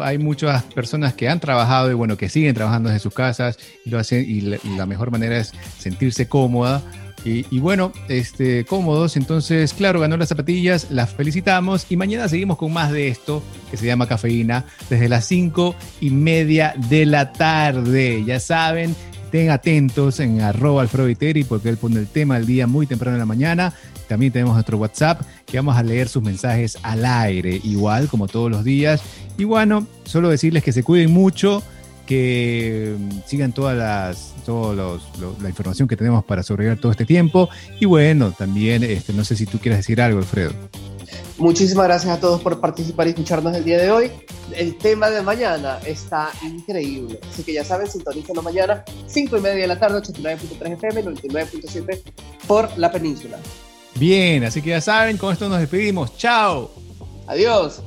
hay 0.00 0.18
muchas 0.18 0.62
personas 0.62 1.14
que 1.14 1.28
han 1.28 1.40
trabajado 1.40 1.90
y 1.90 1.94
bueno, 1.94 2.16
que 2.16 2.28
siguen 2.28 2.54
trabajando 2.54 2.88
desde 2.88 3.00
sus 3.00 3.12
casas 3.12 3.58
y 3.84 3.90
lo 3.90 3.98
hacen 3.98 4.24
y 4.24 4.42
la 4.76 4.86
mejor 4.86 5.10
manera 5.10 5.36
es 5.36 5.52
sentirse 5.76 6.28
cómoda 6.28 6.84
y, 7.26 7.58
bueno, 7.58 7.92
este, 8.08 8.64
cómodos. 8.64 9.16
Entonces, 9.16 9.74
claro, 9.74 10.00
ganó 10.00 10.16
las 10.16 10.28
zapatillas, 10.28 10.88
las 10.90 11.12
felicitamos 11.12 11.86
y 11.90 11.96
mañana 11.96 12.28
seguimos 12.28 12.56
con 12.56 12.72
más 12.72 12.92
de 12.92 13.08
esto 13.08 13.42
que 13.70 13.76
se 13.76 13.86
llama 13.86 14.06
cafeína 14.06 14.64
desde 14.88 15.08
las 15.08 15.24
cinco 15.24 15.74
y 16.00 16.10
media 16.10 16.74
de 16.88 17.04
la 17.04 17.32
tarde. 17.32 18.22
Ya 18.24 18.38
saben, 18.38 18.94
estén 19.24 19.50
atentos 19.50 20.20
en 20.20 20.40
arroba 20.40 20.82
alfrediteri 20.82 21.42
porque 21.42 21.68
él 21.68 21.76
pone 21.76 21.98
el 21.98 22.06
tema 22.06 22.36
del 22.36 22.46
día 22.46 22.66
muy 22.68 22.86
temprano 22.86 23.16
en 23.16 23.20
la 23.20 23.26
mañana. 23.26 23.74
También 24.08 24.32
tenemos 24.32 24.54
nuestro 24.54 24.78
WhatsApp 24.78 25.20
que 25.46 25.56
vamos 25.56 25.76
a 25.76 25.82
leer 25.82 26.08
sus 26.08 26.22
mensajes 26.22 26.78
al 26.84 27.04
aire, 27.04 27.60
igual 27.64 28.06
como 28.06 28.28
todos 28.28 28.50
los 28.50 28.62
días. 28.62 29.02
Y 29.36 29.42
bueno, 29.42 29.86
solo 30.04 30.28
decirles 30.28 30.62
que 30.62 30.70
se 30.70 30.84
cuiden 30.84 31.12
mucho 31.12 31.62
que 32.06 32.96
mm, 32.98 33.10
sigan 33.26 33.52
todas 33.52 33.76
las, 33.76 34.34
toda 34.44 34.98
la 35.42 35.48
información 35.48 35.88
que 35.88 35.96
tenemos 35.96 36.24
para 36.24 36.42
sobrevivir 36.42 36.80
todo 36.80 36.92
este 36.92 37.04
tiempo. 37.04 37.48
Y 37.80 37.84
bueno, 37.84 38.32
también, 38.32 38.82
este, 38.84 39.12
no 39.12 39.24
sé 39.24 39.36
si 39.36 39.46
tú 39.46 39.58
quieres 39.58 39.80
decir 39.80 40.00
algo, 40.00 40.18
Alfredo. 40.18 40.52
Muchísimas 41.38 41.86
gracias 41.86 42.16
a 42.16 42.20
todos 42.20 42.40
por 42.40 42.60
participar 42.60 43.06
y 43.06 43.10
escucharnos 43.10 43.54
el 43.54 43.64
día 43.64 43.78
de 43.78 43.90
hoy. 43.90 44.10
El 44.52 44.76
tema 44.78 45.10
de 45.10 45.20
mañana 45.22 45.78
está 45.84 46.30
increíble. 46.42 47.20
Así 47.30 47.42
que 47.42 47.52
ya 47.52 47.64
saben, 47.64 47.90
sintonícenos 47.90 48.42
mañana, 48.42 48.84
5 49.06 49.36
y 49.36 49.40
media 49.40 49.62
de 49.62 49.66
la 49.66 49.78
tarde, 49.78 50.00
89.3 50.00 50.72
FM, 50.72 51.04
99.7 51.04 52.02
por 52.46 52.76
la 52.78 52.90
península. 52.90 53.38
Bien, 53.96 54.44
así 54.44 54.62
que 54.62 54.70
ya 54.70 54.80
saben, 54.80 55.16
con 55.16 55.32
esto 55.32 55.48
nos 55.48 55.60
despedimos. 55.60 56.16
¡Chao! 56.16 56.70
Adiós. 57.26 57.82